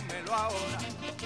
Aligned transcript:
Tráiganmelo 0.00 0.34
ahora. 0.34 0.78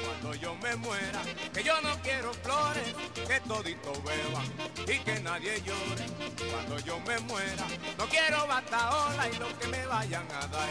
Cuando 0.04 0.34
yo 0.34 0.54
me 0.56 0.76
muera, 0.76 1.22
que 1.52 1.62
yo 1.62 1.80
no 1.82 1.96
quiero 2.02 2.32
flores, 2.34 2.94
que 3.14 3.40
todito 3.40 3.92
beban 4.02 4.46
y 4.86 4.98
que 4.98 5.20
nadie 5.20 5.62
llore. 5.62 6.06
Cuando 6.50 6.78
yo 6.80 6.98
me 7.00 7.18
muera, 7.20 7.66
no 7.98 8.06
quiero 8.06 8.46
bataola 8.46 9.28
y 9.28 9.36
lo 9.38 9.58
que 9.58 9.66
me 9.68 9.86
vayan 9.86 10.26
a 10.32 10.46
dar, 10.46 10.68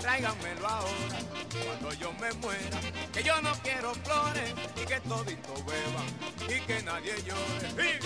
tráiganmelo 0.00 0.68
ahora. 0.68 1.18
Cuando 1.64 1.92
yo 1.94 2.12
me 2.14 2.32
muera, 2.34 2.80
que 3.12 3.22
yo 3.22 3.40
no 3.42 3.52
quiero 3.62 3.94
flores 3.94 4.54
y 4.76 4.86
que 4.86 5.00
todito 5.00 5.54
beban 5.64 6.06
y 6.48 6.60
que 6.66 6.82
nadie 6.82 7.14
llore. 7.22 8.00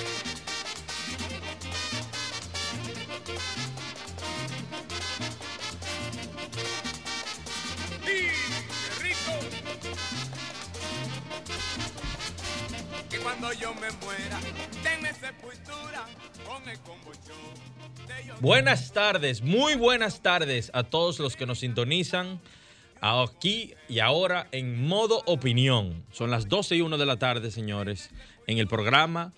Buenas 18.41 18.93
tardes, 18.93 19.43
muy 19.43 19.75
buenas 19.75 20.21
tardes 20.23 20.71
a 20.75 20.83
todos 20.85 21.19
los 21.19 21.37
que 21.37 21.47
nos 21.47 21.61
sintonizan 21.61 22.41
aquí 23.01 23.75
y 23.89 23.99
ahora 24.01 24.49
en 24.53 24.87
modo 24.87 25.23
opinión. 25.27 26.05
Son 26.13 26.31
las 26.31 26.49
12 26.49 26.77
y 26.77 26.81
1 26.81 26.99
de 26.99 27.07
la 27.07 27.19
tarde, 27.19 27.51
señores, 27.51 28.11
en 28.47 28.59
el 28.59 28.67
programa 28.67 29.33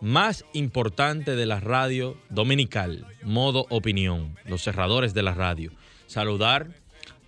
más 0.00 0.44
importante 0.52 1.34
de 1.34 1.46
la 1.46 1.60
radio 1.60 2.16
dominical, 2.30 3.06
modo 3.22 3.66
opinión, 3.70 4.36
los 4.44 4.62
cerradores 4.62 5.14
de 5.14 5.22
la 5.22 5.34
radio. 5.34 5.72
Saludar 6.06 6.68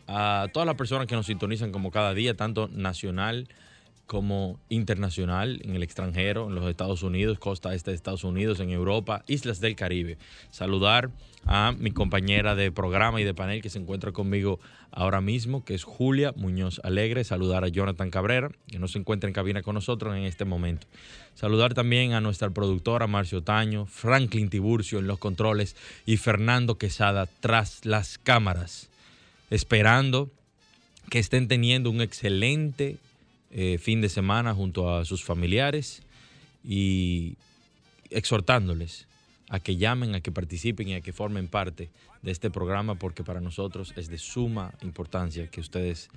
a 0.07 0.49
todas 0.53 0.67
las 0.67 0.77
personas 0.77 1.07
que 1.07 1.17
nos 1.17 1.27
sintonizan 1.27 1.73
como 1.73 1.91
cada 1.91 2.15
día, 2.15 2.37
tanto 2.37 2.69
nacional 2.69 3.49
internacional, 4.69 5.61
en 5.63 5.77
el 5.77 5.83
extranjero, 5.83 6.49
en 6.49 6.55
los 6.55 6.69
Estados 6.69 7.03
Unidos, 7.03 7.39
costa 7.39 7.75
este 7.75 7.91
de 7.91 7.97
Estados 7.97 8.25
Unidos, 8.25 8.59
en 8.61 8.71
Europa, 8.71 9.23
islas 9.29 9.61
del 9.61 9.77
Caribe. 9.77 10.19
Saludar 10.51 11.11
a 11.47 11.73
mi 11.79 11.93
compañera 11.93 12.55
de 12.55 12.73
programa 12.73 13.21
y 13.21 13.25
de 13.25 13.35
panel 13.35 13.63
que 13.63 13.71
se 13.71 13.79
encuentra 13.79 14.13
conmigo 14.13 14.59
ahora 14.91 15.21
mismo, 15.21 15.65
que 15.65 15.75
es 15.75 15.85
Julia 15.85 16.33
Muñoz 16.37 16.81
Alegre. 16.83 17.23
Saludar 17.25 17.65
a 17.65 17.69
Jonathan 17.69 18.11
Cabrera, 18.11 18.51
que 18.67 18.79
no 18.79 18.89
se 18.89 18.99
encuentra 18.99 19.29
en 19.29 19.35
cabina 19.35 19.63
con 19.63 19.75
nosotros 19.75 20.17
en 20.17 20.25
este 20.25 20.45
momento. 20.45 20.87
Saludar 21.35 21.75
también 21.75 22.13
a 22.13 22.21
nuestra 22.21 22.51
productora 22.51 23.07
Marcio 23.07 23.43
Taño, 23.43 23.87
Franklin 23.87 24.51
Tiburcio 24.51 24.99
en 24.99 25.07
los 25.07 25.19
controles 25.19 25.77
y 26.05 26.17
Fernando 26.17 26.79
Quesada 26.79 27.29
tras 27.41 27.85
las 27.87 28.19
cámaras, 28.19 28.91
esperando 29.51 30.29
que 31.09 31.21
estén 31.21 31.49
teniendo 31.49 31.91
un 31.91 32.01
excelente 32.01 32.97
eh, 33.51 33.79
fin 33.79 34.01
de 34.01 34.09
semana 34.09 34.55
junto 34.55 34.95
a 34.95 35.05
sus 35.05 35.25
familiares 35.25 36.03
y 36.65 37.37
exhortándoles 38.11 39.07
a 39.49 39.59
que 39.61 39.77
llamen, 39.77 40.15
a 40.15 40.21
que 40.21 40.31
participen 40.31 40.89
y 40.89 40.95
a 40.95 41.01
que 41.01 41.13
formen 41.13 41.49
parte 41.49 41.91
de 42.23 42.31
este 42.31 42.51
programa 42.51 42.95
porque 42.95 43.25
para 43.25 43.41
nosotros 43.41 43.93
es 43.97 44.09
de 44.09 44.19
suma 44.19 44.73
importancia 44.83 45.49
que 45.49 45.61
ustedes 45.61 46.09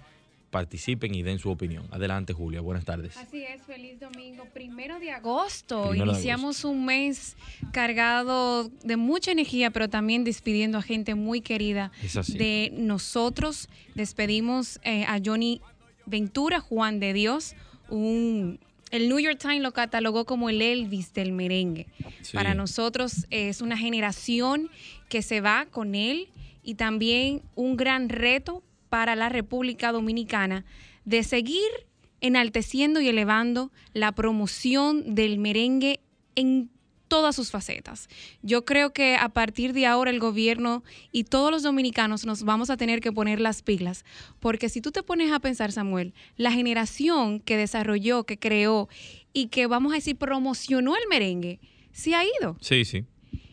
participen 0.52 1.16
y 1.16 1.24
den 1.24 1.40
su 1.40 1.50
opinión. 1.50 1.88
Adelante, 1.90 2.32
Julia. 2.32 2.62
Buenas 2.62 2.86
tardes. 2.86 3.18
Así 3.18 3.44
es, 3.44 3.64
feliz 3.64 4.00
domingo. 4.00 4.46
Primero 4.54 5.00
de 5.00 5.10
agosto. 5.10 5.90
Primero 5.90 6.12
de 6.12 6.18
Iniciamos 6.20 6.64
un 6.64 6.86
mes 6.86 7.36
cargado 7.72 8.70
de 8.84 8.96
mucha 8.96 9.32
energía, 9.32 9.72
pero 9.72 9.90
también 9.90 10.24
despidiendo 10.24 10.78
a 10.78 10.84
gente 10.84 11.16
muy 11.16 11.42
querida 11.42 11.92
Es 12.04 12.16
así. 12.18 12.38
de 12.38 12.72
nosotros. 12.78 13.68
Despedimos 13.96 14.80
eh, 14.84 15.06
a 15.06 15.20
Johnny 15.26 15.60
Ventura, 16.06 16.60
Juan 16.60 17.00
de 17.00 17.14
Dios, 17.14 17.56
un... 17.90 18.60
El 18.92 19.10
New 19.10 19.18
York 19.18 19.40
Times 19.40 19.62
lo 19.62 19.72
catalogó 19.72 20.26
como 20.26 20.50
el 20.50 20.62
Elvis 20.62 21.14
del 21.14 21.32
merengue. 21.32 21.88
Sí. 22.22 22.36
Para 22.38 22.54
nosotros 22.54 23.26
es 23.32 23.62
una 23.62 23.76
generación 23.76 24.70
que 25.10 25.24
se 25.24 25.42
va 25.42 25.66
con 25.66 25.96
él 25.96 26.30
y 26.62 26.76
también 26.76 27.42
un 27.56 27.76
gran 27.76 28.08
reto 28.10 28.62
para 28.90 29.16
la 29.16 29.30
República 29.30 29.92
Dominicana 29.92 30.64
de 31.06 31.24
seguir 31.24 31.70
enalteciendo 32.22 33.02
y 33.02 33.10
elevando 33.10 33.72
la 33.94 34.12
promoción 34.12 35.16
del 35.16 35.40
merengue 35.40 36.00
en 36.36 36.70
todas 37.14 37.36
sus 37.36 37.52
facetas. 37.52 38.10
Yo 38.42 38.66
creo 38.66 38.92
que 38.92 39.16
a 39.16 39.30
partir 39.30 39.72
de 39.74 39.86
ahora 39.86 40.10
el 40.10 40.20
gobierno 40.20 40.84
y 41.12 41.26
todos 41.26 41.52
los 41.52 41.62
dominicanos 41.62 42.26
nos 42.26 42.42
vamos 42.42 42.72
a 42.72 42.76
tener 42.78 43.02
que 43.02 43.12
poner 43.12 43.40
las 43.40 43.62
pilas, 43.62 44.04
porque 44.40 44.68
si 44.68 44.82
tú 44.82 44.92
te 44.92 45.04
pones 45.04 45.32
a 45.32 45.40
pensar, 45.40 45.72
Samuel, 45.72 46.16
la 46.38 46.52
generación 46.52 47.40
que 47.40 47.56
desarrolló, 47.56 48.24
que 48.24 48.40
creó 48.40 48.90
y 49.32 49.50
que 49.50 49.68
vamos 49.68 49.92
a 49.92 49.96
decir 49.98 50.16
promocionó 50.16 50.96
el 50.96 51.04
merengue, 51.08 51.60
se 51.92 52.16
ha 52.16 52.24
ido. 52.42 52.58
Sí, 52.62 52.84
sí. 52.84 53.06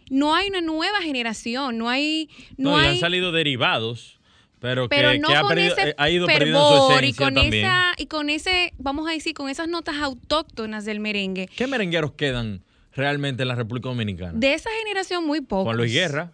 No 0.09 0.34
hay 0.34 0.48
una 0.48 0.62
nueva 0.62 1.03
generación, 1.03 1.77
no 1.77 1.91
hay 1.91 2.31
no, 2.56 2.71
No, 2.71 2.78
y 2.81 2.84
hay 2.87 2.94
han 2.94 2.98
salido 3.00 3.31
derivados, 3.31 4.21
pero, 4.59 4.88
pero 4.88 5.10
que, 5.10 5.19
no 5.19 5.28
que 5.28 5.34
ha, 5.37 5.41
con 5.42 5.50
perdido- 5.50 5.77
ese 5.77 5.94
ha 5.98 6.09
ido 6.09 6.27
perdiendo 6.27 6.60
su 6.66 6.87
fervor 6.94 7.04
y 7.04 7.12
con 7.12 7.34
también. 7.34 7.65
esa 7.66 7.92
y 7.98 8.06
con 8.06 8.31
ese 8.31 8.72
vamos 8.78 9.06
a 9.06 9.12
decir 9.12 9.34
con 9.34 9.50
esas 9.50 9.69
notas 9.69 9.97
autóctonas 9.97 10.87
del 10.87 10.98
merengue 11.00 11.47
¿Qué 11.54 11.66
merengueros 11.66 12.12
quedan 12.12 12.62
realmente 13.00 13.43
en 13.43 13.49
la 13.49 13.55
República 13.56 13.88
Dominicana? 13.88 14.33
de 14.34 14.55
esa 14.55 14.71
generación 14.83 15.27
muy 15.27 15.41
pocos 15.41 15.65
Juan 15.65 15.77
Luis 15.77 15.93
Guerra, 15.93 16.33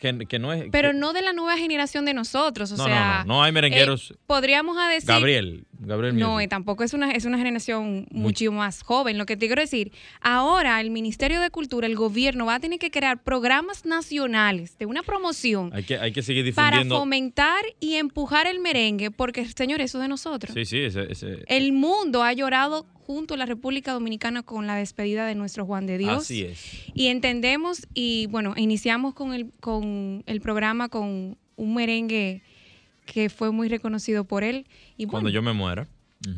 que, 0.00 0.26
que 0.26 0.38
no 0.40 0.52
es... 0.52 0.64
pero 0.72 0.90
que- 0.90 0.96
no 0.98 1.12
de 1.12 1.22
la 1.22 1.32
nueva 1.32 1.56
generación 1.56 2.04
de 2.04 2.12
nosotros 2.14 2.72
o 2.72 2.76
No, 2.76 2.84
no, 2.88 2.88
sea 2.88 3.18
no, 3.26 3.34
no 3.34 3.42
hay 3.44 3.52
merengueros. 3.52 4.10
eh, 4.10 4.14
podríamos 4.26 4.76
decir 4.88 5.06
Gabriel, 5.06 5.64
Gabriel 5.78 6.18
no, 6.18 6.40
y 6.40 6.48
tampoco 6.48 6.82
es 6.82 6.92
una, 6.92 7.12
es 7.12 7.24
una 7.24 7.38
generación 7.38 8.06
mucho 8.10 8.50
más 8.50 8.82
joven. 8.82 9.16
Lo 9.18 9.26
que 9.26 9.36
te 9.36 9.46
quiero 9.46 9.62
decir, 9.62 9.92
ahora 10.20 10.80
el 10.80 10.90
Ministerio 10.90 11.40
de 11.40 11.50
Cultura, 11.50 11.86
el 11.86 11.94
gobierno 11.96 12.46
va 12.46 12.56
a 12.56 12.60
tener 12.60 12.78
que 12.80 12.90
crear 12.90 13.22
programas 13.22 13.84
nacionales 13.84 14.76
de 14.78 14.86
una 14.86 15.02
promoción 15.04 15.70
Hay 15.72 15.84
que, 15.84 15.96
hay 15.98 16.10
que 16.12 16.22
seguir 16.22 16.52
para 16.54 16.78
difundiendo... 16.78 16.98
fomentar 16.98 17.62
y 17.78 17.94
empujar 17.94 18.46
el 18.48 18.58
merengue, 18.58 19.10
porque, 19.12 19.46
señores, 19.46 19.90
eso 19.90 19.98
es 19.98 20.02
de 20.02 20.08
nosotros. 20.08 20.52
Sí, 20.54 20.64
sí, 20.64 20.80
ese, 20.80 21.10
ese- 21.12 21.44
El 21.46 21.72
mundo 21.72 22.22
ha 22.24 22.32
llorado 22.32 22.86
junto 23.06 23.34
a 23.34 23.36
la 23.36 23.46
República 23.46 23.92
Dominicana 23.92 24.42
con 24.42 24.66
la 24.66 24.76
despedida 24.76 25.26
de 25.26 25.34
nuestro 25.34 25.66
Juan 25.66 25.86
de 25.86 25.98
Dios. 25.98 26.22
así 26.22 26.42
es. 26.42 26.60
Y 26.94 27.08
entendemos, 27.08 27.86
y 27.94 28.26
bueno, 28.26 28.54
iniciamos 28.56 29.14
con 29.14 29.34
el, 29.34 29.50
con 29.60 30.22
el 30.26 30.40
programa 30.40 30.88
con 30.88 31.36
un 31.56 31.74
merengue 31.74 32.42
que 33.04 33.28
fue 33.28 33.50
muy 33.50 33.68
reconocido 33.68 34.24
por 34.24 34.44
él. 34.44 34.66
Y 34.96 35.06
Cuando 35.06 35.26
bueno, 35.26 35.34
yo 35.34 35.42
me 35.42 35.52
muera. 35.52 35.88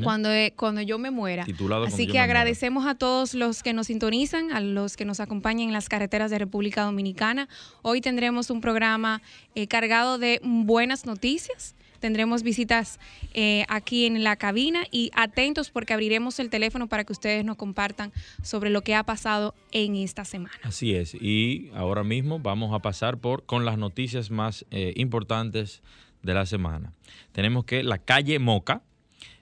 Cuando, 0.02 0.32
eh, 0.32 0.54
cuando 0.56 0.80
yo 0.80 0.98
me 0.98 1.10
muera. 1.10 1.42
Así 1.42 2.06
que 2.06 2.12
muera. 2.12 2.22
agradecemos 2.24 2.86
a 2.86 2.94
todos 2.94 3.34
los 3.34 3.62
que 3.62 3.74
nos 3.74 3.88
sintonizan, 3.88 4.50
a 4.50 4.60
los 4.60 4.96
que 4.96 5.04
nos 5.04 5.20
acompañan 5.20 5.68
en 5.68 5.72
las 5.74 5.90
carreteras 5.90 6.30
de 6.30 6.38
República 6.38 6.84
Dominicana. 6.84 7.50
Hoy 7.82 8.00
tendremos 8.00 8.48
un 8.48 8.62
programa 8.62 9.20
eh, 9.54 9.66
cargado 9.66 10.16
de 10.16 10.40
buenas 10.42 11.04
noticias. 11.04 11.74
Tendremos 12.04 12.42
visitas 12.42 13.00
eh, 13.32 13.64
aquí 13.70 14.04
en 14.04 14.22
la 14.24 14.36
cabina 14.36 14.84
y 14.90 15.10
atentos 15.14 15.70
porque 15.70 15.94
abriremos 15.94 16.38
el 16.38 16.50
teléfono 16.50 16.86
para 16.86 17.04
que 17.04 17.14
ustedes 17.14 17.46
nos 17.46 17.56
compartan 17.56 18.12
sobre 18.42 18.68
lo 18.68 18.82
que 18.82 18.94
ha 18.94 19.04
pasado 19.04 19.54
en 19.72 19.96
esta 19.96 20.26
semana. 20.26 20.54
Así 20.64 20.94
es. 20.94 21.14
Y 21.14 21.70
ahora 21.74 22.04
mismo 22.04 22.40
vamos 22.40 22.74
a 22.74 22.80
pasar 22.80 23.16
por 23.16 23.46
con 23.46 23.64
las 23.64 23.78
noticias 23.78 24.30
más 24.30 24.66
eh, 24.70 24.92
importantes 24.96 25.82
de 26.22 26.34
la 26.34 26.44
semana. 26.44 26.92
Tenemos 27.32 27.64
que 27.64 27.82
la 27.82 27.96
calle 27.96 28.38
Moca 28.38 28.82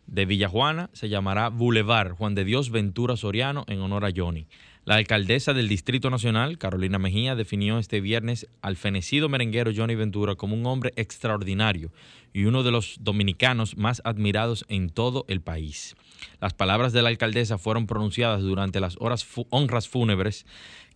de 0.06 0.24
Villajuana 0.24 0.88
se 0.92 1.08
llamará 1.08 1.48
Boulevard 1.48 2.12
Juan 2.12 2.36
de 2.36 2.44
Dios 2.44 2.70
Ventura 2.70 3.16
Soriano 3.16 3.64
en 3.66 3.80
honor 3.80 4.04
a 4.04 4.12
Johnny. 4.14 4.46
La 4.84 4.96
alcaldesa 4.96 5.54
del 5.54 5.68
Distrito 5.68 6.10
Nacional, 6.10 6.58
Carolina 6.58 6.98
Mejía, 6.98 7.36
definió 7.36 7.78
este 7.78 8.00
viernes 8.00 8.48
al 8.62 8.76
fenecido 8.76 9.28
merenguero 9.28 9.70
Johnny 9.74 9.94
Ventura 9.94 10.34
como 10.34 10.56
un 10.56 10.66
hombre 10.66 10.92
extraordinario 10.96 11.92
y 12.32 12.46
uno 12.46 12.64
de 12.64 12.72
los 12.72 12.96
dominicanos 13.00 13.76
más 13.76 14.02
admirados 14.04 14.64
en 14.68 14.90
todo 14.90 15.24
el 15.28 15.40
país. 15.40 15.94
Las 16.40 16.52
palabras 16.52 16.92
de 16.92 17.00
la 17.00 17.10
alcaldesa 17.10 17.58
fueron 17.58 17.86
pronunciadas 17.86 18.42
durante 18.42 18.80
las 18.80 18.96
horas 18.98 19.24
honras 19.50 19.88
fúnebres 19.88 20.46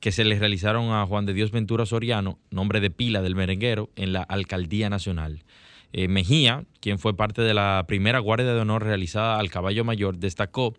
que 0.00 0.10
se 0.10 0.24
le 0.24 0.36
realizaron 0.36 0.90
a 0.90 1.06
Juan 1.06 1.24
de 1.24 1.34
Dios 1.34 1.52
Ventura 1.52 1.86
Soriano, 1.86 2.40
nombre 2.50 2.80
de 2.80 2.90
pila 2.90 3.22
del 3.22 3.36
merenguero, 3.36 3.90
en 3.94 4.12
la 4.12 4.22
Alcaldía 4.22 4.90
Nacional. 4.90 5.44
Eh, 5.92 6.08
Mejía, 6.08 6.64
quien 6.80 6.98
fue 6.98 7.16
parte 7.16 7.42
de 7.42 7.54
la 7.54 7.84
primera 7.86 8.18
guardia 8.18 8.52
de 8.52 8.60
honor 8.60 8.82
realizada 8.82 9.38
al 9.38 9.48
caballo 9.48 9.84
mayor, 9.84 10.18
destacó 10.18 10.74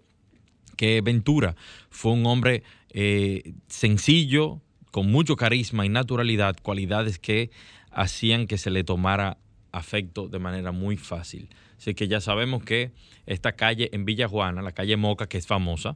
que 0.75 1.01
Ventura 1.01 1.55
fue 1.89 2.11
un 2.11 2.25
hombre 2.25 2.63
eh, 2.99 3.53
sencillo, 3.67 4.59
con 4.89 5.11
mucho 5.11 5.35
carisma 5.35 5.85
y 5.85 5.89
naturalidad, 5.89 6.55
cualidades 6.59 7.19
que 7.19 7.51
hacían 7.91 8.47
que 8.47 8.57
se 8.57 8.71
le 8.71 8.83
tomara 8.83 9.37
afecto 9.71 10.27
de 10.27 10.39
manera 10.39 10.71
muy 10.71 10.97
fácil. 10.97 11.47
Así 11.77 11.93
que 11.93 12.07
ya 12.07 12.21
sabemos 12.21 12.63
que 12.63 12.93
esta 13.27 13.51
calle 13.51 13.91
en 13.93 14.03
Villa 14.03 14.27
Juana, 14.27 14.63
la 14.63 14.71
calle 14.71 14.97
Moca, 14.97 15.29
que 15.29 15.37
es 15.37 15.45
famosa, 15.45 15.95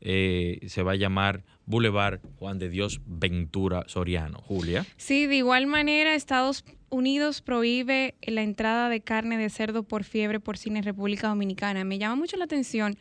eh, 0.00 0.60
se 0.68 0.82
va 0.82 0.92
a 0.92 0.96
llamar 0.96 1.44
Boulevard 1.66 2.20
Juan 2.38 2.58
de 2.58 2.70
Dios 2.70 3.02
Ventura 3.04 3.84
Soriano. 3.86 4.38
Julia. 4.38 4.86
Sí, 4.96 5.26
de 5.26 5.36
igual 5.36 5.66
manera, 5.66 6.14
Estados 6.14 6.64
Unidos 6.88 7.42
prohíbe 7.42 8.14
la 8.22 8.42
entrada 8.42 8.88
de 8.88 9.02
carne 9.02 9.36
de 9.36 9.50
cerdo 9.50 9.82
por 9.82 10.04
fiebre 10.04 10.40
porcina 10.40 10.78
en 10.78 10.84
República 10.84 11.28
Dominicana. 11.28 11.84
Me 11.84 11.98
llama 11.98 12.16
mucho 12.16 12.38
la 12.38 12.46
atención 12.46 12.96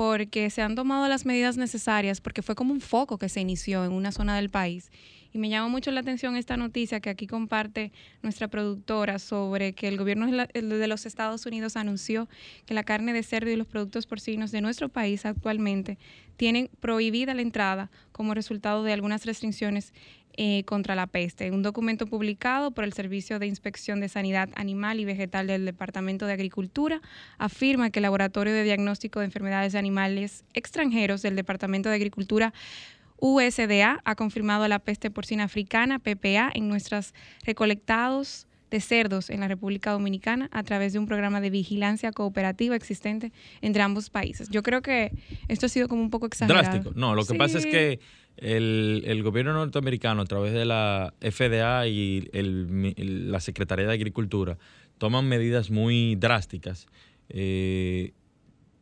porque 0.00 0.48
se 0.48 0.62
han 0.62 0.76
tomado 0.76 1.06
las 1.08 1.26
medidas 1.26 1.58
necesarias, 1.58 2.22
porque 2.22 2.40
fue 2.40 2.54
como 2.54 2.72
un 2.72 2.80
foco 2.80 3.18
que 3.18 3.28
se 3.28 3.42
inició 3.42 3.84
en 3.84 3.92
una 3.92 4.12
zona 4.12 4.34
del 4.34 4.48
país. 4.48 4.90
Y 5.30 5.36
me 5.36 5.50
llama 5.50 5.68
mucho 5.68 5.90
la 5.90 6.00
atención 6.00 6.36
esta 6.36 6.56
noticia 6.56 7.00
que 7.00 7.10
aquí 7.10 7.26
comparte 7.26 7.92
nuestra 8.22 8.48
productora 8.48 9.18
sobre 9.18 9.74
que 9.74 9.88
el 9.88 9.98
gobierno 9.98 10.26
de 10.26 10.86
los 10.88 11.04
Estados 11.04 11.44
Unidos 11.44 11.76
anunció 11.76 12.30
que 12.64 12.72
la 12.72 12.82
carne 12.82 13.12
de 13.12 13.22
cerdo 13.22 13.50
y 13.50 13.56
los 13.56 13.66
productos 13.66 14.06
porcinos 14.06 14.52
de 14.52 14.62
nuestro 14.62 14.88
país 14.88 15.26
actualmente 15.26 15.98
tienen 16.38 16.70
prohibida 16.80 17.34
la 17.34 17.42
entrada 17.42 17.90
como 18.10 18.32
resultado 18.32 18.82
de 18.82 18.94
algunas 18.94 19.26
restricciones 19.26 19.92
eh, 20.36 20.64
contra 20.64 20.94
la 20.94 21.06
peste. 21.06 21.50
Un 21.50 21.62
documento 21.62 22.06
publicado 22.06 22.70
por 22.70 22.84
el 22.84 22.92
Servicio 22.92 23.38
de 23.38 23.46
Inspección 23.46 24.00
de 24.00 24.08
Sanidad 24.08 24.48
Animal 24.54 25.00
y 25.00 25.04
Vegetal 25.04 25.46
del 25.46 25.64
Departamento 25.64 26.26
de 26.26 26.32
Agricultura 26.32 27.00
afirma 27.38 27.90
que 27.90 27.98
el 27.98 28.04
Laboratorio 28.04 28.52
de 28.52 28.62
Diagnóstico 28.62 29.20
de 29.20 29.26
Enfermedades 29.26 29.72
de 29.72 29.78
Animales 29.78 30.44
Extranjeros 30.54 31.22
del 31.22 31.36
Departamento 31.36 31.88
de 31.88 31.96
Agricultura 31.96 32.52
USDA 33.18 34.00
ha 34.04 34.14
confirmado 34.14 34.66
la 34.68 34.78
peste 34.78 35.10
porcina 35.10 35.44
africana, 35.44 35.98
PPA, 35.98 36.50
en 36.54 36.68
nuestros 36.68 37.14
recolectados 37.44 38.46
de 38.70 38.80
cerdos 38.80 39.30
en 39.30 39.40
la 39.40 39.48
República 39.48 39.90
Dominicana 39.90 40.48
a 40.52 40.62
través 40.62 40.92
de 40.92 40.98
un 40.98 41.06
programa 41.06 41.40
de 41.40 41.50
vigilancia 41.50 42.12
cooperativa 42.12 42.76
existente 42.76 43.32
entre 43.60 43.82
ambos 43.82 44.10
países. 44.10 44.48
Yo 44.48 44.62
creo 44.62 44.80
que 44.80 45.12
esto 45.48 45.66
ha 45.66 45.68
sido 45.68 45.88
como 45.88 46.02
un 46.02 46.10
poco 46.10 46.26
exagerado. 46.26 46.62
Drástico. 46.62 46.92
No, 46.94 47.14
lo 47.14 47.24
que 47.24 47.34
pasa 47.34 47.58
es 47.58 47.66
que 47.66 48.00
el, 48.36 49.22
gobierno 49.22 49.52
norteamericano 49.52 50.22
a 50.22 50.24
través 50.24 50.52
de 50.52 50.64
la 50.64 51.12
FDA 51.20 51.86
y 51.86 52.28
la 52.32 53.40
Secretaría 53.40 53.86
de 53.86 53.92
Agricultura 53.92 54.58
toman 54.98 55.26
medidas 55.28 55.70
muy 55.70 56.14
drásticas 56.16 56.86
eh, 57.30 58.12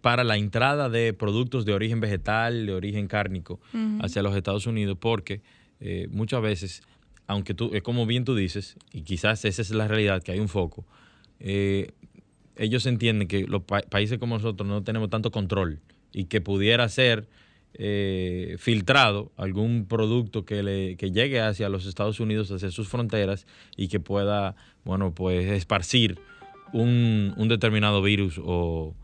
para 0.01 0.25
la 0.25 0.37
entrada 0.37 0.89
de 0.89 1.13
productos 1.13 1.65
de 1.65 1.75
origen 1.75 2.01
vegetal, 2.01 2.67
de 2.67 2.73
origen 2.73 3.07
cárnico 3.07 3.61
hacia 4.01 4.23
los 4.23 4.35
Estados 4.35 4.67
Unidos, 4.67 4.97
porque 5.01 5.43
eh, 5.81 6.09
muchas 6.11 6.43
veces, 6.43 6.83
aunque 7.27 7.55
tú, 7.55 7.71
es 7.73 7.83
como 7.83 8.07
bien 8.07 8.25
tú 8.25 8.35
dices, 8.35 8.77
y 8.93 9.03
quizás 9.03 9.45
esa 9.45 9.63
es 9.63 9.71
la 9.71 9.87
realidad, 9.87 10.23
que 10.23 10.33
hay 10.33 10.41
un 10.41 10.49
foco, 10.49 10.85
eh, 11.41 11.93
ellos 12.57 12.87
entienden 12.87 13.29
que 13.29 13.47
los 13.47 13.63
países 13.63 14.19
como 14.19 14.37
nosotros 14.37 14.69
no 14.69 14.83
tenemos 14.83 15.11
tanto 15.11 15.31
control 15.31 15.81
y 16.13 16.25
que 16.25 16.41
pudiera 16.41 16.89
ser 16.89 17.29
eh, 17.75 18.57
filtrado 18.59 19.33
algún 19.37 19.87
producto 19.87 20.45
que, 20.45 20.63
le, 20.63 20.97
que 20.97 21.11
llegue 21.11 21.41
hacia 21.41 21.69
los 21.69 21.87
Estados 21.87 22.21
Unidos, 22.21 22.51
hacia 22.51 22.71
sus 22.71 22.89
fronteras 22.89 23.47
y 23.77 23.89
que 23.89 24.01
pueda, 24.01 24.57
bueno, 24.85 25.15
pues 25.15 25.51
esparcir 25.51 26.19
un, 26.73 27.35
un 27.37 27.49
determinado 27.49 28.03
virus 28.03 28.41
o 28.43 28.95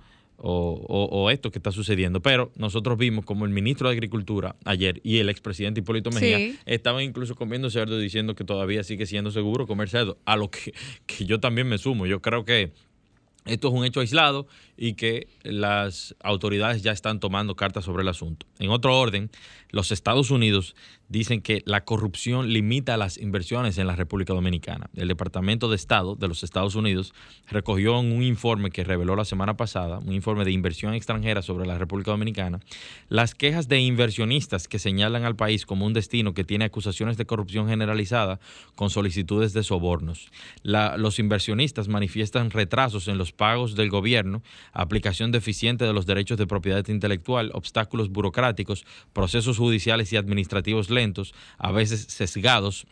o, 0.47 1.31
esto 1.31 1.51
que 1.51 1.59
está 1.59 1.73
sucediendo. 1.73 2.21
Pero 2.21 2.53
nosotros 2.57 2.99
vimos 2.99 3.25
como 3.25 3.45
el 3.45 3.51
ministro 3.51 3.89
de 3.89 3.95
Agricultura 3.95 4.57
ayer 4.65 5.01
y 5.03 5.19
el 5.19 5.29
expresidente 5.29 5.81
Hipólito 5.81 6.11
Mejía 6.11 6.55
estaban 6.67 7.03
incluso 7.03 7.35
comiendo 7.35 7.71
cerdo 7.71 7.99
diciendo 7.99 8.35
que 8.35 8.45
todavía 8.45 8.85
sigue 8.85 9.07
siendo 9.07 9.31
seguro 9.31 9.67
comer 9.67 9.89
cerdo, 9.89 10.19
a 10.25 10.37
lo 10.37 10.51
que, 10.51 10.75
que 11.07 11.25
yo 11.25 11.41
también 11.41 11.69
me 11.69 11.79
sumo. 11.79 12.07
Yo 12.07 12.21
creo 12.21 12.45
que 12.45 12.73
esto 13.45 13.69
es 13.69 13.75
un 13.75 13.85
hecho 13.85 14.01
aislado 14.01 14.47
y 14.77 14.95
que 14.95 15.29
las 15.43 16.15
autoridades 16.21 16.83
ya 16.83 16.93
están 16.93 17.21
tomando 17.21 17.57
cartas 17.57 17.85
sobre 17.85 18.03
el 18.03 18.09
asunto. 18.09 18.47
En 18.59 18.71
otro 18.71 18.99
orden, 18.99 19.31
los 19.71 19.93
Estados 19.93 20.31
Unidos 20.31 20.75
dicen 21.15 21.43
que 21.43 21.63
la 21.65 21.85
corrupción 21.85 22.53
limita 22.53 22.97
las 22.97 23.19
inversiones 23.19 23.79
en 23.79 23.87
la 23.87 23.95
República 23.95 24.35
Dominicana. 24.35 24.91
El 24.97 25.07
Departamento 25.07 25.69
de 25.69 25.77
Estado 25.77 26.17
de 26.17 26.27
los 26.27 26.43
Estados 26.43 26.75
Unidos 26.75 27.15
recogió 27.49 28.01
en 28.01 28.11
un 28.11 28.25
informe 28.25 28.71
que 28.71 28.83
reveló 28.83 29.15
la 29.15 29.25
semana 29.25 29.57
pasada, 29.57 30.01
un 30.01 30.13
informe 30.13 30.45
de 30.45 30.51
inversión 30.51 30.93
extranjera 30.93 31.41
sobre 31.41 31.67
la 31.67 31.79
República 31.79 32.11
Dominicana, 32.11 32.59
las 33.09 33.37
quejas 33.37 33.69
de 33.69 33.81
inversionistas 33.81 34.67
que 34.67 34.81
señalan 34.81 35.25
al 35.25 35.37
país 35.37 35.67
como 35.67 35.87
un 35.87 35.93
destino 35.93 36.35
que 36.35 36.43
tiene 36.43 36.65
acusaciones 36.65 37.17
de 37.17 37.27
corrupción 37.27 37.69
generalizada 37.69 38.41
con 38.75 38.91
solicitudes 38.91 39.53
de 39.53 39.63
sobornos. 39.63 40.33
los 40.65 41.21
inversionistas 41.21 41.87
manifiestan 41.87 42.51
retrasos 42.51 43.07
en 43.07 43.19
los 43.19 43.31
pagos 43.31 43.77
del 43.77 43.89
gobierno, 43.89 44.43
aplicación 44.73 45.31
deficiente 45.31 45.85
de 45.85 45.93
los 45.93 46.07
derechos 46.07 46.39
de 46.39 46.49
propiedad 46.49 46.87
intelectual, 46.89 47.53
obstáculos 47.55 48.09
burocráticos, 48.09 48.85
procesos 49.13 49.59
judiciales 49.59 50.13
y 50.13 50.17
administrativos 50.17 50.91
lentos, 50.91 51.04
a 51.59 51.73
veces 51.73 52.07
sesgados 52.09 52.87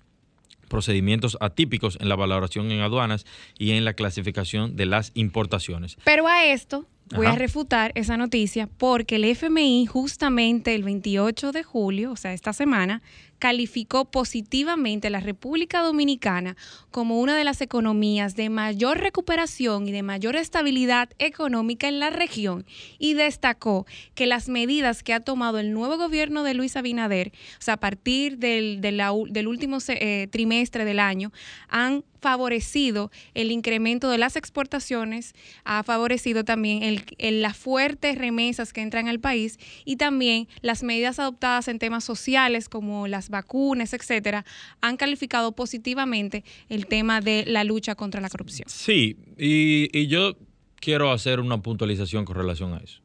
procedimientos 0.68 1.36
atípicos 1.40 1.98
en 2.00 2.08
la 2.08 2.16
valoración 2.16 2.70
en 2.70 2.80
aduanas 2.80 3.26
y 3.58 3.72
en 3.72 3.84
la 3.84 3.92
clasificación 3.92 4.74
de 4.74 4.86
las 4.86 5.12
importaciones. 5.14 5.98
Pero 6.04 6.26
a 6.26 6.46
esto 6.46 6.86
voy 7.14 7.26
a 7.26 7.34
refutar 7.34 7.92
esa 7.94 8.16
noticia 8.16 8.66
porque 8.66 9.16
el 9.16 9.24
FMI 9.24 9.86
justamente 9.86 10.74
el 10.74 10.82
28 10.82 11.52
de 11.52 11.62
julio, 11.62 12.12
o 12.12 12.16
sea, 12.16 12.32
esta 12.32 12.52
semana, 12.52 13.02
calificó 13.42 14.04
positivamente 14.04 15.08
a 15.08 15.10
la 15.10 15.18
República 15.18 15.82
Dominicana 15.82 16.56
como 16.92 17.18
una 17.18 17.36
de 17.36 17.42
las 17.42 17.60
economías 17.60 18.36
de 18.36 18.50
mayor 18.50 18.98
recuperación 18.98 19.88
y 19.88 19.90
de 19.90 20.04
mayor 20.04 20.36
estabilidad 20.36 21.08
económica 21.18 21.88
en 21.88 21.98
la 21.98 22.10
región 22.10 22.64
y 23.00 23.14
destacó 23.14 23.84
que 24.14 24.26
las 24.26 24.48
medidas 24.48 25.02
que 25.02 25.12
ha 25.12 25.18
tomado 25.18 25.58
el 25.58 25.72
nuevo 25.72 25.96
gobierno 25.96 26.44
de 26.44 26.54
Luis 26.54 26.76
Abinader, 26.76 27.32
o 27.58 27.62
sea, 27.62 27.74
a 27.74 27.80
partir 27.80 28.38
del, 28.38 28.80
del 28.80 29.48
último 29.48 29.78
eh, 29.88 30.28
trimestre 30.30 30.84
del 30.84 31.00
año, 31.00 31.32
han 31.68 32.04
favorecido 32.22 33.10
el 33.34 33.50
incremento 33.50 34.08
de 34.08 34.16
las 34.16 34.36
exportaciones, 34.36 35.34
ha 35.64 35.82
favorecido 35.82 36.44
también 36.44 36.82
el, 37.18 37.42
las 37.42 37.56
fuertes 37.56 38.16
remesas 38.16 38.72
que 38.72 38.80
entran 38.80 39.08
al 39.08 39.18
país 39.18 39.58
y 39.84 39.96
también 39.96 40.48
las 40.62 40.84
medidas 40.84 41.18
adoptadas 41.18 41.66
en 41.66 41.80
temas 41.80 42.04
sociales 42.04 42.68
como 42.68 43.08
las 43.08 43.28
vacunas, 43.28 43.92
etcétera, 43.92 44.46
han 44.80 44.96
calificado 44.96 45.52
positivamente 45.52 46.44
el 46.68 46.86
tema 46.86 47.20
de 47.20 47.44
la 47.46 47.64
lucha 47.64 47.96
contra 47.96 48.20
la 48.20 48.28
corrupción. 48.28 48.68
Sí, 48.68 49.16
y, 49.36 50.06
yo 50.06 50.36
quiero 50.76 51.10
hacer 51.10 51.40
una 51.40 51.60
puntualización 51.60 52.24
con 52.24 52.36
relación 52.36 52.74
a 52.74 52.78
eso. 52.78 53.00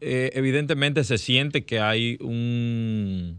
Eh, 0.00 0.30
evidentemente 0.34 1.04
se 1.04 1.16
siente 1.16 1.64
que 1.64 1.80
hay 1.80 2.18
un, 2.20 3.38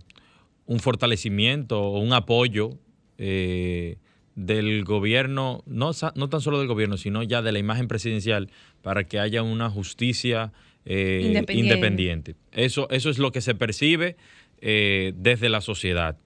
un 0.65 0.79
fortalecimiento 0.79 1.79
o 1.79 1.99
un 1.99 2.13
apoyo 2.13 2.79
eh, 3.19 3.97
del 4.38 4.84
gobierno, 4.84 5.63
no, 5.65 5.91
no 6.13 6.29
tan 6.29 6.41
solo 6.41 6.60
del 6.60 6.67
gobierno, 6.67 6.96
sino 6.98 7.24
ya 7.24 7.41
de 7.41 7.51
la 7.51 7.58
imagen 7.58 7.88
presidencial 7.88 8.51
para 8.84 9.03
que 9.03 9.20
haya 9.20 9.41
una 9.41 9.67
justicia 9.72 10.53
eh, 10.86 11.44
independiente. 11.50 12.36
Eso, 12.51 12.88
eso 12.91 13.10
es 13.10 13.17
lo 13.17 13.32
que 13.32 13.41
se 13.41 13.56
percibe 13.56 14.15
eh, 14.62 15.12
desde 15.15 15.50
la 15.50 15.60
sociedad. 15.60 16.17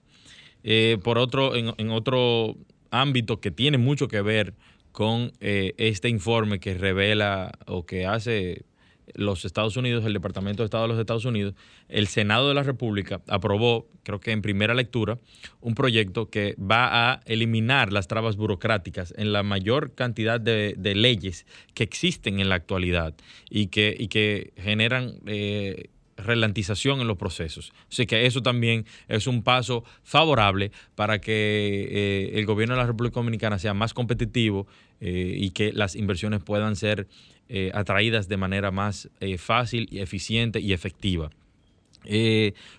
Eh, 0.62 0.98
por 1.02 1.16
otro, 1.16 1.56
en, 1.56 1.90
otro 1.90 2.58
ámbito 2.90 3.40
que 3.40 3.50
tiene 3.50 3.78
mucho 3.78 4.08
que 4.08 4.20
ver 4.20 4.52
con 4.92 5.32
este 5.40 6.10
informe 6.10 6.60
que 6.60 6.74
revela 6.74 7.50
o 7.66 7.86
que 7.86 8.04
hace 8.04 8.66
los 9.14 9.44
Estados 9.44 9.76
Unidos, 9.76 10.04
el 10.04 10.12
Departamento 10.12 10.62
de 10.62 10.66
Estado 10.66 10.84
de 10.84 10.88
los 10.88 10.98
Estados 10.98 11.24
Unidos, 11.24 11.54
el 11.88 12.06
Senado 12.06 12.48
de 12.48 12.54
la 12.54 12.62
República 12.62 13.20
aprobó, 13.28 13.88
creo 14.02 14.20
que 14.20 14.32
en 14.32 14.42
primera 14.42 14.74
lectura, 14.74 15.18
un 15.60 15.74
proyecto 15.74 16.30
que 16.30 16.54
va 16.58 17.12
a 17.12 17.20
eliminar 17.26 17.92
las 17.92 18.08
trabas 18.08 18.36
burocráticas 18.36 19.14
en 19.16 19.32
la 19.32 19.42
mayor 19.42 19.94
cantidad 19.94 20.40
de, 20.40 20.74
leyes 20.94 21.46
que 21.74 21.84
existen 21.84 22.38
en 22.38 22.48
la 22.48 22.56
actualidad 22.56 23.14
y 23.48 23.68
que, 23.68 23.96
y 23.98 24.08
que 24.08 24.52
generan... 24.56 25.14
Eh, 25.26 25.88
relantización 26.16 27.00
en 27.00 27.08
los 27.08 27.16
procesos. 27.16 27.72
Así 27.90 28.06
que 28.06 28.26
eso 28.26 28.42
también 28.42 28.86
es 29.08 29.26
un 29.26 29.42
paso 29.42 29.84
favorable 30.02 30.72
para 30.94 31.20
que 31.20 31.88
eh, 31.90 32.38
el 32.38 32.46
gobierno 32.46 32.74
de 32.74 32.80
la 32.80 32.86
República 32.86 33.14
Dominicana 33.14 33.58
sea 33.58 33.74
más 33.74 33.94
competitivo 33.94 34.66
eh, 35.00 35.34
y 35.36 35.50
que 35.50 35.72
las 35.72 35.96
inversiones 35.96 36.42
puedan 36.42 36.76
ser 36.76 37.08
eh, 37.48 37.70
atraídas 37.74 38.28
de 38.28 38.36
manera 38.36 38.70
más 38.70 39.10
fácil 39.38 39.88
y 39.90 39.98
eficiente 39.98 40.60
y 40.60 40.72
efectiva. 40.72 41.30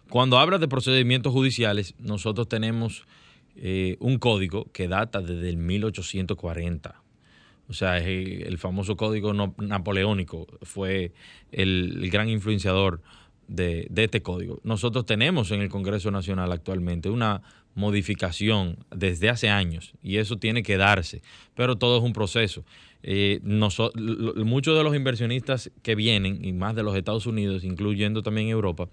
cuando 0.09 0.39
habla 0.39 0.57
de 0.57 0.67
procedimientos 0.67 1.31
judiciales, 1.31 1.95
nosotros 1.99 2.47
tenemos 2.47 3.05
un 3.99 4.17
código 4.17 4.65
que 4.73 4.87
data 4.87 5.21
desde 5.21 5.47
el 5.47 5.57
1840. 5.57 7.03
O 7.69 7.73
sea, 7.73 7.97
es 7.97 8.05
el, 8.47 8.57
famoso 8.57 8.97
código 8.97 9.33
napoleónico, 9.33 10.47
fue 10.63 11.13
el 11.51 12.09
gran 12.11 12.27
influenciador 12.29 13.01
de, 13.53 13.87
este 13.95 14.21
código. 14.21 14.59
Nosotros 14.63 15.05
tenemos 15.05 15.51
en 15.51 15.61
el 15.61 15.69
Congreso 15.69 16.11
Nacional 16.11 16.51
actualmente 16.51 17.09
una 17.09 17.41
modificación 17.75 18.77
desde 18.95 19.29
hace 19.29 19.49
años 19.49 19.93
y 20.03 20.17
eso 20.17 20.37
tiene 20.37 20.63
que 20.63 20.77
darse, 20.77 21.21
pero 21.55 21.75
todo 21.77 21.97
es 21.97 22.03
un 22.03 22.13
proceso. 22.13 22.65
Eh, 23.03 23.39
muchos 23.43 24.77
de 24.77 24.83
los 24.83 24.95
inversionistas 24.95 25.71
que 25.81 25.95
vienen, 25.95 26.43
y 26.43 26.53
más 26.53 26.75
de 26.75 26.83
los 26.83 26.95
Estados 26.95 27.25
Unidos, 27.25 27.63
incluyendo 27.63 28.23
también 28.23 28.47
Europa, 28.47 28.89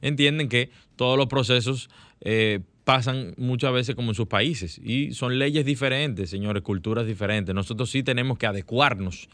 entienden 0.00 0.48
que 0.48 0.70
todos 0.96 1.16
los 1.16 1.26
procesos 1.26 1.88
eh, 2.20 2.60
pasan 2.84 3.34
muchas 3.36 3.72
veces 3.72 3.94
como 3.94 4.10
en 4.10 4.14
sus 4.14 4.26
países 4.26 4.78
y 4.82 5.12
son 5.12 5.38
leyes 5.38 5.64
diferentes, 5.64 6.28
señores, 6.28 6.62
culturas 6.62 7.06
diferentes. 7.06 7.54
Nosotros 7.54 7.90
sí 7.90 8.02
tenemos 8.02 8.36
que 8.36 8.46
adecuarnos 8.46 9.28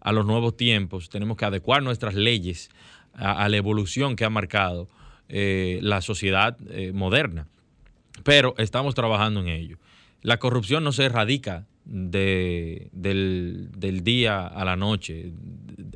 a 0.00 0.12
los 0.12 0.26
nuevos 0.26 0.56
tiempos, 0.56 1.08
tenemos 1.08 1.36
que 1.36 1.44
adecuar 1.44 1.82
nuestras 1.82 2.14
leyes 2.14 2.70
a, 3.14 3.48
la 3.48 3.56
evolución 3.56 4.16
que 4.16 4.24
ha 4.24 4.30
marcado 4.30 4.88
eh, 5.28 5.78
la 5.82 6.00
sociedad 6.00 6.56
eh, 6.70 6.92
moderna. 6.92 7.46
Pero 8.24 8.54
estamos 8.58 8.94
trabajando 8.94 9.40
en 9.40 9.48
ello. 9.48 9.78
La 10.22 10.38
corrupción 10.38 10.84
no 10.84 10.92
se 10.92 11.04
erradica 11.04 11.66
del, 11.84 12.90
día 14.02 14.46
a 14.46 14.64
la 14.64 14.76
noche 14.76 15.32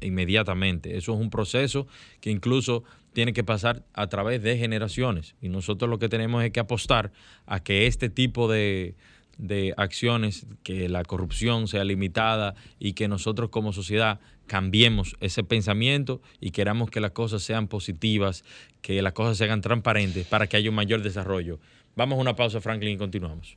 inmediatamente. 0.00 0.96
Eso 0.96 1.14
es 1.14 1.20
un 1.20 1.30
proceso 1.30 1.86
que 2.20 2.30
incluso 2.30 2.84
tiene 3.12 3.32
que 3.32 3.44
pasar 3.44 3.84
a 3.92 4.08
través 4.08 4.42
de 4.42 4.58
generaciones. 4.58 5.36
Y 5.40 5.48
nosotros 5.48 5.88
lo 5.88 5.98
que 5.98 6.08
tenemos 6.08 6.42
es 6.42 6.50
que 6.50 6.60
apostar 6.60 7.12
a 7.46 7.60
que 7.60 7.86
este 7.86 8.08
tipo 8.08 8.50
de, 8.50 8.96
de 9.38 9.74
acciones, 9.76 10.46
que 10.62 10.88
la 10.88 11.04
corrupción 11.04 11.68
sea 11.68 11.84
limitada 11.84 12.54
y 12.78 12.92
que 12.92 13.08
nosotros 13.08 13.50
como 13.50 13.72
sociedad 13.72 14.20
cambiemos 14.46 15.16
ese 15.20 15.44
pensamiento 15.44 16.20
y 16.40 16.50
queramos 16.50 16.90
que 16.90 17.00
las 17.00 17.12
cosas 17.12 17.42
sean 17.42 17.68
positivas, 17.68 18.44
que 18.82 19.00
las 19.02 19.12
cosas 19.12 19.38
se 19.38 19.44
hagan 19.44 19.60
transparentes 19.60 20.26
para 20.26 20.46
que 20.46 20.56
haya 20.56 20.70
un 20.70 20.76
mayor 20.76 21.02
desarrollo. 21.02 21.58
Vamos 21.96 22.18
a 22.18 22.20
una 22.20 22.36
pausa, 22.36 22.60
Franklin, 22.60 22.94
y 22.94 22.96
continuamos. 22.98 23.56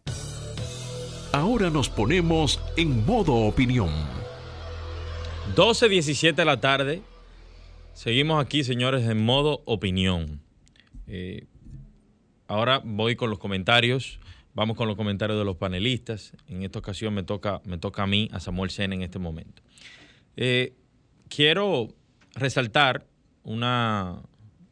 Ahora 1.32 1.70
nos 1.70 1.90
ponemos 1.90 2.60
en 2.78 3.06
modo 3.06 3.34
opinión. 3.34 3.90
12.17 5.56 6.36
de 6.36 6.46
la 6.46 6.60
tarde. 6.60 7.02
Seguimos 7.94 8.44
aquí, 8.44 8.64
señores, 8.64 9.08
en 9.08 9.24
modo 9.24 9.62
opinión. 9.66 10.42
Eh, 11.08 11.46
ahora 12.48 12.82
voy 12.84 13.16
con 13.16 13.30
los 13.30 13.40
comentarios. 13.40 14.20
Vamos 14.58 14.76
con 14.76 14.88
los 14.88 14.98
comentarios 14.98 15.38
de 15.38 15.46
los 15.46 15.58
panelistas. 15.58 16.34
En 16.48 16.64
esta 16.64 16.80
ocasión 16.80 17.14
me 17.14 17.22
toca, 17.22 17.62
me 17.64 17.78
toca 17.78 18.02
a 18.02 18.08
mí, 18.08 18.28
a 18.32 18.40
Samuel 18.40 18.72
Sena 18.72 18.96
en 18.96 19.04
este 19.04 19.20
momento. 19.20 19.62
Eh, 20.36 20.74
quiero 21.30 21.90
resaltar 22.34 23.06
una, 23.44 24.24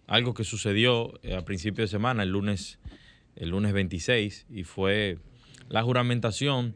algo 0.08 0.34
que 0.34 0.44
sucedió 0.44 1.14
eh, 1.22 1.36
a 1.36 1.46
principio 1.46 1.84
de 1.84 1.88
semana, 1.88 2.24
el 2.24 2.30
lunes, 2.30 2.80
el 3.36 3.50
lunes 3.50 3.74
26, 3.74 4.48
y 4.50 4.64
fue 4.64 5.20
la 5.70 5.84
juramentación 5.84 6.76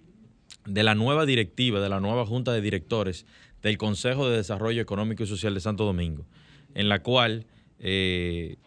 de 0.67 0.83
la 0.83 0.93
nueva 0.93 1.25
directiva, 1.25 1.79
de 1.79 1.89
la 1.89 1.99
nueva 1.99 2.27
Junta 2.27 2.53
de 2.53 2.61
Directores 2.61 3.25
del 3.63 3.79
Consejo 3.79 4.29
de 4.29 4.37
Desarrollo 4.37 4.83
Económico 4.83 5.23
y 5.23 5.25
Social 5.25 5.55
de 5.55 5.61
Santo 5.61 5.83
Domingo, 5.83 6.27
en 6.75 6.89
la 6.89 7.01
cual 7.01 7.47
eh, 7.79 8.57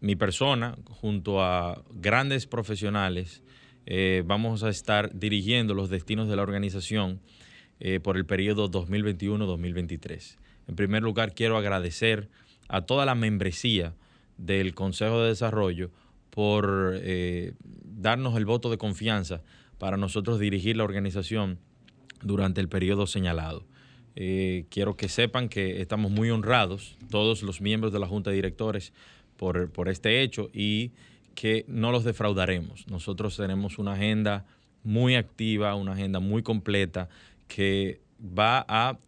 mi 0.00 0.16
persona, 0.16 0.76
junto 0.90 1.40
a 1.40 1.84
grandes 1.92 2.48
profesionales, 2.48 3.41
eh, 3.86 4.22
vamos 4.26 4.62
a 4.62 4.68
estar 4.68 5.18
dirigiendo 5.18 5.74
los 5.74 5.90
destinos 5.90 6.28
de 6.28 6.36
la 6.36 6.42
organización 6.42 7.20
eh, 7.80 8.00
por 8.00 8.16
el 8.16 8.24
periodo 8.24 8.70
2021-2023. 8.70 10.36
En 10.68 10.76
primer 10.76 11.02
lugar, 11.02 11.34
quiero 11.34 11.56
agradecer 11.56 12.28
a 12.68 12.82
toda 12.82 13.04
la 13.04 13.14
membresía 13.14 13.94
del 14.38 14.74
Consejo 14.74 15.20
de 15.22 15.28
Desarrollo 15.28 15.90
por 16.30 16.94
eh, 16.94 17.54
darnos 17.84 18.36
el 18.36 18.46
voto 18.46 18.70
de 18.70 18.78
confianza 18.78 19.42
para 19.78 19.96
nosotros 19.96 20.38
dirigir 20.38 20.76
la 20.76 20.84
organización 20.84 21.58
durante 22.22 22.60
el 22.60 22.68
periodo 22.68 23.06
señalado. 23.06 23.66
quiero 24.14 24.96
que 24.96 25.08
sepan 25.08 25.48
que 25.48 25.80
estamos 25.80 26.12
muy 26.12 26.30
honrados, 26.30 26.96
todos 27.10 27.42
los 27.42 27.60
miembros 27.60 27.92
de 27.92 27.98
la 27.98 28.06
Junta 28.06 28.30
de 28.30 28.36
Directores, 28.36 28.92
por, 29.36 29.70
por 29.72 29.88
este 29.88 30.22
hecho 30.22 30.50
y 30.52 30.92
que 31.34 31.64
no 31.68 31.90
los 31.92 32.04
defraudaremos. 32.04 32.86
Nosotros 32.88 33.36
tenemos 33.36 33.78
una 33.78 33.92
agenda 33.92 34.44
muy 34.84 35.14
activa, 35.14 35.74
una 35.74 35.92
agenda 35.92 36.20
muy 36.20 36.42
completa 36.42 37.08
que 37.48 38.00
va 38.20 38.64
a 38.68 38.98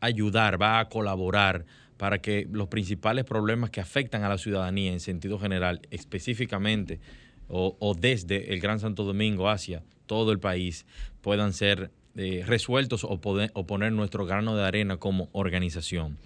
ayudar, 0.00 0.60
va 0.60 0.78
a 0.78 0.88
colaborar 0.88 1.64
para 1.96 2.18
que 2.18 2.46
los 2.50 2.68
principales 2.68 3.24
problemas 3.24 3.70
que 3.70 3.80
afectan 3.80 4.22
a 4.22 4.28
la 4.28 4.38
ciudadanía 4.38 4.92
en 4.92 5.00
sentido 5.00 5.38
general, 5.38 5.80
específicamente 5.90 7.00
o, 7.48 7.96
desde 7.98 8.52
el 8.52 8.60
Gran 8.60 8.80
Santo 8.80 9.04
Domingo 9.04 9.48
hacia 9.48 9.82
todo 10.06 10.32
el 10.32 10.40
país, 10.40 10.84
puedan 11.20 11.52
ser 11.52 11.90
eh, 12.16 12.42
resueltos 12.46 13.04
o, 13.04 13.20
poner 13.20 13.92
nuestro 13.92 14.26
grano 14.26 14.56
de 14.56 14.64
arena 14.64 14.96
como 14.96 15.28
organización. 15.32 16.18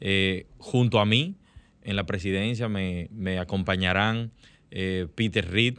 Eh, 0.00 0.46
junto 0.58 1.00
a 1.00 1.06
mí, 1.06 1.36
en 1.82 1.96
la 1.96 2.04
presidencia, 2.04 2.68
me 2.68 3.38
acompañarán 3.38 4.30
eh, 4.70 5.06
Peter 5.14 5.48
Reed, 5.50 5.78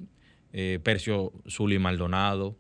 eh, 0.53 0.79
Percio 0.81 1.31
Zuli 1.47 1.79
Maldonado, 1.79 2.57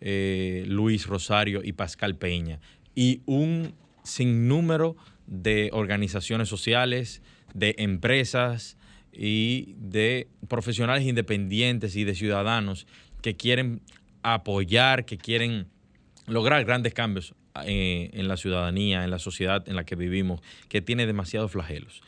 eh, 0.00 0.64
Luis 0.66 1.06
Rosario 1.06 1.62
y 1.64 1.72
Pascal 1.72 2.16
Peña. 2.16 2.60
Y 2.94 3.22
un 3.26 3.74
sinnúmero 4.04 4.96
de 5.26 5.70
organizaciones 5.72 6.48
sociales, 6.48 7.22
de 7.54 7.74
empresas 7.78 8.76
y 9.12 9.74
de 9.78 10.28
profesionales 10.48 11.04
independientes 11.04 11.96
y 11.96 12.04
de 12.04 12.14
ciudadanos 12.14 12.86
que 13.20 13.36
quieren 13.36 13.80
apoyar, 14.22 15.04
que 15.04 15.18
quieren 15.18 15.66
lograr 16.26 16.64
grandes 16.64 16.94
cambios 16.94 17.34
en 17.64 18.28
la 18.28 18.36
ciudadanía, 18.36 19.04
en 19.04 19.10
la 19.10 19.18
sociedad 19.18 19.68
en 19.68 19.76
la 19.76 19.84
que 19.84 19.96
vivimos, 19.96 20.40
que 20.68 20.80
tiene 20.80 21.06
demasiados 21.06 21.52
flagelos. 21.52 22.02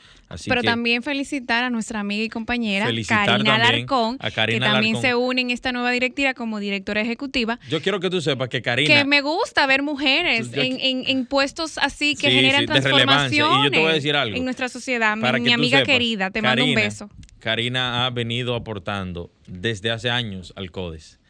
Pero 0.47 0.63
también 0.63 1.03
felicitar 1.03 1.65
a 1.65 1.71
nuestra 1.71 2.01
amiga 2.01 2.25
y 2.25 2.29
compañera 2.29 2.89
Karina 3.07 3.57
Alarcón, 3.57 4.19
que 4.19 4.61
también 4.61 5.01
se 5.01 5.15
une 5.15 5.43
en 5.43 5.51
esta 5.51 5.73
nueva 5.73 5.91
directiva 5.91 6.35
como 6.35 6.59
directora 6.59 7.01
ejecutiva. 7.01 7.59
Yo 7.69 7.81
quiero 7.83 8.01
que 8.01 8.11
tú 8.11 8.21
sepas 8.21 8.49
que 8.49 8.63
Karina... 8.63 8.93
Que 8.93 9.05
me 9.05 9.21
gusta 9.21 9.67
ver 9.67 9.83
mujeres 9.83 10.51
en, 10.55 11.27
puestos 11.27 11.79
así 11.79 12.17
que 12.17 12.31
generan 12.31 12.67
transformación 12.67 13.75
en 13.75 14.45
nuestra 14.45 14.69
sociedad. 14.69 15.17
Mi, 15.17 15.53
amiga 15.53 15.83
querida, 15.83 16.31
te 16.31 16.43
mando 16.43 16.65
un 16.65 16.75
beso. 16.75 17.11
Karina 17.39 18.07
ha 18.07 18.11
venido 18.11 18.55
aportando 18.55 19.31
desde 19.47 19.91
hace 19.91 20.09
años 20.09 20.53
al 20.57 20.71
CODES 20.71 21.21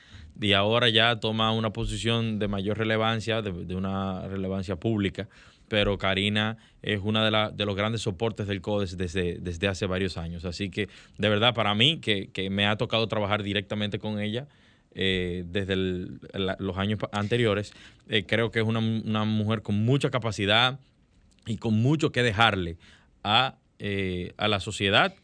y 0.40 0.52
ahora 0.52 0.88
ya 0.88 1.20
toma 1.20 1.52
una 1.52 1.70
posición 1.70 2.38
de 2.38 2.48
mayor 2.48 2.78
relevancia, 2.78 3.42
de 3.42 3.74
una 3.74 4.26
relevancia 4.28 4.76
pública 4.76 5.28
pero 5.68 5.98
Karina 5.98 6.56
es 6.82 7.00
una 7.02 7.28
de, 7.28 7.56
de 7.56 7.64
los 7.64 7.76
grandes 7.76 8.02
soportes 8.02 8.46
del 8.46 8.60
CODES 8.60 8.96
desde, 8.96 9.38
desde 9.40 9.68
hace 9.68 9.86
varios 9.86 10.16
años. 10.16 10.44
Así 10.44 10.70
que 10.70 10.88
de 11.18 11.28
verdad 11.28 11.54
para 11.54 11.74
mí, 11.74 11.98
que, 11.98 12.30
me 12.50 12.66
ha 12.66 12.76
tocado 12.76 13.06
trabajar 13.08 13.42
directamente 13.42 13.98
con 13.98 14.20
ella, 14.20 14.46
eh, 14.96 15.44
desde 15.48 15.74
los 15.74 16.76
años 16.76 17.00
anteriores, 17.10 17.72
eh, 18.08 18.24
creo 18.24 18.50
que 18.50 18.60
es 18.60 18.64
una, 18.64 18.78
una, 18.78 19.24
mujer 19.24 19.62
con 19.62 19.84
mucha 19.84 20.10
capacidad 20.10 20.78
y 21.46 21.56
con 21.56 21.74
mucho 21.74 22.12
que 22.12 22.22
dejarle 22.22 22.76
a, 23.24 23.56
eh, 23.80 24.32
a 24.36 24.46
la 24.46 24.60
sociedad 24.60 25.14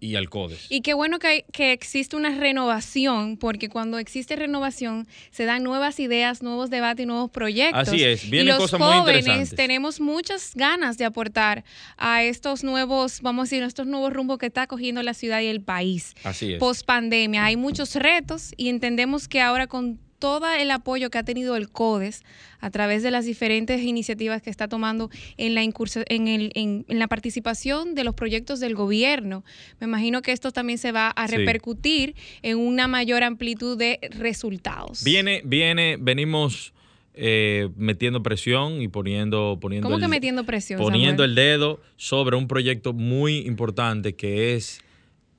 y 0.00 0.16
al 0.16 0.28
CODES. 0.28 0.66
Y 0.70 0.80
qué 0.80 0.94
bueno 0.94 1.18
que, 1.18 1.44
que 1.52 1.72
existe 1.72 2.16
una 2.16 2.30
renovación, 2.30 3.36
porque 3.36 3.68
cuando 3.68 3.98
existe 3.98 4.34
renovación 4.34 5.06
se 5.30 5.44
dan 5.44 5.62
nuevas 5.62 6.00
ideas, 6.00 6.42
nuevos 6.42 6.70
debates 6.70 7.04
y 7.04 7.06
nuevos 7.06 7.30
proyectos. 7.30 7.88
Así 7.88 8.02
es, 8.02 8.28
vienen 8.28 8.56
y 8.56 8.58
los 8.58 8.70
jóvenes 8.70 9.54
tenemos 9.54 10.00
muchas 10.00 10.52
ganas 10.54 10.98
de 10.98 11.04
aportar 11.04 11.64
a 11.96 12.24
estos 12.24 12.64
nuevos, 12.64 13.20
vamos 13.20 13.42
a 13.42 13.44
decir, 13.44 13.62
estos 13.62 13.86
nuevos 13.86 14.12
rumbos 14.12 14.38
que 14.38 14.46
está 14.46 14.66
cogiendo 14.66 15.02
la 15.02 15.14
ciudad 15.14 15.40
y 15.40 15.46
el 15.46 15.60
país. 15.60 16.14
Así 16.24 16.54
es. 16.54 16.58
Post 16.58 16.86
pandemia, 16.86 17.44
hay 17.44 17.56
muchos 17.56 17.94
retos 17.94 18.52
y 18.56 18.68
entendemos 18.68 19.28
que 19.28 19.40
ahora 19.40 19.66
con 19.66 20.00
todo 20.20 20.46
el 20.52 20.70
apoyo 20.70 21.10
que 21.10 21.18
ha 21.18 21.24
tenido 21.24 21.56
el 21.56 21.68
CODES 21.68 22.22
a 22.60 22.70
través 22.70 23.02
de 23.02 23.10
las 23.10 23.24
diferentes 23.24 23.82
iniciativas 23.82 24.42
que 24.42 24.50
está 24.50 24.68
tomando 24.68 25.10
en 25.36 25.54
la, 25.56 25.62
en, 25.64 26.28
el, 26.28 26.52
en, 26.54 26.84
la 26.86 27.08
participación 27.08 27.96
de 27.96 28.04
los 28.04 28.14
proyectos 28.14 28.60
del 28.60 28.76
gobierno. 28.76 29.42
Me 29.80 29.86
imagino 29.86 30.22
que 30.22 30.30
esto 30.30 30.52
también 30.52 30.78
se 30.78 30.92
va 30.92 31.08
a 31.08 31.26
repercutir 31.26 32.14
en 32.42 32.58
una 32.58 32.86
mayor 32.86 33.24
amplitud 33.24 33.76
de 33.76 33.98
resultados. 34.10 35.02
Viene, 35.02 35.40
viene, 35.44 35.96
venimos 35.98 36.74
eh, 37.14 37.70
metiendo 37.76 38.22
presión 38.22 38.82
y 38.82 38.88
poniendo... 38.88 39.58
poniendo 39.60 39.88
¿Cómo 39.88 39.98
que 39.98 40.06
metiendo 40.06 40.44
presión? 40.44 40.78
Poniendo 40.78 41.24
el 41.24 41.34
dedo 41.34 41.80
sobre 41.96 42.36
un 42.36 42.46
proyecto 42.46 42.92
muy 42.92 43.38
importante 43.38 44.14
que 44.14 44.54
es 44.54 44.82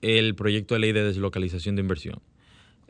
el 0.01 0.33
proyecto 0.33 0.73
de 0.73 0.79
ley 0.79 0.91
de 0.91 1.03
deslocalización 1.03 1.75
de 1.75 1.81
inversión. 1.81 2.19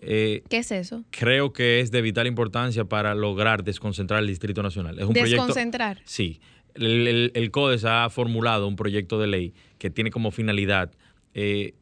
Eh, 0.02 0.44
¿Qué 0.50 0.58
es 0.58 0.72
eso? 0.72 1.04
Creo 1.12 1.54
que 1.54 1.80
es 1.80 1.92
de 1.92 2.02
vital 2.02 2.26
importancia 2.26 2.86
para 2.86 3.14
lograr 3.14 3.64
desconcentrar 3.64 4.22
el 4.22 4.28
Distrito 4.28 4.64
Nacional. 4.64 4.98
Es 5.00 5.06
un 5.06 5.14
¿Desconcentrar? 5.14 6.02
sí. 6.06 6.40
El, 6.74 7.50
CODES 7.52 7.84
ha 7.84 8.10
formulado 8.10 8.66
un 8.66 8.78
proyecto 8.78 9.20
de 9.20 9.28
ley 9.28 9.54
que 9.78 9.90
tiene 9.90 10.10
como 10.10 10.32
finalidad 10.32 10.94
eh, 11.34 11.74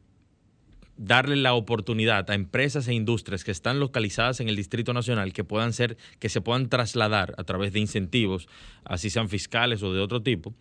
darle 0.96 1.36
la 1.36 1.54
oportunidad 1.54 2.28
a 2.28 2.34
empresas 2.34 2.88
e 2.88 2.94
industrias 2.94 3.44
que 3.44 3.52
están 3.52 3.78
localizadas 3.78 4.40
en 4.40 4.48
el 4.48 4.56
Distrito 4.56 4.92
Nacional 4.92 5.32
que 5.32 5.44
puedan 5.44 5.72
ser, 5.72 5.96
que 6.18 6.28
se 6.28 6.40
puedan 6.40 6.68
trasladar 6.68 7.34
a 7.38 7.44
través 7.44 7.72
de 7.72 7.78
incentivos, 7.78 8.48
así 8.84 9.10
sean 9.10 9.28
fiscales 9.28 9.80
o 9.84 9.94
de 9.94 10.00
otro 10.00 10.22
tipo, 10.22 10.54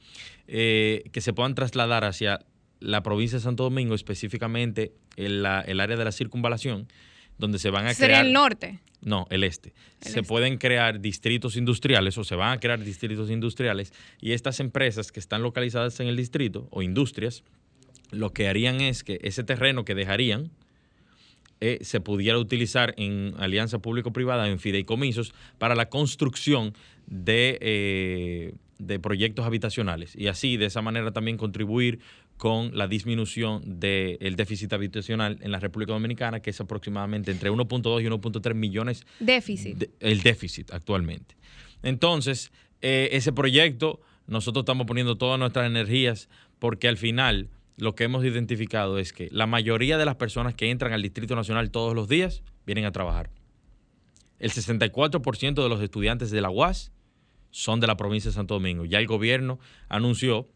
eh, 0.48 1.06
que 1.12 1.22
se 1.22 1.34
puedan 1.34 1.56
trasladar 1.56 2.06
hacia 2.06 2.46
la 2.80 3.02
provincia 3.02 3.40
de 3.40 3.44
Santo 3.44 3.64
Domingo, 3.64 3.96
específicamente 3.96 4.94
el 5.18 5.44
área 5.44 5.98
de 5.98 6.06
la 6.06 6.12
circunvalación, 6.12 6.88
donde 7.40 7.58
se 7.58 7.72
van 7.72 7.88
a 7.88 7.94
¿Sería 7.94 8.22
el 8.22 8.32
norte? 8.32 8.80
No, 9.02 9.26
el 9.30 9.44
este. 9.44 9.74
se 10.02 10.10
este. 10.10 10.24
pueden 10.24 10.58
crear 10.58 11.00
distritos 11.00 11.56
industriales 11.56 12.18
o 12.18 12.24
se 12.24 12.36
van 12.36 12.52
a 12.52 12.60
crear 12.60 12.84
distritos 12.84 13.32
industriales 13.32 13.94
y 14.22 14.34
estas 14.34 14.60
empresas 14.60 15.12
que 15.12 15.20
están 15.20 15.42
localizadas 15.42 16.00
en 16.02 16.08
el 16.08 16.18
distrito 16.18 16.68
o 16.70 16.82
industrias, 16.82 17.44
lo 18.12 18.32
que 18.34 18.48
harían 18.48 18.82
es 18.82 19.04
que 19.04 19.20
ese 19.24 19.44
terreno 19.44 19.86
que 19.86 19.96
dejarían 19.96 20.52
eh, 21.62 21.80
se 21.82 22.00
pudiera 22.02 22.38
utilizar 22.38 22.94
en 22.98 23.34
alianza 23.38 23.80
público-privada, 23.80 24.48
en 24.48 24.60
fideicomisos, 24.60 25.34
para 25.58 25.76
la 25.76 25.90
construcción 25.90 26.74
de, 27.06 27.58
eh, 27.62 28.54
de 28.80 29.00
proyectos 29.00 29.46
habitacionales 29.46 30.16
y 30.16 30.28
así 30.28 30.58
de 30.58 30.66
esa 30.66 30.82
manera 30.82 31.12
también 31.12 31.38
contribuir 31.38 32.00
con 32.40 32.78
la 32.78 32.88
disminución 32.88 33.82
del 33.82 34.38
déficit 34.38 34.72
habitacional 34.72 35.38
en 35.42 35.52
la 35.52 35.60
República 35.60 35.92
Dominicana, 35.92 36.40
que 36.40 36.52
es 36.52 36.62
aproximadamente 36.62 37.32
entre 37.32 37.52
1.2 37.52 38.02
y 38.02 38.06
1.3 38.06 38.54
millones. 38.54 39.06
Déficit. 39.20 39.90
el 40.00 40.22
déficit 40.22 40.72
actualmente. 40.72 41.36
Entonces, 41.84 42.54
eh, 42.82 43.10
ese 43.12 43.34
proyecto, 43.34 44.00
nosotros 44.26 44.64
estamos 44.64 44.88
poniendo 44.88 45.18
todas 45.18 45.38
nuestras 45.38 45.68
energías 45.68 46.30
porque 46.60 46.88
al 46.88 46.96
final 46.96 47.50
lo 47.76 47.94
que 47.94 48.06
hemos 48.06 48.24
identificado 48.24 49.00
es 49.00 49.12
que 49.12 49.28
la 49.34 49.46
mayoría 49.46 49.98
de 49.98 50.06
las 50.06 50.16
personas 50.16 50.56
que 50.56 50.72
entran 50.72 50.94
al 50.94 51.02
Distrito 51.02 51.36
Nacional 51.36 51.72
todos 51.72 51.94
los 51.94 52.08
días 52.08 52.42
vienen 52.66 52.86
a 52.86 52.94
trabajar. 52.94 53.32
El 54.40 54.52
64% 54.52 55.62
de 55.62 55.68
los 55.68 55.82
estudiantes 55.82 56.32
de 56.32 56.40
la 56.40 56.50
UAS 56.50 56.94
son 57.52 57.82
de 57.82 57.88
la 57.88 57.98
provincia 57.98 58.30
de 58.30 58.36
Santo 58.36 58.54
Domingo. 58.54 58.86
Ya 58.86 59.00
el 59.00 59.08
gobierno 59.08 59.60
anunció 59.90 60.48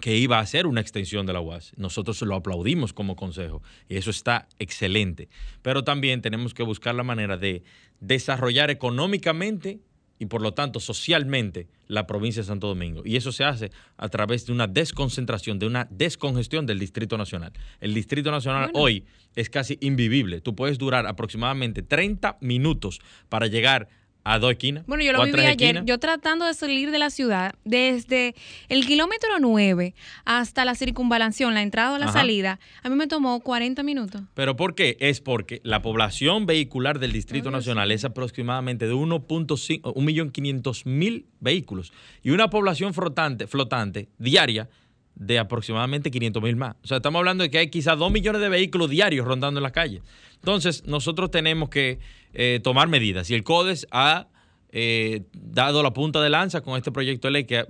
que 0.00 0.16
iba 0.16 0.38
a 0.38 0.46
ser 0.46 0.66
una 0.66 0.80
extensión 0.80 1.26
de 1.26 1.32
la 1.32 1.40
UAS. 1.40 1.72
Nosotros 1.76 2.20
lo 2.22 2.34
aplaudimos 2.34 2.92
como 2.92 3.16
consejo 3.16 3.62
y 3.88 3.96
eso 3.96 4.10
está 4.10 4.48
excelente. 4.58 5.28
Pero 5.62 5.84
también 5.84 6.22
tenemos 6.22 6.54
que 6.54 6.62
buscar 6.62 6.94
la 6.94 7.02
manera 7.02 7.36
de 7.36 7.62
desarrollar 8.00 8.70
económicamente 8.70 9.80
y 10.20 10.26
por 10.26 10.42
lo 10.42 10.52
tanto 10.52 10.80
socialmente 10.80 11.66
la 11.88 12.06
provincia 12.06 12.42
de 12.42 12.46
Santo 12.46 12.68
Domingo. 12.68 13.02
Y 13.04 13.16
eso 13.16 13.32
se 13.32 13.42
hace 13.42 13.70
a 13.96 14.08
través 14.10 14.46
de 14.46 14.52
una 14.52 14.66
desconcentración, 14.66 15.58
de 15.58 15.66
una 15.66 15.88
descongestión 15.90 16.66
del 16.66 16.78
Distrito 16.78 17.16
Nacional. 17.16 17.52
El 17.80 17.94
Distrito 17.94 18.30
Nacional 18.30 18.70
hoy 18.74 19.06
es 19.34 19.48
casi 19.48 19.78
invivible. 19.80 20.42
Tú 20.42 20.54
puedes 20.54 20.76
durar 20.76 21.06
aproximadamente 21.06 21.82
30 21.82 22.36
minutos 22.42 23.00
para 23.30 23.46
llegar 23.46 23.88
a 23.88 23.99
dos 24.38 24.52
esquinas. 24.52 24.86
Bueno, 24.86 25.04
yo 25.04 25.12
lo 25.12 25.22
viví 25.24 25.40
ayer. 25.40 25.84
Yo 25.84 25.98
tratando 25.98 26.44
de 26.46 26.54
salir 26.54 26.90
de 26.90 26.98
la 26.98 27.10
ciudad, 27.10 27.54
desde 27.64 28.34
el 28.68 28.86
kilómetro 28.86 29.38
9 29.40 29.94
hasta 30.24 30.64
la 30.64 30.74
circunvalación, 30.74 31.54
la 31.54 31.62
entrada 31.62 31.94
o 31.94 31.98
la 31.98 32.12
salida, 32.12 32.60
a 32.82 32.88
mí 32.88 32.96
me 32.96 33.06
tomó 33.06 33.40
40 33.40 33.82
minutos. 33.82 34.22
¿Pero 34.34 34.56
por 34.56 34.74
qué? 34.74 34.96
Es 35.00 35.20
porque 35.20 35.60
la 35.64 35.82
población 35.82 36.46
vehicular 36.46 36.98
del 36.98 37.12
Distrito 37.12 37.50
Nacional 37.50 37.90
es 37.90 38.04
aproximadamente 38.04 38.86
de 38.86 38.94
1.5, 38.94 39.82
1.500.000 39.82 41.24
vehículos 41.40 41.92
y 42.22 42.30
una 42.30 42.50
población 42.50 42.94
flotante, 42.94 43.46
flotante 43.46 44.08
diaria 44.18 44.68
de 45.14 45.38
aproximadamente 45.38 46.10
500 46.10 46.42
mil 46.42 46.56
más. 46.56 46.76
O 46.82 46.86
sea, 46.86 46.98
estamos 46.98 47.18
hablando 47.18 47.42
de 47.42 47.50
que 47.50 47.58
hay 47.58 47.68
quizás 47.68 47.98
2 47.98 48.10
millones 48.10 48.40
de 48.40 48.48
vehículos 48.48 48.90
diarios 48.90 49.26
rondando 49.26 49.58
en 49.58 49.62
las 49.62 49.72
calles. 49.72 50.02
Entonces, 50.36 50.84
nosotros 50.86 51.30
tenemos 51.30 51.68
que 51.68 51.98
eh, 52.32 52.60
tomar 52.62 52.88
medidas. 52.88 53.30
Y 53.30 53.34
el 53.34 53.44
CODES 53.44 53.86
ha 53.90 54.28
eh, 54.72 55.22
dado 55.34 55.82
la 55.82 55.92
punta 55.92 56.22
de 56.22 56.30
lanza 56.30 56.60
con 56.62 56.76
este 56.76 56.92
proyecto 56.92 57.28
de 57.28 57.32
ley 57.32 57.44
que 57.44 57.66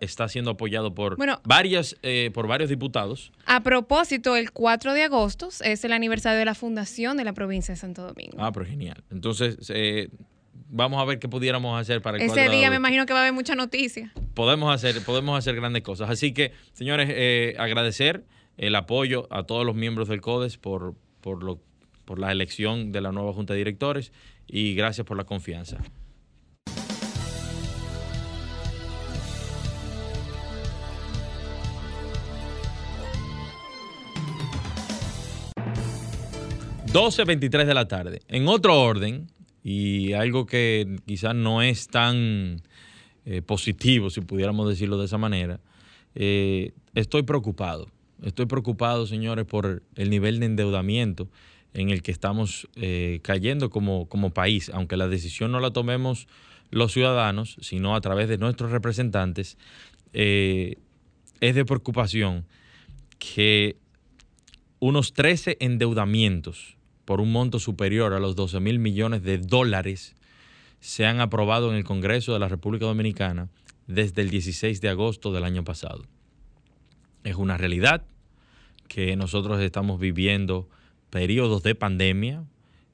está 0.00 0.28
siendo 0.28 0.52
apoyado 0.52 0.94
por, 0.94 1.16
varias, 1.44 1.96
eh, 2.02 2.30
por 2.32 2.46
varios 2.46 2.70
diputados. 2.70 3.32
A 3.44 3.62
propósito, 3.62 4.36
el 4.36 4.52
4 4.52 4.94
de 4.94 5.02
agosto 5.02 5.48
es 5.62 5.84
el 5.84 5.92
aniversario 5.92 6.38
de 6.38 6.44
la 6.44 6.54
fundación 6.54 7.16
de 7.16 7.24
la 7.24 7.32
provincia 7.32 7.74
de 7.74 7.80
Santo 7.80 8.02
Domingo. 8.02 8.36
Ah, 8.38 8.52
pero 8.52 8.64
genial. 8.64 9.02
Entonces, 9.10 9.58
vamos 10.74 11.00
a 11.00 11.04
ver 11.04 11.18
qué 11.18 11.28
pudiéramos 11.28 11.80
hacer 11.80 12.02
para 12.02 12.18
el 12.18 12.24
Ese 12.24 12.48
día 12.48 12.68
me 12.70 12.76
imagino 12.76 13.06
que 13.06 13.12
va 13.12 13.20
a 13.20 13.22
haber 13.22 13.32
mucha 13.32 13.54
noticia. 13.54 14.12
Podemos 14.34 14.74
hacer, 14.74 15.02
podemos 15.04 15.38
hacer 15.38 15.54
grandes 15.54 15.82
cosas. 15.82 16.10
Así 16.10 16.32
que, 16.34 16.52
señores, 16.72 17.08
agradecer 17.58 18.24
el 18.56 18.74
apoyo 18.76 19.26
a 19.30 19.44
todos 19.44 19.64
los 19.64 19.74
miembros 19.74 20.08
del 20.08 20.20
CODES 20.20 20.58
por, 20.58 20.94
por 21.20 21.42
lo 21.42 21.60
por 22.04 22.18
la 22.18 22.32
elección 22.32 22.92
de 22.92 23.00
la 23.00 23.12
nueva 23.12 23.32
Junta 23.32 23.54
de 23.54 23.58
Directores 23.58 24.12
y 24.46 24.74
gracias 24.74 25.06
por 25.06 25.16
la 25.16 25.24
confianza. 25.24 25.78
...12.23 36.94 37.64
de 37.64 37.74
la 37.74 37.88
tarde. 37.88 38.20
En 38.28 38.46
otro 38.46 38.80
orden, 38.80 39.26
y 39.64 40.12
algo 40.12 40.44
que 40.44 40.98
quizás 41.06 41.34
no 41.34 41.62
es 41.62 41.88
tan 41.88 42.60
eh, 43.24 43.40
positivo, 43.40 44.10
si 44.10 44.20
pudiéramos 44.20 44.68
decirlo 44.68 44.98
de 44.98 45.06
esa 45.06 45.16
manera, 45.16 45.58
eh, 46.14 46.72
estoy 46.94 47.22
preocupado. 47.22 47.88
Estoy 48.22 48.44
preocupado, 48.44 49.06
señores, 49.06 49.46
por 49.46 49.82
el 49.96 50.10
nivel 50.10 50.38
de 50.38 50.46
endeudamiento 50.46 51.28
en 51.72 51.88
el 51.88 52.02
que 52.02 52.12
estamos 52.12 52.68
eh, 52.76 53.20
cayendo 53.22 53.70
como, 53.70 54.06
como 54.06 54.30
país, 54.30 54.70
aunque 54.72 54.98
la 54.98 55.08
decisión 55.08 55.50
no 55.50 55.60
la 55.60 55.70
tomemos 55.70 56.28
los 56.70 56.92
ciudadanos, 56.92 57.56
sino 57.60 57.96
a 57.96 58.00
través 58.02 58.28
de 58.28 58.36
nuestros 58.38 58.70
representantes, 58.70 59.56
es 60.12 60.76
de 61.40 61.64
preocupación 61.64 62.44
que 63.18 63.76
unos 64.78 65.12
13 65.12 65.56
endeudamientos 65.60 66.76
por 67.04 67.20
un 67.20 67.32
monto 67.32 67.58
superior 67.58 68.12
a 68.12 68.20
los 68.20 68.36
12 68.36 68.60
mil 68.60 68.78
millones 68.78 69.22
de 69.22 69.38
dólares 69.38 70.14
se 70.80 71.06
han 71.06 71.20
aprobado 71.20 71.70
en 71.70 71.76
el 71.76 71.84
Congreso 71.84 72.32
de 72.32 72.38
la 72.38 72.48
República 72.48 72.86
Dominicana 72.86 73.48
desde 73.86 74.22
el 74.22 74.30
16 74.30 74.80
de 74.80 74.88
agosto 74.88 75.32
del 75.32 75.44
año 75.44 75.64
pasado. 75.64 76.04
Es 77.22 77.36
una 77.36 77.56
realidad 77.56 78.04
que 78.88 79.16
nosotros 79.16 79.60
estamos 79.60 79.98
viviendo 79.98 80.68
periodos 81.10 81.62
de 81.62 81.74
pandemia, 81.74 82.44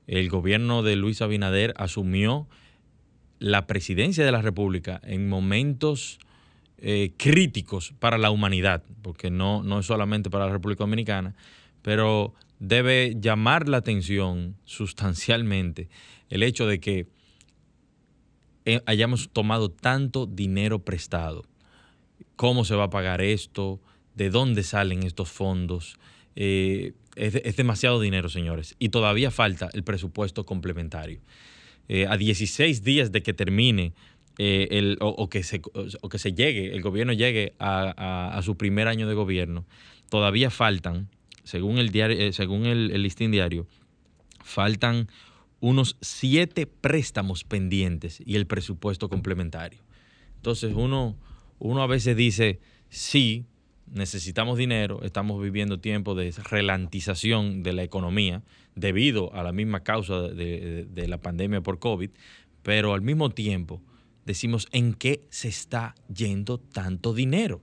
el 0.07 0.29
gobierno 0.29 0.83
de 0.83 0.97
Luis 0.97 1.23
Abinader 1.23 1.73
asumió 1.77 2.49
la 3.39 3.67
presidencia 3.67 4.25
de 4.25 4.33
la 4.33 4.43
República 4.43 5.01
en 5.05 5.29
momentos 5.29 6.19
eh, 6.79 7.13
críticos 7.17 7.95
para 7.99 8.19
la 8.19 8.31
humanidad, 8.31 8.83
porque 9.03 9.31
no, 9.31 9.63
no 9.63 9.81
es 9.81 9.87
solamente 9.87 10.31
para 10.31 10.47
la 10.47 10.53
República 10.53 10.85
Dominicana, 10.85 11.35
pero 11.83 12.35
debe 12.61 13.17
llamar 13.19 13.69
la 13.69 13.79
atención 13.79 14.57
sustancialmente 14.65 15.89
el 16.29 16.45
hecho 16.45 16.67
de 16.67 16.79
que 16.79 17.09
eh, 18.67 18.81
hayamos 18.87 19.31
tomado 19.31 19.71
tanto 19.71 20.27
dinero 20.27 20.85
prestado. 20.85 21.45
¿Cómo 22.37 22.65
se 22.65 22.77
va 22.77 22.85
a 22.85 22.91
pagar 22.91 23.23
esto? 23.23 23.81
¿De 24.15 24.31
dónde 24.31 24.63
salen 24.63 25.03
estos 25.03 25.31
fondos? 25.31 25.97
Eh, 26.37 26.93
es, 27.17 27.57
demasiado 27.57 28.01
dinero, 28.01 28.29
señores, 28.29 28.77
y 28.79 28.91
todavía 28.91 29.31
falta 29.31 29.71
el 29.73 29.83
presupuesto 29.83 30.45
complementario. 30.45 31.21
Eh, 31.89 32.07
a 32.07 32.17
16 32.17 32.85
días 32.85 33.11
de 33.11 33.23
que 33.23 33.33
termine 33.33 33.93
el, 34.39 34.97
o, 35.01 35.29
que 35.29 35.43
se, 35.43 35.61
que 35.61 36.19
se 36.19 36.33
llegue, 36.33 36.73
el 36.73 36.81
gobierno 36.81 37.13
llegue 37.13 37.55
a, 37.59 38.41
su 38.43 38.57
primer 38.57 38.89
año 38.89 39.07
de 39.07 39.13
gobierno, 39.13 39.67
todavía 40.09 40.49
faltan, 40.49 41.11
según 41.51 41.79
el, 41.79 41.91
diario, 41.91 42.33
según 42.33 42.65
el, 42.65 43.03
listín 43.03 43.33
diario, 43.33 43.67
faltan 44.45 45.09
unos 45.59 45.97
siete 46.01 46.69
préstamos 46.69 47.43
pendientes 47.43 48.23
y 48.25 48.37
el 48.37 48.47
presupuesto 48.47 49.09
complementario. 49.09 49.81
Entonces 50.37 50.73
uno, 50.77 51.17
uno 51.59 51.83
a 51.83 51.89
veces 51.89 52.17
dice, 52.17 52.61
sí, 52.89 53.47
necesitamos 53.93 54.59
dinero, 54.59 55.03
estamos 55.03 55.43
viviendo 55.43 55.81
tiempos 55.81 56.17
de 56.17 56.31
relantización 56.31 57.65
de 57.65 57.73
la 57.73 57.83
economía 57.83 58.45
debido 58.77 59.35
a 59.35 59.43
la 59.43 59.51
misma 59.51 59.81
causa 59.81 60.23
de, 60.23 60.87
de 60.89 61.09
la 61.09 61.19
pandemia 61.19 61.63
por 61.63 61.81
COVID, 61.81 62.11
pero 62.63 62.95
al 62.95 63.03
mismo 63.03 63.31
tiempo 63.31 63.83
decimos, 64.25 64.69
¿en 64.71 64.95
qué 64.95 65.27
se 65.31 65.49
está 65.49 65.97
yendo 66.15 66.59
tanto 66.59 67.13
dinero? 67.13 67.61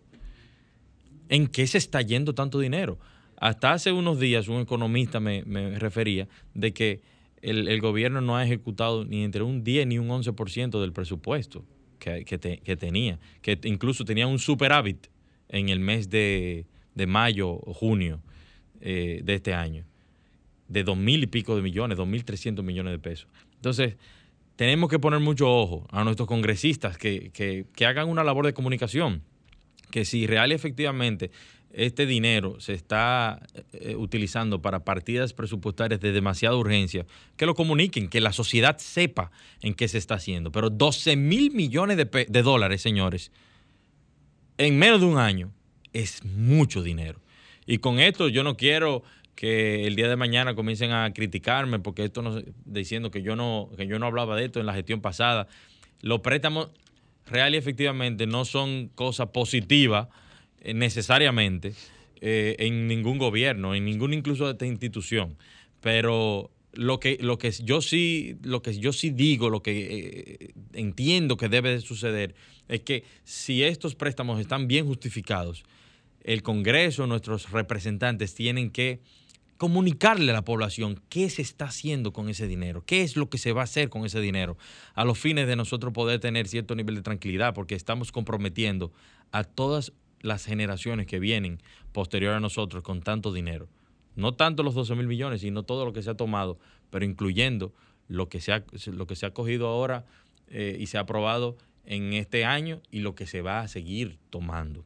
¿En 1.30 1.48
qué 1.48 1.66
se 1.68 1.78
está 1.78 2.02
yendo 2.02 2.36
tanto 2.36 2.60
dinero? 2.60 3.00
Hasta 3.38 3.74
hace 3.74 3.92
unos 3.92 4.20
días 4.20 4.48
un 4.48 4.62
economista 4.62 5.20
me, 5.20 5.44
refería 5.78 6.28
de 6.54 6.74
que 6.74 7.02
el, 7.42 7.80
gobierno 7.82 8.20
no 8.20 8.36
ha 8.36 8.44
ejecutado 8.44 9.06
ni 9.06 9.24
entre 9.24 9.44
un 9.44 9.64
10 9.64 9.88
ni 9.88 10.00
un 10.00 10.10
11% 10.10 10.82
del 10.82 10.92
presupuesto 10.92 11.64
que, 12.00 12.26
que, 12.26 12.76
tenía, 12.76 13.20
que 13.42 13.60
incluso 13.64 14.06
tenía 14.06 14.26
un 14.26 14.40
superávit 14.40 15.08
en 15.50 15.70
el 15.70 15.80
mes 15.80 16.10
de, 16.10 16.66
mayo 17.08 17.50
o 17.50 17.74
junio 17.74 18.22
eh, 18.82 19.22
de 19.24 19.36
este 19.36 19.54
año, 19.54 19.86
de 20.68 20.84
dos 20.84 20.98
mil 20.98 21.24
y 21.24 21.28
pico 21.28 21.56
de 21.56 21.62
millones, 21.62 21.96
dos 21.98 22.08
mil 22.08 22.26
trescientos 22.26 22.66
millones 22.66 22.92
de 22.92 23.00
pesos. 23.00 23.28
Entonces, 23.56 23.98
tenemos 24.56 24.90
que 24.90 24.98
poner 24.98 25.20
mucho 25.20 25.48
ojo 25.48 25.86
a 25.92 26.04
nuestros 26.04 26.28
congresistas 26.28 26.98
que, 26.98 27.32
que 27.32 27.86
hagan 27.86 28.10
una 28.10 28.24
labor 28.24 28.48
de 28.48 28.54
comunicación 28.54 29.22
que 29.92 30.06
si 30.06 30.28
real 30.28 30.52
y 30.52 30.56
efectivamente 30.56 31.32
este 31.72 32.06
dinero 32.06 32.60
se 32.60 32.74
está 32.74 33.40
eh, 33.74 33.96
utilizando 33.96 34.62
para 34.62 34.84
partidas 34.84 35.34
presupuestarias 35.34 36.00
de 36.00 36.12
demasiada 36.12 36.56
urgencia, 36.56 37.06
que 37.36 37.46
lo 37.46 37.56
comuniquen, 37.56 38.10
que 38.10 38.22
la 38.22 38.34
sociedad 38.34 38.78
sepa 38.78 39.32
en 39.62 39.74
qué 39.74 39.88
se 39.88 39.98
está 39.98 40.16
haciendo. 40.16 40.52
Pero 40.52 40.70
12 40.70 41.16
mil 41.16 41.52
millones 41.52 41.98
de, 41.98 42.42
dólares, 42.42 42.82
señores, 42.82 43.32
en 44.58 44.80
menos 44.80 45.02
de 45.02 45.06
un 45.06 45.18
año, 45.18 45.52
es 45.94 46.24
mucho 46.24 46.82
dinero. 46.82 47.20
Y 47.66 47.80
con 47.80 48.00
esto 48.00 48.30
yo 48.30 48.44
no 48.44 48.56
quiero 48.56 49.04
que 49.36 49.86
el 49.86 49.96
día 49.96 50.08
de 50.08 50.16
mañana 50.16 50.56
comiencen 50.56 50.92
a 50.92 51.14
criticarme 51.14 51.80
porque 51.80 52.06
esto 52.06 52.24
no 52.24 52.42
diciendo 52.66 53.12
que 53.12 53.22
yo 53.22 53.36
no 53.36 53.70
que 53.78 53.86
yo 53.86 54.00
no 54.00 54.08
hablaba 54.08 54.36
de 54.36 54.46
esto 54.46 54.60
en 54.60 54.66
la 54.66 54.74
gestión 54.74 55.02
pasada. 55.02 55.48
Los 56.02 56.22
préstamos 56.22 56.70
real 57.28 57.54
y 57.54 57.58
efectivamente 57.58 58.26
no 58.26 58.46
son 58.46 58.88
cosas 58.96 59.28
positivas 59.28 60.08
eh, 60.08 60.12
necesariamente 60.64 61.74
eh, 62.22 62.56
en 62.60 62.88
ningún 62.88 63.18
gobierno, 63.18 63.76
en 63.76 63.86
ninguna 63.86 64.16
incluso 64.16 64.46
de 64.46 64.52
esta 64.54 64.66
institución. 64.66 65.38
Pero 65.82 66.52
lo 66.74 67.00
que, 67.00 67.18
lo 67.22 67.38
que 67.38 67.52
yo 67.52 67.82
sí, 67.82 68.38
lo 68.42 68.62
que 68.62 68.78
yo 68.78 68.94
sí 68.94 69.10
digo, 69.10 69.50
lo 69.50 69.62
que 69.62 70.40
eh, 70.40 70.54
entiendo 70.74 71.38
que 71.38 71.50
debe 71.50 71.72
de 71.72 71.82
suceder, 71.82 72.36
es 72.68 72.82
que 72.82 73.04
si 73.24 73.64
estos 73.64 73.96
préstamos 73.96 74.40
están 74.40 74.68
bien 74.68 74.86
justificados, 74.86 75.64
el 76.24 76.44
Congreso, 76.44 77.08
nuestros 77.08 77.52
representantes 77.52 78.36
tienen 78.36 78.70
que 78.70 79.00
comunicarle 79.58 80.32
a 80.32 80.36
la 80.36 80.44
población 80.44 81.02
qué 81.10 81.30
se 81.30 81.42
está 81.42 81.66
haciendo 81.66 82.14
con 82.14 82.30
ese 82.30 82.48
dinero, 82.48 82.84
qué 82.86 83.02
es 83.02 83.16
lo 83.16 83.30
que 83.30 83.38
se 83.38 83.54
va 83.54 83.62
a 83.62 83.64
hacer 83.64 83.90
con 83.90 84.06
ese 84.06 84.22
dinero, 84.22 84.58
a 84.94 85.04
los 85.04 85.18
fines 85.18 85.48
de 85.48 85.56
nosotros 85.56 85.94
poder 85.94 86.20
tener 86.20 86.48
cierto 86.48 86.76
nivel 86.76 86.96
de 86.96 87.02
tranquilidad, 87.02 87.54
porque 87.54 87.76
estamos 87.76 88.12
comprometiendo 88.12 88.92
a 89.32 89.44
todas 89.44 89.94
las 90.22 90.46
generaciones 90.46 91.08
que 91.08 91.20
vienen 91.20 91.60
posterior 91.92 92.34
a 92.34 92.40
nosotros 92.40 92.84
con 92.84 93.02
tanto 93.02 93.34
dinero. 93.34 93.68
No 94.16 94.34
tanto 94.34 94.64
los 94.64 94.74
12 94.76 94.96
mil 94.96 95.08
millones, 95.08 95.42
sino 95.42 95.64
todo 95.64 95.86
lo 95.86 95.94
que 95.94 96.02
se 96.02 96.10
ha 96.10 96.16
tomado, 96.16 96.60
pero 96.90 97.06
incluyendo 97.06 97.74
lo 98.08 98.30
que 98.30 98.42
se 98.42 98.52
ha, 98.52 98.64
lo 98.88 99.06
que 99.08 99.16
se 99.16 99.26
ha 99.26 99.32
cogido 99.32 99.68
ahora 99.68 100.06
eh, 100.48 100.78
y 100.80 100.88
se 100.88 100.98
ha 100.98 101.02
aprobado 101.02 101.58
en 101.86 102.14
este 102.14 102.46
año 102.46 102.82
y 102.92 103.00
lo 103.00 103.16
que 103.16 103.28
se 103.28 103.42
va 103.42 103.62
a 103.62 103.68
seguir 103.68 104.18
tomando. 104.30 104.84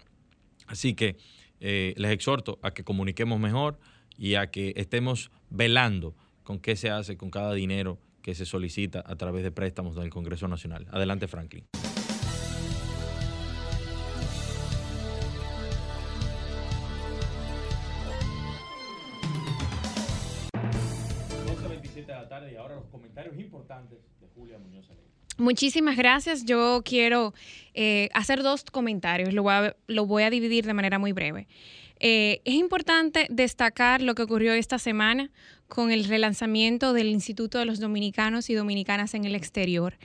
Así 0.67 0.93
que 0.93 1.17
eh, 1.59 1.93
les 1.97 2.11
exhorto 2.11 2.59
a 2.61 2.71
que 2.71 2.83
comuniquemos 2.83 3.39
mejor, 3.39 3.77
y 4.21 4.35
a 4.35 4.51
que 4.51 4.73
estemos 4.75 5.31
velando 5.49 6.15
con 6.43 6.59
qué 6.59 6.75
se 6.75 6.91
hace 6.91 7.17
con 7.17 7.31
cada 7.31 7.55
dinero 7.55 7.97
que 8.21 8.35
se 8.35 8.45
solicita 8.45 9.03
a 9.05 9.15
través 9.15 9.43
de 9.43 9.51
préstamos 9.51 9.95
del 9.95 10.11
Congreso 10.11 10.47
Nacional. 10.47 10.85
Adelante, 10.91 11.27
Franklin. 11.27 11.65
Muchísimas 25.41 25.97
gracias. 25.97 26.45
Yo 26.45 26.83
quiero 26.85 27.33
eh, 27.73 28.09
hacer 28.13 28.43
dos 28.43 28.63
comentarios. 28.63 29.33
Lo 29.33 29.41
voy, 29.41 30.23
a, 30.23 30.29
dividir 30.29 30.67
de 30.67 30.75
manera 30.75 30.99
muy 30.99 31.13
breve. 31.13 31.47
Eh, 31.99 32.41
es 32.45 32.53
importante 32.53 33.25
destacar 33.31 34.03
lo 34.03 34.13
que 34.13 34.21
ocurrió 34.21 34.53
esta 34.53 34.77
semana 34.77 35.31
con 35.67 35.89
el 35.89 36.05
relanzamiento 36.05 36.93
del 36.93 37.07
Instituto 37.07 37.57
de 37.57 37.65
los 37.65 37.79
Dominicanos 37.79 38.51
y 38.51 38.53
Dominicanas 38.53 39.15
en 39.15 39.25
el 39.25 39.33
Exterior. 39.33 39.97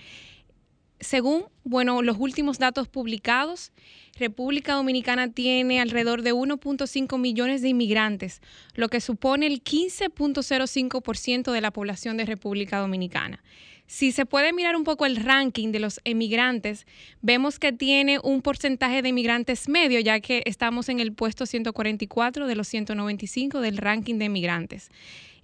Según 1.01 1.45
bueno, 1.65 2.01
los 2.01 2.17
últimos 2.19 2.59
datos 2.59 2.89
publicados, 2.89 3.73
República 4.19 4.73
Dominicana 4.73 5.31
tiene 5.31 5.83
alrededor 5.83 6.23
de 6.23 6.33
1.5 6.33 7.19
millones 7.19 7.61
de 7.61 7.69
inmigrantes, 7.69 8.41
lo 8.75 8.89
que 8.89 9.03
supone 9.03 9.47
el 9.47 9.63
15.05% 9.63 11.53
de 11.53 11.61
la 11.61 11.73
población 11.73 12.17
de 12.17 12.25
República 12.25 12.79
Dominicana. 12.79 13.43
Si 13.87 14.11
se 14.11 14.27
puede 14.27 14.53
mirar 14.53 14.75
un 14.75 14.83
poco 14.83 15.07
el 15.07 15.15
ranking 15.17 15.71
de 15.71 15.79
los 15.79 16.01
emigrantes, 16.05 16.89
vemos 17.23 17.61
que 17.61 17.73
tiene 17.73 18.19
un 18.19 18.43
porcentaje 18.43 19.01
de 19.01 19.11
emigrantes 19.11 19.69
medio, 19.69 20.01
ya 20.01 20.19
que 20.19 20.43
estamos 20.45 20.89
en 20.89 20.99
el 20.99 21.13
puesto 21.13 21.47
144 21.47 22.49
de 22.49 22.57
los 22.57 22.67
195 22.67 23.61
del 23.61 23.77
ranking 23.77 24.19
de 24.19 24.25
emigrantes. 24.25 24.91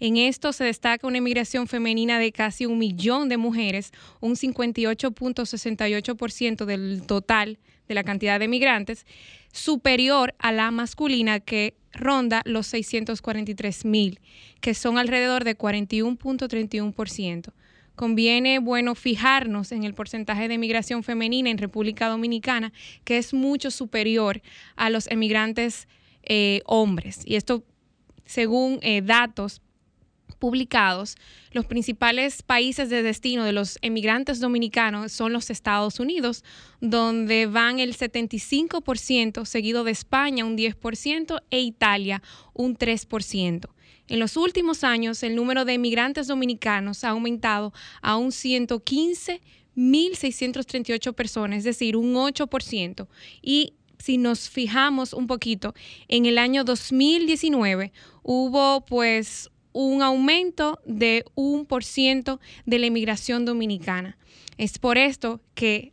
En 0.00 0.16
esto 0.16 0.52
se 0.52 0.64
destaca 0.64 1.06
una 1.06 1.18
emigración 1.18 1.68
femenina 1.68 2.18
de 2.18 2.32
casi 2.32 2.66
un 2.66 2.78
millón 2.78 3.28
de 3.28 3.36
mujeres, 3.36 3.92
un 4.18 4.34
58.68% 4.34 6.64
del 6.64 7.04
total 7.06 7.60
de 7.86 7.94
la 7.94 8.02
cantidad 8.02 8.40
de 8.40 8.46
emigrantes, 8.46 9.06
superior 9.52 10.34
a 10.40 10.50
la 10.50 10.72
masculina 10.72 11.38
que 11.38 11.74
ronda 11.92 12.42
los 12.44 12.66
643 12.66 13.84
mil, 13.84 14.18
que 14.60 14.74
son 14.74 14.98
alrededor 14.98 15.44
de 15.44 15.56
41.31% 15.56 17.52
conviene, 18.02 18.58
bueno, 18.58 18.96
fijarnos 18.96 19.70
en 19.70 19.84
el 19.84 19.94
porcentaje 19.94 20.48
de 20.48 20.54
emigración 20.54 21.04
femenina 21.04 21.50
en 21.50 21.56
República 21.56 22.08
Dominicana, 22.08 22.72
que 23.04 23.16
es 23.16 23.32
mucho 23.32 23.70
superior 23.70 24.42
a 24.74 24.90
los 24.90 25.08
emigrantes 25.08 25.86
eh, 26.24 26.62
hombres. 26.66 27.22
Y 27.24 27.36
esto, 27.36 27.62
según 28.24 28.80
eh, 28.82 29.02
datos 29.02 29.62
publicados, 30.42 31.14
los 31.52 31.64
principales 31.66 32.42
países 32.42 32.90
de 32.90 33.04
destino 33.04 33.44
de 33.44 33.52
los 33.52 33.78
emigrantes 33.80 34.40
dominicanos 34.40 35.12
son 35.12 35.32
los 35.32 35.50
Estados 35.50 36.00
Unidos, 36.00 36.42
donde 36.80 37.46
van 37.46 37.78
el 37.78 37.96
75%, 37.96 39.44
seguido 39.44 39.84
de 39.84 39.92
España 39.92 40.44
un 40.44 40.58
10% 40.58 41.40
e 41.48 41.60
Italia 41.60 42.24
un 42.54 42.76
3%. 42.76 43.68
En 44.08 44.18
los 44.18 44.36
últimos 44.36 44.82
años, 44.82 45.22
el 45.22 45.36
número 45.36 45.64
de 45.64 45.74
emigrantes 45.74 46.26
dominicanos 46.26 47.04
ha 47.04 47.10
aumentado 47.10 47.72
a 48.00 48.16
un 48.16 48.32
115.638 48.32 51.14
personas, 51.14 51.58
es 51.58 51.64
decir, 51.64 51.96
un 51.96 52.14
8%. 52.14 53.06
Y 53.42 53.74
si 53.98 54.18
nos 54.18 54.50
fijamos 54.50 55.12
un 55.12 55.28
poquito, 55.28 55.72
en 56.08 56.26
el 56.26 56.38
año 56.38 56.64
2019 56.64 57.92
hubo 58.24 58.84
pues 58.84 59.51
un 59.72 60.02
aumento 60.02 60.80
de 60.84 61.24
un 61.34 61.66
por 61.66 61.84
ciento 61.84 62.40
de 62.66 62.78
la 62.78 62.86
inmigración 62.86 63.44
dominicana. 63.44 64.16
Es 64.58 64.78
por 64.78 64.98
esto 64.98 65.40
que 65.54 65.92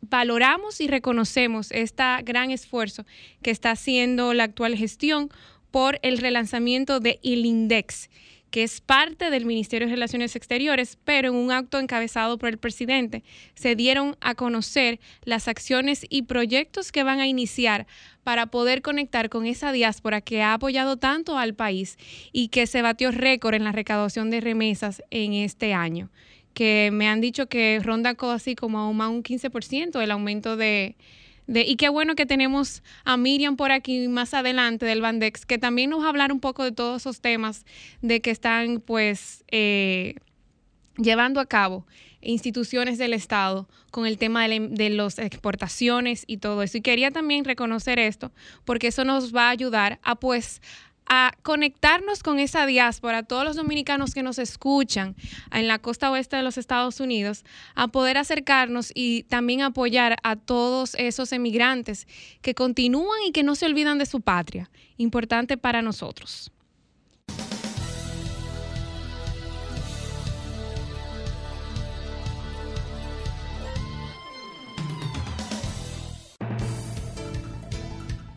valoramos 0.00 0.80
y 0.80 0.88
reconocemos 0.88 1.70
este 1.72 2.04
gran 2.24 2.50
esfuerzo 2.50 3.04
que 3.42 3.50
está 3.50 3.70
haciendo 3.70 4.34
la 4.34 4.44
actual 4.44 4.76
gestión 4.76 5.30
por 5.70 5.98
el 6.02 6.18
relanzamiento 6.18 7.00
de 7.00 7.18
el 7.22 7.44
INDEX, 7.44 8.08
que 8.50 8.62
es 8.62 8.80
parte 8.80 9.30
del 9.30 9.44
Ministerio 9.44 9.88
de 9.88 9.94
Relaciones 9.94 10.34
Exteriores, 10.36 10.98
pero 11.04 11.28
en 11.28 11.34
un 11.34 11.52
acto 11.52 11.78
encabezado 11.78 12.38
por 12.38 12.48
el 12.48 12.58
presidente 12.58 13.22
se 13.54 13.74
dieron 13.74 14.16
a 14.20 14.34
conocer 14.34 15.00
las 15.24 15.48
acciones 15.48 16.06
y 16.08 16.22
proyectos 16.22 16.92
que 16.92 17.02
van 17.02 17.20
a 17.20 17.26
iniciar 17.26 17.86
para 18.28 18.44
poder 18.44 18.82
conectar 18.82 19.30
con 19.30 19.46
esa 19.46 19.72
diáspora 19.72 20.20
que 20.20 20.42
ha 20.42 20.52
apoyado 20.52 20.98
tanto 20.98 21.38
al 21.38 21.54
país 21.54 21.96
y 22.30 22.48
que 22.48 22.66
se 22.66 22.82
batió 22.82 23.10
récord 23.10 23.54
en 23.54 23.64
la 23.64 23.72
recaudación 23.72 24.28
de 24.28 24.42
remesas 24.42 25.02
en 25.10 25.32
este 25.32 25.72
año, 25.72 26.10
que 26.52 26.90
me 26.92 27.08
han 27.08 27.22
dicho 27.22 27.46
que 27.46 27.80
ronda 27.82 28.14
así 28.34 28.54
como 28.54 28.80
a 28.80 29.08
un 29.08 29.22
15% 29.22 30.02
el 30.02 30.10
aumento 30.10 30.58
de, 30.58 30.94
y 31.46 31.76
qué 31.76 31.88
bueno 31.88 32.16
que 32.16 32.26
tenemos 32.26 32.82
a 33.02 33.16
Miriam 33.16 33.56
por 33.56 33.72
aquí 33.72 34.08
más 34.08 34.34
adelante 34.34 34.84
del 34.84 35.00
Bandex, 35.00 35.46
que 35.46 35.56
también 35.56 35.88
nos 35.88 36.02
va 36.02 36.04
a 36.04 36.08
hablar 36.10 36.30
un 36.30 36.40
poco 36.40 36.64
de 36.64 36.72
todos 36.72 37.00
esos 37.00 37.22
temas 37.22 37.64
de 38.02 38.20
que 38.20 38.30
están 38.30 38.82
pues 38.82 39.42
eh, 39.50 40.16
llevando 40.98 41.40
a 41.40 41.46
cabo 41.46 41.86
instituciones 42.20 42.98
del 42.98 43.14
Estado 43.14 43.68
con 43.90 44.06
el 44.06 44.18
tema 44.18 44.46
de, 44.48 44.68
de 44.70 44.90
las 44.90 45.18
exportaciones 45.18 46.24
y 46.26 46.38
todo 46.38 46.62
eso. 46.62 46.78
Y 46.78 46.82
quería 46.82 47.10
también 47.10 47.44
reconocer 47.44 47.98
esto 47.98 48.32
porque 48.64 48.88
eso 48.88 49.04
nos 49.04 49.34
va 49.34 49.48
a 49.48 49.50
ayudar 49.50 49.98
a 50.02 50.16
pues 50.16 50.60
a 51.08 51.32
conectarnos 51.42 52.22
con 52.22 52.38
esa 52.38 52.66
diáspora, 52.66 53.22
todos 53.22 53.44
los 53.44 53.56
dominicanos 53.56 54.12
que 54.12 54.22
nos 54.22 54.38
escuchan 54.38 55.16
en 55.50 55.66
la 55.66 55.78
costa 55.78 56.10
oeste 56.10 56.36
de 56.36 56.42
los 56.42 56.58
Estados 56.58 57.00
Unidos, 57.00 57.44
a 57.74 57.88
poder 57.88 58.18
acercarnos 58.18 58.92
y 58.94 59.22
también 59.24 59.62
apoyar 59.62 60.16
a 60.22 60.36
todos 60.36 60.94
esos 60.96 61.32
emigrantes 61.32 62.06
que 62.42 62.54
continúan 62.54 63.22
y 63.26 63.32
que 63.32 63.42
no 63.42 63.54
se 63.54 63.66
olvidan 63.66 63.98
de 63.98 64.06
su 64.06 64.20
patria. 64.20 64.70
Importante 64.98 65.56
para 65.56 65.80
nosotros. 65.80 66.52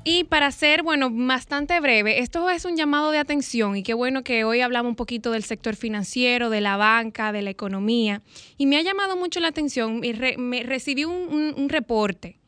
Y 0.03 0.23
para 0.23 0.51
ser, 0.51 0.81
bueno, 0.81 1.09
bastante 1.11 1.79
breve, 1.79 2.19
esto 2.19 2.49
es 2.49 2.65
un 2.65 2.75
llamado 2.75 3.11
de 3.11 3.19
atención 3.19 3.77
y 3.77 3.83
qué 3.83 3.93
bueno 3.93 4.23
que 4.23 4.43
hoy 4.43 4.61
hablamos 4.61 4.89
un 4.89 4.95
poquito 4.95 5.29
del 5.29 5.43
sector 5.43 5.75
financiero, 5.75 6.49
de 6.49 6.59
la 6.59 6.75
banca, 6.75 7.31
de 7.31 7.43
la 7.43 7.51
economía. 7.51 8.23
Y 8.57 8.65
me 8.65 8.77
ha 8.77 8.81
llamado 8.81 9.15
mucho 9.15 9.39
la 9.39 9.49
atención, 9.49 10.03
y 10.03 10.13
me 10.37 10.63
recibí 10.63 11.05
un, 11.05 11.53
un 11.55 11.69
reporte 11.69 12.40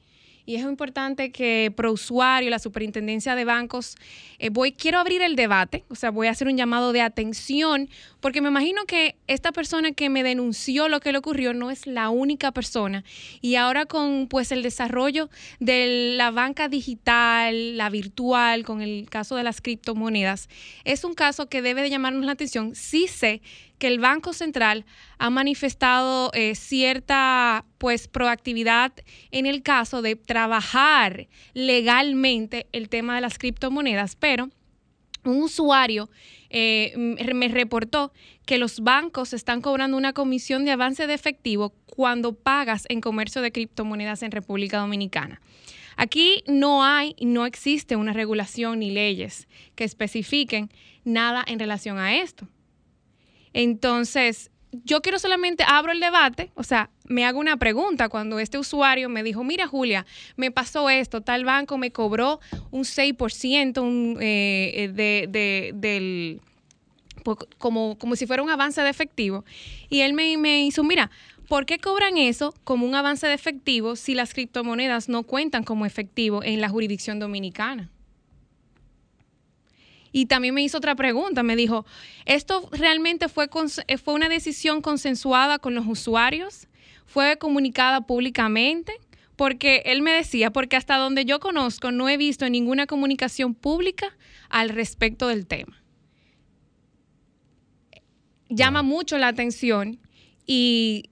y 0.45 0.55
es 0.55 0.63
importante 0.63 1.31
que 1.31 1.71
ProUsuario, 1.75 2.49
la 2.49 2.59
Superintendencia 2.59 3.35
de 3.35 3.45
Bancos, 3.45 3.95
eh, 4.39 4.49
voy, 4.49 4.73
quiero 4.73 4.99
abrir 4.99 5.21
el 5.21 5.35
debate, 5.35 5.85
o 5.89 5.95
sea, 5.95 6.11
voy 6.11 6.27
a 6.27 6.31
hacer 6.31 6.47
un 6.47 6.57
llamado 6.57 6.91
de 6.91 7.01
atención, 7.01 7.89
porque 8.19 8.41
me 8.41 8.49
imagino 8.49 8.85
que 8.85 9.15
esta 9.27 9.51
persona 9.51 9.93
que 9.93 10.09
me 10.09 10.23
denunció 10.23 10.89
lo 10.89 10.99
que 10.99 11.11
le 11.11 11.17
ocurrió 11.17 11.53
no 11.53 11.71
es 11.71 11.87
la 11.87 12.09
única 12.09 12.51
persona. 12.51 13.03
Y 13.41 13.55
ahora 13.55 13.85
con 13.85 14.27
pues 14.27 14.51
el 14.51 14.63
desarrollo 14.63 15.29
de 15.59 16.15
la 16.17 16.31
banca 16.31 16.67
digital, 16.67 17.77
la 17.77 17.89
virtual, 17.89 18.63
con 18.63 18.81
el 18.81 19.07
caso 19.09 19.35
de 19.35 19.43
las 19.43 19.61
criptomonedas, 19.61 20.49
es 20.83 21.03
un 21.03 21.13
caso 21.13 21.47
que 21.47 21.61
debe 21.61 21.81
de 21.81 21.89
llamarnos 21.89 22.25
la 22.25 22.33
atención. 22.33 22.75
Sí 22.75 23.07
sé 23.07 23.41
que 23.77 23.87
el 23.87 23.99
Banco 23.99 24.33
Central 24.33 24.85
ha 25.17 25.29
manifestado 25.29 26.31
eh, 26.33 26.55
cierta 26.55 27.65
pues 27.77 28.07
proactividad 28.07 28.93
en 29.31 29.45
el 29.45 29.61
caso 29.61 30.01
de 30.01 30.15
trabajar 30.15 31.27
legalmente 31.53 32.67
el 32.71 32.89
tema 32.89 33.15
de 33.15 33.21
las 33.21 33.37
criptomonedas, 33.37 34.15
pero 34.15 34.49
un 35.25 35.41
usuario 35.41 36.09
eh, 36.49 36.93
me 36.97 37.47
reportó 37.47 38.11
que 38.45 38.57
los 38.57 38.81
bancos 38.81 39.33
están 39.33 39.61
cobrando 39.61 39.97
una 39.97 40.13
comisión 40.13 40.65
de 40.65 40.71
avance 40.71 41.07
de 41.07 41.13
efectivo 41.13 41.73
cuando 41.85 42.33
pagas 42.33 42.85
en 42.89 43.01
comercio 43.01 43.41
de 43.41 43.51
criptomonedas 43.51 44.23
en 44.23 44.31
República 44.31 44.79
Dominicana. 44.79 45.41
Aquí 45.95 46.43
no 46.47 46.83
hay, 46.83 47.15
no 47.21 47.45
existe 47.45 47.95
una 47.95 48.13
regulación 48.13 48.79
ni 48.79 48.91
leyes 48.91 49.47
que 49.75 49.83
especifiquen 49.83 50.69
nada 51.03 51.43
en 51.45 51.59
relación 51.59 51.97
a 51.97 52.15
esto. 52.15 52.47
Entonces, 53.53 54.51
yo 54.83 55.01
quiero 55.01 55.19
solamente 55.19 55.63
abro 55.67 55.91
el 55.91 55.99
debate, 55.99 56.51
o 56.55 56.63
sea, 56.63 56.89
me 57.07 57.25
hago 57.25 57.39
una 57.39 57.57
pregunta 57.57 58.09
cuando 58.09 58.39
este 58.39 58.57
usuario 58.57 59.09
me 59.09 59.23
dijo, 59.23 59.43
mira 59.43 59.67
Julia, 59.67 60.05
me 60.35 60.51
pasó 60.51 60.89
esto, 60.89 61.21
tal 61.21 61.45
banco 61.45 61.77
me 61.77 61.91
cobró 61.91 62.39
un 62.71 62.83
6% 62.83 63.81
un, 63.81 64.17
eh, 64.19 64.91
de, 64.93 65.71
del, 65.75 66.41
como, 67.57 67.97
como 67.97 68.15
si 68.15 68.25
fuera 68.25 68.41
un 68.41 68.49
avance 68.49 68.81
de 68.81 68.89
efectivo. 68.89 69.45
Y 69.89 70.01
él 70.01 70.13
me, 70.13 70.37
me 70.37 70.65
hizo, 70.65 70.83
mira, 70.83 71.11
¿por 71.47 71.65
qué 71.65 71.77
cobran 71.77 72.17
eso 72.17 72.53
como 72.63 72.87
un 72.87 72.95
avance 72.95 73.27
de 73.27 73.33
efectivo 73.33 73.95
si 73.95 74.15
las 74.15 74.33
criptomonedas 74.33 75.09
no 75.09 75.23
cuentan 75.23 75.63
como 75.63 75.85
efectivo 75.85 76.43
en 76.43 76.61
la 76.61 76.69
jurisdicción 76.69 77.19
dominicana? 77.19 77.89
Y 80.15 80.27
también 80.27 80.53
me 80.53 80.61
hizo 80.61 80.77
otra 80.77 80.95
pregunta, 80.95 81.41
me 81.41 81.55
dijo, 81.55 81.85
¿esto 82.25 82.69
realmente 82.71 83.27
fue, 83.27 83.49
eh, 83.87 83.97
fue 83.97 84.13
una 84.13 84.29
decisión 84.29 84.81
consensuada 84.81 85.57
con 85.57 85.73
los 85.73 85.87
usuarios? 85.87 86.67
¿Fue 87.05 87.37
comunicada 87.37 88.01
públicamente? 88.01 88.93
Porque 89.35 89.81
él 89.85 90.03
me 90.03 90.11
decía, 90.11 90.51
porque 90.51 90.75
hasta 90.75 90.97
donde 90.97 91.25
yo 91.25 91.39
conozco 91.39 91.91
no 91.91 92.07
he 92.07 92.17
visto 92.17 92.47
ninguna 92.47 92.85
comunicación 92.85 93.55
pública 93.55 94.15
al 94.49 94.69
respecto 94.69 95.27
del 95.27 95.47
tema. 95.47 95.81
Llama 98.49 98.83
mucho 98.83 99.17
la 99.17 99.29
atención 99.29 99.99
y 100.45 101.09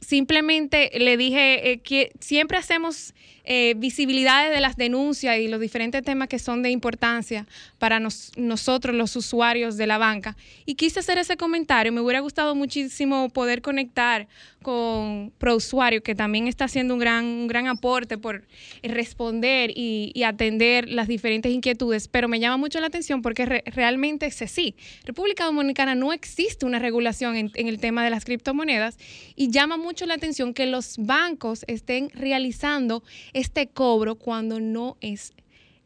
simplemente 0.00 0.90
le 0.98 1.18
dije 1.18 1.72
eh, 1.72 1.80
que 1.80 2.12
siempre 2.20 2.56
hacemos 2.56 3.12
eh, 3.52 3.74
visibilidades 3.76 4.54
de 4.54 4.60
las 4.60 4.76
denuncias 4.76 5.36
y 5.38 5.48
los 5.48 5.58
diferentes 5.58 6.04
temas 6.04 6.28
que 6.28 6.38
son 6.38 6.62
de 6.62 6.70
importancia 6.70 7.48
para 7.80 7.98
nosotros, 7.98 8.94
los 8.94 9.16
usuarios 9.16 9.76
de 9.76 9.88
la 9.88 9.98
banca. 9.98 10.36
Y 10.66 10.76
quise 10.76 11.00
hacer 11.00 11.18
ese 11.18 11.36
comentario. 11.36 11.90
Me 11.90 12.00
hubiera 12.00 12.20
gustado 12.20 12.54
muchísimo 12.54 13.28
poder 13.30 13.60
conectar 13.60 14.28
con 14.62 15.32
ProUsuario, 15.38 16.00
que 16.00 16.14
también 16.14 16.46
está 16.46 16.66
haciendo 16.66 16.94
un 16.94 17.00
gran, 17.00 17.24
un 17.24 17.48
gran 17.48 17.66
aporte 17.66 18.18
por 18.18 18.46
responder 18.84 19.72
y, 19.74 20.12
atender 20.22 20.88
las 20.88 21.08
diferentes 21.08 21.50
inquietudes. 21.50 22.06
Pero 22.06 22.28
me 22.28 22.38
llama 22.38 22.56
mucho 22.56 22.78
la 22.78 22.86
atención 22.86 23.20
porque 23.20 23.46
realmente 23.46 24.26
es 24.26 24.42
así. 24.42 24.76
República 25.04 25.46
Dominicana 25.46 25.96
no 25.96 26.12
existe 26.12 26.66
una 26.66 26.78
regulación 26.78 27.34
en, 27.34 27.50
en 27.54 27.66
el 27.66 27.80
tema 27.80 28.04
de 28.04 28.10
las 28.10 28.24
criptomonedas 28.24 28.96
y 29.34 29.50
llama 29.50 29.76
mucho 29.76 30.06
la 30.06 30.14
atención 30.14 30.54
que 30.54 30.66
los 30.66 30.98
bancos 30.98 31.64
estén 31.66 32.10
realizando 32.10 33.02
este 33.40 33.68
cobro 33.68 34.16
cuando 34.16 34.60
no 34.60 34.96
es 35.00 35.32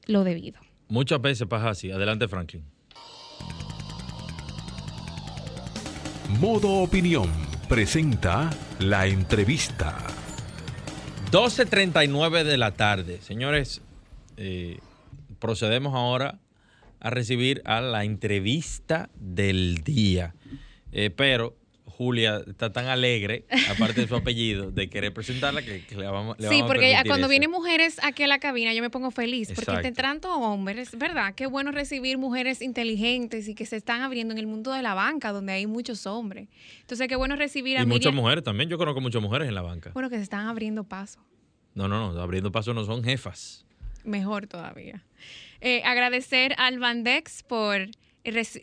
lo 0.06 0.24
debido. 0.24 0.60
Muchas 0.88 1.20
veces 1.20 1.46
pasa 1.46 1.70
así. 1.70 1.90
Adelante, 1.90 2.28
Franklin. 2.28 2.64
Modo 6.40 6.82
Opinión 6.82 7.30
presenta 7.68 8.50
la 8.78 9.06
entrevista. 9.06 9.98
12.39 11.30 12.44
de 12.44 12.56
la 12.56 12.72
tarde. 12.72 13.20
Señores, 13.22 13.82
eh, 14.36 14.78
procedemos 15.38 15.94
ahora 15.94 16.38
a 17.00 17.10
recibir 17.10 17.62
a 17.64 17.80
la 17.80 18.04
entrevista 18.04 19.10
del 19.14 19.84
día. 19.84 20.34
Eh, 20.92 21.10
pero 21.10 21.56
Julia 21.96 22.42
está 22.46 22.72
tan 22.72 22.86
alegre, 22.86 23.44
aparte 23.70 24.00
de 24.00 24.08
su 24.08 24.16
apellido, 24.16 24.72
de 24.72 24.90
querer 24.90 25.14
presentarla 25.14 25.62
que, 25.62 25.84
le 25.96 26.06
vamos, 26.06 26.36
le 26.40 26.48
Sí, 26.48 26.62
porque 26.66 26.96
cuando 27.06 27.28
vienen 27.28 27.50
mujeres 27.50 28.00
aquí 28.02 28.24
a 28.24 28.26
la 28.26 28.40
cabina 28.40 28.74
yo 28.74 28.82
me 28.82 28.90
pongo 28.90 29.10
feliz, 29.10 29.52
porque 29.54 29.80
te 29.80 29.92
tanto 29.92 30.32
hombres, 30.34 30.96
¿verdad? 30.98 31.34
Qué 31.34 31.46
bueno 31.46 31.70
recibir 31.72 32.18
mujeres 32.18 32.62
inteligentes 32.62 33.48
y 33.48 33.54
que 33.54 33.64
se 33.64 33.76
están 33.76 34.02
abriendo 34.02 34.32
en 34.32 34.38
el 34.38 34.46
mundo 34.46 34.72
de 34.72 34.82
la 34.82 34.94
banca, 34.94 35.32
donde 35.32 35.52
hay 35.52 35.66
muchos 35.66 36.06
hombres. 36.06 36.48
Entonces, 36.80 37.08
qué 37.08 37.16
bueno 37.16 37.36
recibir 37.36 37.78
a 37.78 37.82
Y 37.82 37.86
muchas 37.86 38.12
mujeres 38.12 38.44
también, 38.44 38.68
yo 38.68 38.76
conozco 38.76 39.00
muchas 39.00 39.22
mujeres 39.22 39.48
en 39.48 39.54
la 39.54 39.62
banca. 39.62 39.90
Bueno, 39.94 40.10
que 40.10 40.16
se 40.16 40.22
están 40.22 40.46
abriendo 40.46 40.84
paso. 40.84 41.20
No, 41.74 41.88
no, 41.88 42.12
no, 42.12 42.20
abriendo 42.20 42.52
paso 42.52 42.74
no 42.74 42.84
son 42.84 43.02
jefas. 43.02 43.64
Mejor 44.04 44.46
todavía. 44.46 45.04
Eh, 45.60 45.82
agradecer 45.84 46.54
al 46.58 46.78
Bandex 46.78 47.42
por 47.42 47.88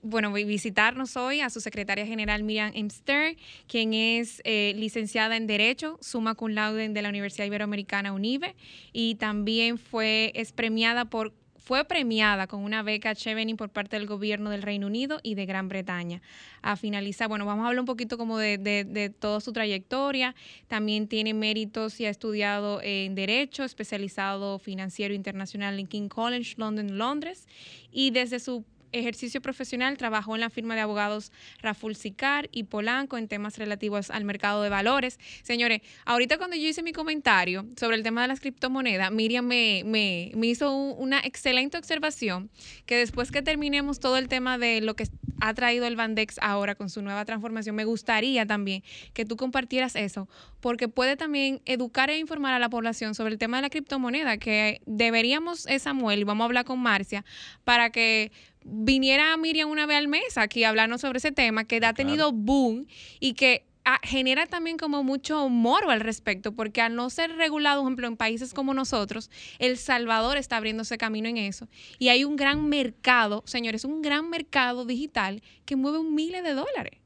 bueno, 0.04 0.34
visitarnos 0.34 1.18
hoy 1.18 1.42
a 1.42 1.50
su 1.50 1.62
secretaria 1.62 2.06
general 2.06 2.44
Miriam 2.44 2.72
Emster, 2.74 3.38
quien 3.68 3.94
es 3.94 4.42
eh, 4.44 4.74
licenciada 4.76 5.38
en 5.38 5.48
Derecho, 5.48 5.98
suma 6.02 6.36
cum 6.36 6.52
laude 6.52 6.90
de 6.90 7.02
la 7.02 7.10
Universidad 7.10 7.46
Iberoamericana 7.46 8.14
UNIBE 8.14 8.56
y 8.92 9.16
también 9.16 9.78
fue 9.78 10.32
es 10.36 10.52
premiada 10.52 11.06
por 11.06 11.34
fue 11.62 11.86
premiada 11.86 12.48
con 12.48 12.64
una 12.64 12.82
beca 12.82 13.14
Chevening 13.14 13.56
por 13.56 13.70
parte 13.70 13.96
del 13.96 14.08
gobierno 14.08 14.50
del 14.50 14.64
Reino 14.64 14.88
Unido 14.88 15.20
y 15.22 15.36
de 15.36 15.46
Gran 15.46 15.70
Bretaña. 15.70 16.22
A 16.64 16.76
finalizar, 16.76 17.30
bueno, 17.30 17.46
vamos 17.46 17.64
a 17.64 17.68
hablar 17.68 17.80
un 17.80 17.86
poquito 17.86 18.18
como 18.18 18.40
de, 18.40 18.58
de, 18.58 19.10
toda 19.10 19.40
su 19.42 19.54
trayectoria. 19.54 20.36
También 20.68 21.08
tiene 21.08 21.34
méritos 21.36 22.00
y 22.00 22.06
ha 22.08 22.10
estudiado 22.10 22.82
en 22.82 23.14
Derecho, 23.14 23.64
especializado 23.64 24.58
financiero 24.58 25.14
internacional 25.14 25.80
en 25.80 25.86
King 25.86 26.10
College, 26.10 26.56
London, 26.58 26.98
Londres. 26.98 27.48
Y 27.92 28.10
desde 28.10 28.40
su 28.40 28.66
ejercicio 28.92 29.42
profesional 29.42 29.98
trabajó 29.98 30.36
en 30.36 30.42
la 30.42 30.50
firma 30.50 30.76
de 30.76 30.82
abogados 30.82 31.32
Raful 31.62 31.96
Sicar 31.96 32.50
y 32.52 32.64
Polanco 32.64 33.18
en 33.18 33.28
temas 33.28 33.58
relativos 33.58 34.10
al 34.10 34.26
mercado 34.26 34.62
de 34.64 34.70
valores. 34.70 35.20
Señores, 35.44 35.82
ahorita 36.06 36.38
cuando 36.38 36.56
yo 36.56 36.68
hice 36.68 36.84
mi 36.84 36.94
comentario 36.94 37.66
sobre 37.78 37.98
el 37.98 38.04
tema 38.04 38.22
de 38.22 38.28
las 38.28 38.40
criptomonedas, 38.40 39.12
Miriam 39.12 39.46
me, 39.46 39.84
me, 39.86 40.32
me 40.36 40.48
hizo 40.48 40.74
una 40.74 41.20
excelente 41.20 41.78
observación 41.78 42.50
que 42.86 42.98
después 42.98 43.32
que 43.32 43.42
terminemos 43.42 44.00
todo 44.00 44.18
el 44.18 44.28
tema 44.28 44.58
de 44.58 44.82
lo 44.82 44.96
que 44.96 45.06
ha 45.42 45.54
traído 45.54 45.88
el 45.88 45.96
Bandex 45.96 46.38
ahora 46.42 46.76
con 46.76 46.90
su 46.90 47.02
nueva 47.02 47.26
transformación, 47.26 47.76
me 47.76 47.84
gustaría 47.84 48.46
también 48.46 48.84
que 49.14 49.26
tú 49.26 49.36
compartieras 49.36 49.96
eso, 49.96 50.30
porque 50.60 50.88
puede 50.88 51.18
también 51.18 51.62
educar 51.66 52.10
e 52.10 52.20
informar 52.20 52.54
a 52.54 52.60
la 52.60 52.70
población 52.70 53.16
sobre 53.16 53.34
el 53.34 53.40
tema 53.40 53.58
de 53.58 53.64
la 53.64 53.70
criptomoneda, 53.70 54.38
que 54.38 54.82
deberíamos, 54.86 55.66
es 55.66 55.82
Samuel, 55.82 56.20
y 56.20 56.24
vamos 56.24 56.44
a 56.44 56.46
hablar 56.46 56.66
con 56.66 56.80
Marcia, 56.80 57.26
para 57.64 57.90
que 57.90 58.32
viniera 58.64 59.36
Miriam 59.38 59.70
una 59.70 59.86
vez 59.86 59.98
al 59.98 60.08
mes 60.08 60.38
aquí 60.38 60.64
a 60.64 60.70
hablarnos 60.70 61.02
sobre 61.02 61.18
ese 61.18 61.32
tema, 61.32 61.66
que 61.66 61.80
ha 61.84 61.94
tenido 61.94 62.32
boom 62.32 62.86
y 63.20 63.34
que 63.34 63.66
ah, 63.86 64.00
genera 64.04 64.46
también 64.46 64.78
como 64.78 65.04
mucho 65.04 65.50
morbo 65.50 65.90
al 65.90 66.00
respecto, 66.02 66.52
porque 66.54 66.82
al 66.82 66.96
no 66.96 67.10
ser 67.10 67.36
regulado, 67.36 67.82
por 67.82 67.88
ejemplo, 67.90 68.08
en 68.08 68.18
países 68.18 68.54
como 68.54 68.74
nosotros, 68.74 69.32
El 69.60 69.78
Salvador 69.78 70.38
está 70.38 70.58
abriéndose 70.58 70.98
camino 70.98 71.28
en 71.28 71.38
eso. 71.38 71.68
Y 71.98 72.10
hay 72.10 72.24
un 72.24 72.36
gran 72.36 72.70
mercado, 72.70 73.44
señores, 73.46 73.84
un 73.86 74.02
gran 74.02 74.30
mercado 74.30 74.86
digital 74.86 75.42
que 75.66 75.76
mueve 75.76 75.98
un 76.00 76.14
miles 76.14 76.44
de 76.44 76.54
dólares. 76.54 77.00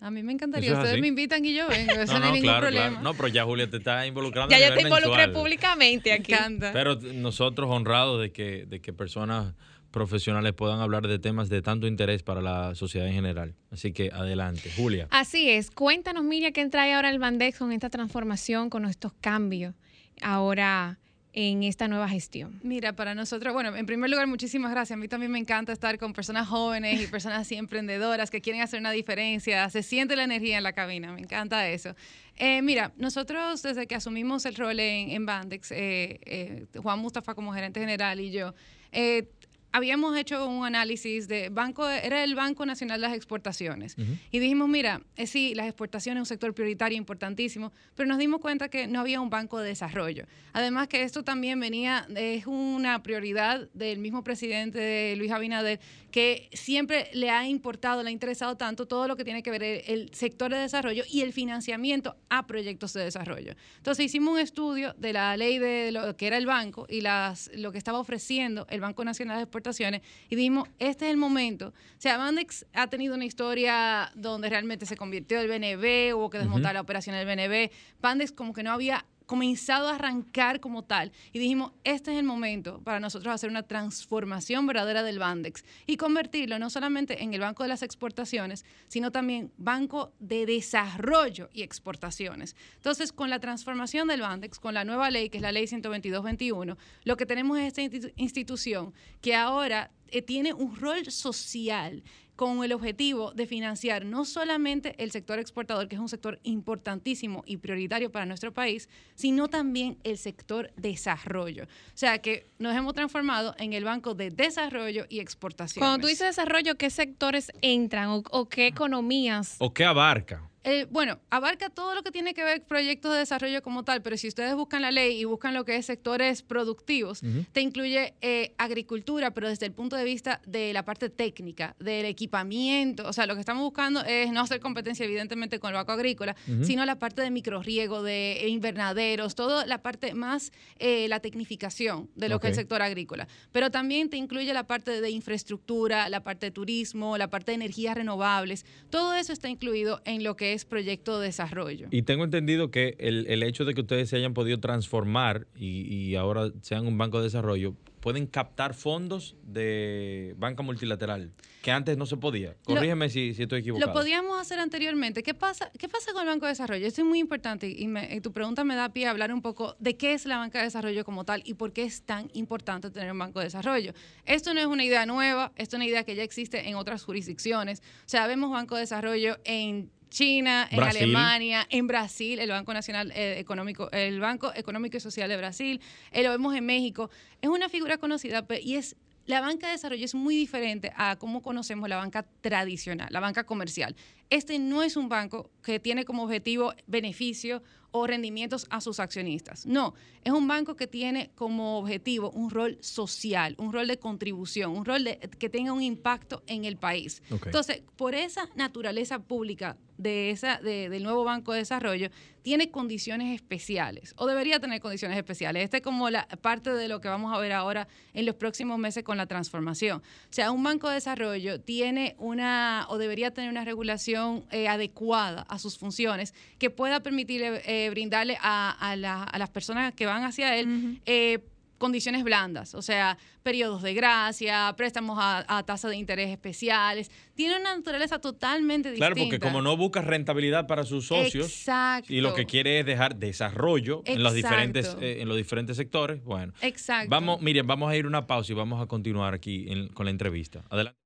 A 0.00 0.12
mí 0.12 0.22
me 0.22 0.32
encantaría. 0.32 0.68
Es 0.70 0.74
Ustedes 0.76 0.92
así. 0.92 1.00
me 1.00 1.08
invitan 1.08 1.44
y 1.44 1.54
yo 1.54 1.66
vengo. 1.68 1.92
Eso 1.92 2.12
No, 2.14 2.18
no, 2.20 2.26
hay 2.26 2.32
ningún 2.34 2.42
claro, 2.50 2.60
problema. 2.60 2.88
claro. 2.88 3.02
No, 3.02 3.14
pero 3.14 3.28
ya 3.28 3.44
Julia 3.44 3.68
te 3.68 3.78
está 3.78 4.06
involucrando. 4.06 4.50
Ya 4.50 4.56
a 4.56 4.60
yo 4.60 4.66
nivel 4.66 4.78
te 4.78 4.88
involucré 4.88 5.26
mensual. 5.26 5.32
públicamente 5.42 6.10
Me 6.10 6.14
aquí. 6.16 6.32
encanta. 6.34 6.70
Pero 6.72 6.94
nosotros 6.96 7.68
honrados 7.68 8.20
de 8.20 8.30
que, 8.30 8.64
de 8.66 8.80
que 8.80 8.92
personas 8.92 9.54
profesionales 9.90 10.52
puedan 10.52 10.80
hablar 10.80 11.06
de 11.06 11.18
temas 11.18 11.48
de 11.48 11.62
tanto 11.62 11.86
interés 11.86 12.22
para 12.22 12.40
la 12.40 12.74
sociedad 12.74 13.06
en 13.06 13.14
general. 13.14 13.54
Así 13.70 13.92
que 13.92 14.10
adelante, 14.12 14.70
Julia. 14.76 15.08
Así 15.10 15.50
es. 15.50 15.70
Cuéntanos, 15.70 16.24
Miriam, 16.24 16.52
qué 16.52 16.68
trae 16.68 16.94
ahora 16.94 17.10
el 17.10 17.18
Bandex 17.18 17.58
con 17.58 17.72
esta 17.72 17.90
transformación, 17.90 18.70
con 18.70 18.84
estos 18.84 19.12
cambios 19.20 19.74
ahora 20.20 20.98
en 21.32 21.62
esta 21.62 21.86
nueva 21.86 22.08
gestión. 22.08 22.58
Mira, 22.62 22.94
para 22.94 23.14
nosotros, 23.14 23.52
bueno, 23.54 23.76
en 23.76 23.86
primer 23.86 24.10
lugar, 24.10 24.26
muchísimas 24.26 24.72
gracias. 24.72 24.96
A 24.96 24.98
mí 24.98 25.08
también 25.08 25.30
me 25.30 25.38
encanta 25.38 25.72
estar 25.72 25.96
con 25.98 26.12
personas 26.12 26.48
jóvenes 26.48 27.00
y 27.00 27.06
personas 27.06 27.40
así 27.40 27.54
emprendedoras 27.54 28.30
que 28.30 28.40
quieren 28.40 28.62
hacer 28.62 28.80
una 28.80 28.90
diferencia. 28.90 29.68
Se 29.70 29.82
siente 29.82 30.16
la 30.16 30.24
energía 30.24 30.56
en 30.56 30.64
la 30.64 30.72
cabina, 30.72 31.12
me 31.12 31.20
encanta 31.20 31.68
eso. 31.68 31.94
Eh, 32.36 32.62
mira, 32.62 32.92
nosotros 32.96 33.62
desde 33.62 33.86
que 33.86 33.94
asumimos 33.94 34.46
el 34.46 34.56
rol 34.56 34.80
en, 34.80 35.10
en 35.10 35.26
Bandex, 35.26 35.70
eh, 35.70 36.18
eh, 36.24 36.66
Juan 36.82 36.98
Mustafa 36.98 37.34
como 37.34 37.52
gerente 37.52 37.78
general 37.78 38.18
y 38.20 38.30
yo, 38.30 38.54
eh, 38.90 39.28
habíamos 39.72 40.16
hecho 40.16 40.48
un 40.48 40.64
análisis 40.64 41.28
de 41.28 41.48
banco, 41.50 41.88
era 41.88 42.24
el 42.24 42.34
Banco 42.34 42.64
Nacional 42.64 43.00
de 43.00 43.08
las 43.08 43.16
Exportaciones. 43.16 43.96
Y 44.30 44.38
dijimos, 44.38 44.68
mira, 44.68 45.02
eh, 45.16 45.26
sí, 45.26 45.54
las 45.54 45.66
exportaciones 45.66 46.18
es 46.18 46.22
un 46.22 46.26
sector 46.26 46.54
prioritario 46.54 46.96
importantísimo, 46.96 47.72
pero 47.94 48.08
nos 48.08 48.18
dimos 48.18 48.40
cuenta 48.40 48.68
que 48.68 48.86
no 48.86 49.00
había 49.00 49.20
un 49.20 49.30
banco 49.30 49.58
de 49.58 49.68
desarrollo. 49.68 50.24
Además 50.52 50.88
que 50.88 51.02
esto 51.02 51.22
también 51.22 51.60
venía, 51.60 52.06
es 52.16 52.46
una 52.46 53.02
prioridad 53.02 53.68
del 53.74 53.98
mismo 53.98 54.24
presidente 54.24 54.78
de 54.78 55.16
Luis 55.16 55.30
Abinader, 55.30 55.80
que 56.10 56.48
siempre 56.52 57.10
le 57.12 57.30
ha 57.30 57.46
importado, 57.46 58.02
le 58.02 58.08
ha 58.08 58.12
interesado 58.12 58.56
tanto 58.56 58.86
todo 58.86 59.08
lo 59.08 59.16
que 59.16 59.24
tiene 59.24 59.42
que 59.42 59.50
ver 59.50 59.62
el, 59.62 59.82
el 59.86 60.14
sector 60.14 60.50
de 60.50 60.58
desarrollo 60.58 61.04
y 61.10 61.20
el 61.20 61.32
financiamiento 61.32 62.16
a 62.30 62.46
proyectos 62.46 62.92
de 62.92 63.04
desarrollo. 63.04 63.54
Entonces 63.76 64.06
hicimos 64.06 64.34
un 64.34 64.40
estudio 64.40 64.94
de 64.98 65.12
la 65.12 65.36
ley 65.36 65.58
de 65.58 65.92
lo 65.92 66.16
que 66.16 66.26
era 66.26 66.36
el 66.36 66.46
banco 66.46 66.86
y 66.88 67.00
las, 67.00 67.50
lo 67.54 67.72
que 67.72 67.78
estaba 67.78 67.98
ofreciendo 67.98 68.66
el 68.70 68.80
Banco 68.80 69.04
Nacional 69.04 69.36
de 69.36 69.42
Exportaciones 69.42 70.02
y 70.28 70.36
dijimos, 70.36 70.68
este 70.78 71.06
es 71.06 71.10
el 71.10 71.16
momento. 71.16 71.68
O 71.68 72.00
sea, 72.00 72.16
Bandex 72.16 72.66
ha 72.72 72.86
tenido 72.88 73.14
una 73.14 73.24
historia 73.24 74.10
donde 74.14 74.48
realmente 74.48 74.86
se 74.86 74.96
convirtió 74.96 75.40
el 75.40 75.48
BNB, 75.48 76.16
hubo 76.16 76.30
que 76.30 76.38
desmontar 76.38 76.74
la 76.74 76.80
operación 76.80 77.16
del 77.16 77.26
BNB. 77.26 77.70
Bandex 78.00 78.32
como 78.32 78.52
que 78.52 78.62
no 78.62 78.72
había 78.72 79.04
comenzado 79.28 79.88
a 79.88 79.96
arrancar 79.96 80.58
como 80.58 80.82
tal 80.84 81.12
y 81.34 81.38
dijimos, 81.38 81.72
este 81.84 82.12
es 82.12 82.18
el 82.18 82.24
momento 82.24 82.80
para 82.82 82.98
nosotros 82.98 83.32
hacer 83.34 83.50
una 83.50 83.62
transformación 83.62 84.66
verdadera 84.66 85.02
del 85.02 85.18
Bandex 85.18 85.64
y 85.86 85.98
convertirlo 85.98 86.58
no 86.58 86.70
solamente 86.70 87.22
en 87.22 87.34
el 87.34 87.40
banco 87.40 87.62
de 87.62 87.68
las 87.68 87.82
exportaciones, 87.82 88.64
sino 88.88 89.12
también 89.12 89.52
banco 89.58 90.12
de 90.18 90.46
desarrollo 90.46 91.50
y 91.52 91.62
exportaciones. 91.62 92.56
Entonces, 92.76 93.12
con 93.12 93.28
la 93.28 93.38
transformación 93.38 94.08
del 94.08 94.22
Bandex, 94.22 94.58
con 94.58 94.72
la 94.72 94.84
nueva 94.84 95.10
ley, 95.10 95.28
que 95.28 95.36
es 95.36 95.42
la 95.42 95.52
ley 95.52 95.66
122-21, 95.66 96.76
lo 97.04 97.16
que 97.18 97.26
tenemos 97.26 97.58
es 97.58 97.66
esta 97.66 97.82
institu- 97.82 98.12
institución 98.16 98.94
que 99.20 99.34
ahora 99.34 99.90
eh, 100.10 100.22
tiene 100.22 100.54
un 100.54 100.74
rol 100.74 101.04
social 101.10 102.02
con 102.38 102.62
el 102.62 102.72
objetivo 102.72 103.32
de 103.32 103.46
financiar 103.48 104.04
no 104.04 104.24
solamente 104.24 104.94
el 105.02 105.10
sector 105.10 105.40
exportador, 105.40 105.88
que 105.88 105.96
es 105.96 106.00
un 106.00 106.08
sector 106.08 106.38
importantísimo 106.44 107.42
y 107.46 107.56
prioritario 107.56 108.12
para 108.12 108.26
nuestro 108.26 108.54
país, 108.54 108.88
sino 109.16 109.48
también 109.48 109.98
el 110.04 110.16
sector 110.18 110.70
desarrollo. 110.76 111.64
O 111.64 111.96
sea 111.96 112.18
que 112.18 112.46
nos 112.60 112.76
hemos 112.76 112.94
transformado 112.94 113.56
en 113.58 113.72
el 113.72 113.82
Banco 113.82 114.14
de 114.14 114.30
Desarrollo 114.30 115.04
y 115.08 115.18
Exportación. 115.18 115.80
Cuando 115.80 115.98
tú 115.98 116.06
dices 116.06 116.28
desarrollo, 116.28 116.76
¿qué 116.76 116.90
sectores 116.90 117.50
entran 117.60 118.08
o, 118.10 118.22
o 118.30 118.48
qué 118.48 118.68
economías? 118.68 119.56
¿O 119.58 119.74
qué 119.74 119.84
abarca? 119.84 120.48
Eh, 120.68 120.86
bueno, 120.90 121.18
abarca 121.30 121.70
todo 121.70 121.94
lo 121.94 122.02
que 122.02 122.10
tiene 122.10 122.34
que 122.34 122.44
ver 122.44 122.62
proyectos 122.62 123.14
de 123.14 123.20
desarrollo 123.20 123.62
como 123.62 123.84
tal, 123.84 124.02
pero 124.02 124.18
si 124.18 124.28
ustedes 124.28 124.54
buscan 124.54 124.82
la 124.82 124.90
ley 124.90 125.18
y 125.18 125.24
buscan 125.24 125.54
lo 125.54 125.64
que 125.64 125.76
es 125.76 125.86
sectores 125.86 126.42
productivos, 126.42 127.22
te 127.52 127.62
incluye 127.62 128.12
eh, 128.20 128.52
agricultura, 128.58 129.30
pero 129.30 129.48
desde 129.48 129.64
el 129.64 129.72
punto 129.72 129.96
de 129.96 130.04
vista 130.04 130.42
de 130.44 130.74
la 130.74 130.84
parte 130.84 131.08
técnica, 131.08 131.74
del 131.78 132.04
equipamiento. 132.04 133.08
O 133.08 133.14
sea, 133.14 133.24
lo 133.24 133.32
que 133.32 133.40
estamos 133.40 133.62
buscando 133.62 134.04
es 134.04 134.30
no 134.30 134.42
hacer 134.42 134.60
competencia, 134.60 135.06
evidentemente, 135.06 135.58
con 135.58 135.70
el 135.70 135.76
banco 135.76 135.92
agrícola, 135.92 136.36
sino 136.60 136.84
la 136.84 136.98
parte 136.98 137.22
de 137.22 137.30
microriego, 137.30 138.02
de 138.02 138.44
invernaderos, 138.48 139.34
toda 139.34 139.64
la 139.64 139.78
parte 139.78 140.12
más, 140.12 140.52
eh, 140.78 141.08
la 141.08 141.20
tecnificación 141.20 142.10
de 142.14 142.28
lo 142.28 142.40
que 142.40 142.48
es 142.48 142.58
el 142.58 142.64
sector 142.64 142.82
agrícola. 142.82 143.26
Pero 143.52 143.70
también 143.70 144.10
te 144.10 144.18
incluye 144.18 144.52
la 144.52 144.66
parte 144.66 145.00
de 145.00 145.08
infraestructura, 145.08 146.10
la 146.10 146.22
parte 146.22 146.44
de 146.46 146.50
turismo, 146.50 147.16
la 147.16 147.30
parte 147.30 147.52
de 147.52 147.54
energías 147.54 147.94
renovables. 147.94 148.66
Todo 148.90 149.14
eso 149.14 149.32
está 149.32 149.48
incluido 149.48 150.02
en 150.04 150.22
lo 150.22 150.36
que 150.36 150.52
es 150.52 150.57
proyecto 150.64 151.18
de 151.20 151.26
desarrollo. 151.28 151.88
Y 151.90 152.02
tengo 152.02 152.24
entendido 152.24 152.70
que 152.70 152.96
el, 152.98 153.26
el 153.28 153.42
hecho 153.42 153.64
de 153.64 153.74
que 153.74 153.80
ustedes 153.82 154.08
se 154.08 154.16
hayan 154.16 154.34
podido 154.34 154.58
transformar 154.60 155.46
y, 155.56 155.82
y 155.92 156.16
ahora 156.16 156.50
sean 156.62 156.86
un 156.86 156.96
banco 156.98 157.18
de 157.18 157.24
desarrollo, 157.24 157.74
pueden 158.00 158.26
captar 158.26 158.74
fondos 158.74 159.34
de 159.42 160.34
banca 160.38 160.62
multilateral, 160.62 161.32
que 161.62 161.72
antes 161.72 161.96
no 161.98 162.06
se 162.06 162.16
podía. 162.16 162.56
Corrígeme 162.64 163.08
si, 163.10 163.34
si 163.34 163.42
estoy 163.42 163.60
equivocado. 163.60 163.88
Lo 163.92 163.92
podíamos 163.92 164.40
hacer 164.40 164.60
anteriormente. 164.60 165.24
¿Qué 165.24 165.34
pasa, 165.34 165.70
¿Qué 165.76 165.88
pasa 165.88 166.12
con 166.12 166.22
el 166.22 166.28
Banco 166.28 166.46
de 166.46 166.52
Desarrollo? 166.52 166.86
Esto 166.86 167.00
es 167.02 167.06
muy 167.08 167.18
importante 167.18 167.68
y, 167.68 167.88
me- 167.88 168.14
y 168.14 168.20
tu 168.20 168.32
pregunta 168.32 168.62
me 168.62 168.76
da 168.76 168.92
pie 168.92 169.06
a 169.06 169.10
hablar 169.10 169.32
un 169.34 169.42
poco 169.42 169.74
de 169.80 169.96
qué 169.96 170.12
es 170.14 170.26
la 170.26 170.38
banca 170.38 170.58
de 170.58 170.64
desarrollo 170.66 171.04
como 171.04 171.24
tal 171.24 171.42
y 171.44 171.54
por 171.54 171.72
qué 171.72 171.82
es 171.82 172.02
tan 172.02 172.30
importante 172.34 172.90
tener 172.90 173.10
un 173.10 173.18
banco 173.18 173.40
de 173.40 173.46
desarrollo. 173.46 173.92
Esto 174.24 174.54
no 174.54 174.60
es 174.60 174.66
una 174.66 174.84
idea 174.84 175.04
nueva, 175.04 175.52
esto 175.56 175.76
es 175.76 175.78
una 175.78 175.86
idea 175.86 176.04
que 176.04 176.14
ya 176.14 176.22
existe 176.22 176.68
en 176.68 176.76
otras 176.76 177.02
jurisdicciones. 177.02 177.80
O 177.80 178.08
sea, 178.08 178.28
vemos 178.28 178.52
banco 178.52 178.76
de 178.76 178.82
desarrollo 178.82 179.38
en 179.44 179.90
China, 180.08 180.66
en 180.70 180.76
Brasil. 180.78 181.02
Alemania, 181.02 181.66
en 181.70 181.86
Brasil, 181.86 182.38
el 182.38 182.50
Banco 182.50 182.72
Nacional 182.72 183.12
eh, 183.14 183.38
Económico, 183.38 183.90
el 183.92 184.20
Banco 184.20 184.52
Económico 184.54 184.96
y 184.96 185.00
Social 185.00 185.28
de 185.28 185.36
Brasil, 185.36 185.80
eh, 186.12 186.22
lo 186.22 186.30
vemos 186.30 186.54
en 186.54 186.66
México. 186.66 187.10
Es 187.40 187.48
una 187.48 187.68
figura 187.68 187.98
conocida 187.98 188.46
y 188.62 188.74
es 188.74 188.96
la 189.28 189.42
banca 189.42 189.66
de 189.66 189.74
desarrollo 189.74 190.06
es 190.06 190.14
muy 190.14 190.34
diferente 190.34 190.90
a 190.96 191.16
cómo 191.16 191.42
conocemos 191.42 191.86
la 191.86 191.98
banca 191.98 192.26
tradicional, 192.40 193.08
la 193.10 193.20
banca 193.20 193.44
comercial. 193.44 193.94
Este 194.30 194.58
no 194.58 194.82
es 194.82 194.96
un 194.96 195.10
banco 195.10 195.50
que 195.62 195.78
tiene 195.78 196.06
como 196.06 196.22
objetivo 196.22 196.72
beneficio 196.86 197.62
o 197.90 198.06
rendimientos 198.06 198.66
a 198.70 198.80
sus 198.80 199.00
accionistas. 199.00 199.66
No, 199.66 199.92
es 200.24 200.32
un 200.32 200.48
banco 200.48 200.76
que 200.76 200.86
tiene 200.86 201.30
como 201.34 201.78
objetivo 201.78 202.30
un 202.30 202.48
rol 202.48 202.78
social, 202.80 203.54
un 203.58 203.70
rol 203.70 203.86
de 203.86 203.98
contribución, 203.98 204.74
un 204.74 204.86
rol 204.86 205.04
de, 205.04 205.18
que 205.38 205.50
tenga 205.50 205.74
un 205.74 205.82
impacto 205.82 206.42
en 206.46 206.64
el 206.64 206.78
país. 206.78 207.22
Entonces, 207.30 207.82
por 207.96 208.14
esa 208.14 208.48
naturaleza 208.54 209.18
pública 209.18 209.76
de 209.98 210.30
esa, 210.30 210.58
de- 210.58 210.88
del 210.88 211.02
nuevo 211.02 211.24
Banco 211.24 211.52
de 211.52 211.58
Desarrollo, 211.58 212.08
tiene 212.42 212.70
condiciones 212.70 213.34
especiales, 213.34 214.14
o 214.16 214.26
debería 214.26 214.58
tener 214.58 214.80
condiciones 214.80 215.18
especiales. 215.18 215.64
Esta 215.64 215.76
es 215.78 215.82
como 215.82 216.08
la 216.08 216.26
parte 216.40 216.70
de 216.72 216.88
lo 216.88 217.00
que 217.00 217.08
vamos 217.08 217.34
a 217.36 217.38
ver 217.38 217.52
ahora 217.52 217.88
en 218.14 218.24
los 218.24 218.36
próximos 218.36 218.78
meses 218.78 219.02
con 219.02 219.16
la 219.18 219.26
transformación. 219.26 219.98
O 219.98 220.32
sea, 220.32 220.50
un 220.50 220.62
Banco 220.62 220.88
de 220.88 220.94
Desarrollo 220.94 221.60
tiene 221.60 222.14
una, 222.18 222.86
o 222.88 222.96
debería 222.96 223.32
tener 223.34 223.50
una 223.50 223.64
regulación 223.64 224.46
eh, 224.50 224.68
adecuada 224.68 225.42
a 225.42 225.58
sus 225.58 225.76
funciones 225.76 226.32
que 226.58 226.70
pueda 226.70 227.00
permitirle 227.02 227.60
eh, 227.66 227.90
brindarle 227.90 228.38
a, 228.40 228.70
a 228.70 228.96
la- 228.96 229.24
a 229.24 229.38
las 229.38 229.50
personas 229.50 229.92
que 229.94 230.06
van 230.06 230.24
hacia 230.24 230.56
él 230.56 231.00
eh, 231.04 231.40
condiciones 231.78 232.24
blandas, 232.24 232.74
o 232.74 232.82
sea, 232.82 233.16
periodos 233.42 233.82
de 233.82 233.94
gracia, 233.94 234.74
préstamos 234.76 235.16
a, 235.20 235.44
a 235.58 235.62
tasa 235.64 235.88
de 235.88 235.96
interés 235.96 236.28
especiales. 236.30 237.10
Tiene 237.34 237.58
una 237.58 237.76
naturaleza 237.76 238.20
totalmente 238.20 238.92
Claro, 238.94 239.14
distinta. 239.14 239.36
porque 239.36 239.50
como 239.52 239.62
no 239.62 239.76
busca 239.76 240.02
rentabilidad 240.02 240.66
para 240.66 240.84
sus 240.84 241.06
socios 241.06 241.46
Exacto. 241.46 242.12
y 242.12 242.20
lo 242.20 242.34
que 242.34 242.44
quiere 242.46 242.80
es 242.80 242.86
dejar 242.86 243.16
desarrollo 243.16 244.02
en 244.04 244.22
los 244.22 244.34
diferentes 244.34 244.96
eh, 245.00 245.18
en 245.22 245.28
los 245.28 245.36
diferentes 245.36 245.76
sectores, 245.76 246.22
bueno. 246.24 246.52
Exacto. 246.62 247.08
Vamos, 247.10 247.40
Miriam, 247.40 247.66
vamos 247.66 247.90
a 247.90 247.96
ir 247.96 248.06
una 248.06 248.26
pausa 248.26 248.52
y 248.52 248.54
vamos 248.56 248.82
a 248.82 248.86
continuar 248.86 249.32
aquí 249.34 249.66
en- 249.68 249.88
con 249.88 250.06
la 250.06 250.10
entrevista. 250.10 250.64
Adelante. 250.70 250.97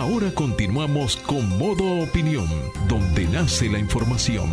Ahora 0.00 0.32
continuamos 0.34 1.18
con 1.18 1.58
Modo 1.58 2.00
Opinión, 2.02 2.46
donde 2.88 3.26
nace 3.26 3.68
la 3.68 3.78
información. 3.78 4.48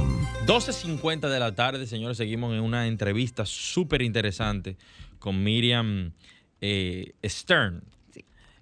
12.50 0.45 1.29
de 1.29 1.39
la 1.39 1.55
tarde, 1.55 1.87
señores, 1.87 2.17
seguimos 2.17 2.53
en 2.53 2.59
una 2.59 2.85
entrevista 2.87 3.45
súper 3.45 4.01
interesante 4.01 4.75
con 5.19 5.41
Miriam 5.45 6.11
eh, 6.59 7.13
Stern 7.23 7.81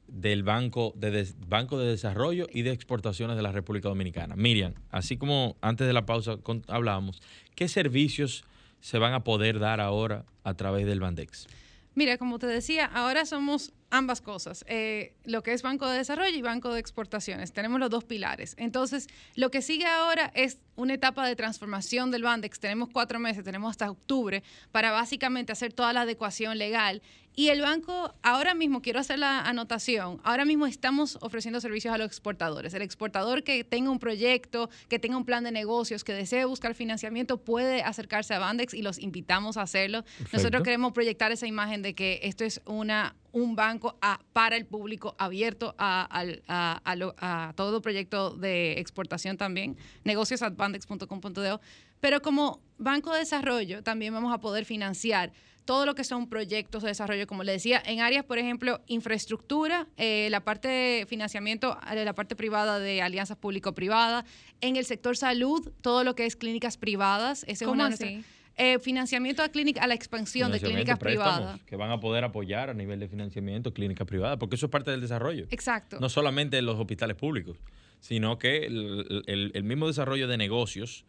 del 0.07 0.43
Banco 0.43 0.93
de, 0.95 1.09
Des- 1.09 1.35
Banco 1.47 1.79
de 1.79 1.87
Desarrollo 1.87 2.45
y 2.53 2.61
de 2.61 2.69
Exportaciones 2.71 3.35
de 3.35 3.41
la 3.41 3.51
República 3.51 3.89
Dominicana. 3.89 4.35
Miriam, 4.35 4.75
así 4.91 5.17
como 5.17 5.57
antes 5.61 5.87
de 5.87 5.93
la 5.93 6.05
pausa 6.05 6.37
con- 6.37 6.61
hablábamos, 6.67 7.19
¿qué 7.55 7.67
servicios 7.67 8.43
se 8.79 8.99
van 8.99 9.13
a 9.13 9.23
poder 9.23 9.57
dar 9.57 9.81
ahora 9.81 10.25
a 10.43 10.53
través 10.53 10.85
del 10.85 10.99
Bandex? 10.99 11.47
Mira, 11.95 12.17
como 12.19 12.37
te 12.37 12.45
decía, 12.45 12.85
ahora 12.85 13.25
somos 13.25 13.71
ambas 13.89 14.21
cosas, 14.21 14.65
eh, 14.67 15.13
lo 15.23 15.43
que 15.43 15.53
es 15.53 15.61
Banco 15.61 15.87
de 15.87 15.97
Desarrollo 15.97 16.35
y 16.35 16.41
Banco 16.41 16.73
de 16.73 16.79
Exportaciones. 16.79 17.53
Tenemos 17.53 17.79
los 17.79 17.89
dos 17.89 18.03
pilares. 18.03 18.55
Entonces, 18.57 19.07
lo 19.35 19.51
que 19.51 19.61
sigue 19.61 19.85
ahora 19.85 20.31
es 20.35 20.59
una 20.75 20.93
etapa 20.93 21.27
de 21.27 21.35
transformación 21.35 22.11
del 22.11 22.23
Bandex. 22.23 22.59
Tenemos 22.59 22.89
cuatro 22.91 23.19
meses, 23.19 23.43
tenemos 23.43 23.71
hasta 23.71 23.89
octubre 23.89 24.43
para 24.71 24.91
básicamente 24.91 25.51
hacer 25.51 25.73
toda 25.73 25.93
la 25.93 26.01
adecuación 26.01 26.57
legal. 26.57 27.01
Y 27.37 27.49
el 27.49 27.61
banco, 27.61 28.13
ahora 28.23 28.53
mismo, 28.53 28.81
quiero 28.81 28.99
hacer 28.99 29.19
la 29.19 29.41
anotación, 29.41 30.21
ahora 30.23 30.45
mismo 30.45 30.67
estamos 30.67 31.17
ofreciendo 31.19 31.59
servicios 31.59 31.93
a 31.93 31.97
los 31.97 32.07
exportadores. 32.07 32.73
El 32.73 32.81
exportador 32.81 33.43
que 33.43 33.65
tenga 33.65 33.91
un 33.91 33.99
proyecto, 33.99 34.69
que 34.87 34.99
tenga 34.99 35.17
un 35.17 35.25
plan 35.25 35.43
de 35.43 35.51
negocios, 35.51 36.05
que 36.05 36.13
desee 36.13 36.45
buscar 36.45 36.75
financiamiento, 36.75 37.37
puede 37.37 37.83
acercarse 37.83 38.33
a 38.33 38.39
Bandex 38.39 38.73
y 38.73 38.81
los 38.81 38.99
invitamos 38.99 39.57
a 39.57 39.63
hacerlo. 39.63 40.05
Nosotros 40.31 40.63
queremos 40.63 40.93
proyectar 40.93 41.33
esa 41.33 41.45
imagen 41.45 41.81
de 41.81 41.93
que 41.93 42.21
esto 42.23 42.45
es 42.45 42.61
una 42.65 43.15
un 43.35 43.53
banco 43.53 43.99
para 44.31 44.55
el 44.55 44.65
público 44.65 45.13
abierto 45.19 45.75
a, 45.77 46.07
todo 47.57 47.81
proyecto 47.81 48.29
de 48.29 48.79
exportación 48.79 49.35
también, 49.35 49.75
negocios 50.05 50.41
Pero 51.99 52.21
como 52.21 52.61
banco 52.77 53.11
de 53.11 53.19
desarrollo 53.19 53.83
también 53.83 54.13
vamos 54.13 54.33
a 54.33 54.39
poder 54.39 54.63
financiar 54.63 55.33
todo 55.65 55.85
lo 55.85 55.95
que 55.95 56.03
son 56.03 56.29
proyectos 56.29 56.83
de 56.83 56.89
desarrollo, 56.89 57.27
como 57.27 57.43
le 57.43 57.51
decía, 57.51 57.81
en 57.85 57.99
áreas, 57.99 58.23
por 58.23 58.37
ejemplo, 58.37 58.81
infraestructura, 58.87 59.87
eh, 59.97 60.27
la 60.29 60.41
parte 60.41 60.67
de 60.67 61.05
financiamiento 61.07 61.77
de 61.91 62.05
la 62.05 62.13
parte 62.13 62.35
privada 62.35 62.79
de 62.79 63.01
alianzas 63.01 63.37
público-privadas, 63.37 64.25
en 64.61 64.75
el 64.77 64.85
sector 64.85 65.17
salud, 65.17 65.71
todo 65.81 66.03
lo 66.03 66.15
que 66.15 66.25
es 66.25 66.35
clínicas 66.35 66.77
privadas. 66.77 67.43
Ese 67.47 67.65
¿Cómo 67.65 67.83
así? 67.83 68.23
Eh, 68.57 68.79
financiamiento 68.79 69.43
a, 69.43 69.49
clínica, 69.49 69.83
a 69.83 69.87
la 69.87 69.95
expansión 69.95 70.49
de 70.51 70.61
clínicas 70.61 70.97
privadas. 70.97 71.59
Que 71.63 71.75
van 71.75 71.91
a 71.91 71.99
poder 71.99 72.23
apoyar 72.23 72.69
a 72.69 72.73
nivel 72.73 73.01
de 73.01 73.09
financiamiento 73.09 73.73
clínicas 73.73 74.07
privadas, 74.07 74.37
porque 74.37 74.55
eso 74.55 74.67
es 74.67 74.71
parte 74.71 74.91
del 74.91 75.01
desarrollo. 75.01 75.47
Exacto. 75.49 75.99
No 75.99 76.07
solamente 76.07 76.61
los 76.61 76.79
hospitales 76.79 77.17
públicos, 77.17 77.57
sino 77.99 78.37
que 78.37 78.65
el 78.65 79.63
mismo 79.63 79.87
desarrollo 79.87 80.27
de 80.29 80.37
negocios 80.37 81.05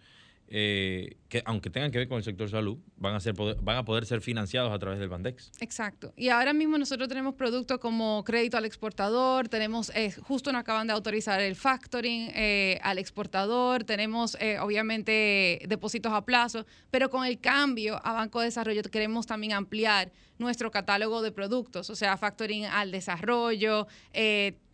eh, 0.49 1.17
que 1.29 1.43
aunque 1.45 1.71
tengan 1.71 1.91
que 1.91 1.99
ver 1.99 2.09
con 2.09 2.19
el 2.19 2.25
sector 2.25 2.49
salud, 2.49 2.79
van 2.97 3.15
a, 3.15 3.21
ser, 3.21 3.35
van 3.35 3.77
a 3.77 3.85
poder 3.85 4.07
ser 4.07 4.21
financiados 4.21 4.73
a 4.73 4.79
través 4.79 4.99
del 5.01 5.09
Bandex. 5.09 5.51
Exacto. 5.61 6.13
Y 6.17 6.29
ahora 6.29 6.53
mismo 6.53 6.79
nosotros 6.79 7.09
tenemos 7.09 7.35
productos 7.35 7.79
como 7.79 8.23
crédito 8.25 8.57
al 8.57 8.65
exportador, 8.65 9.49
tenemos, 9.49 9.91
eh, 9.95 10.13
justo 10.13 10.53
nos 10.53 10.61
acaban 10.61 10.87
de 10.87 10.93
autorizar 10.93 11.41
el 11.41 11.57
factoring 11.57 12.31
eh, 12.35 12.79
al 12.83 12.99
exportador, 12.99 13.85
tenemos 13.85 14.37
obviamente 14.61 15.61
depósitos 15.69 16.13
a 16.13 16.25
plazo, 16.25 16.65
pero 16.91 17.11
con 17.11 17.25
el 17.25 17.41
cambio 17.41 18.01
a 18.05 18.13
Banco 18.13 18.41
de 18.41 18.47
Desarrollo 18.47 18.83
queremos 18.83 19.27
también 19.27 19.53
ampliar 19.53 20.13
nuestro 20.39 20.71
catálogo 20.71 21.23
de 21.23 21.33
productos, 21.33 21.91
o 21.91 21.97
sea, 21.97 22.17
factoring 22.17 22.67
al 22.67 22.91
desarrollo, 22.91 23.87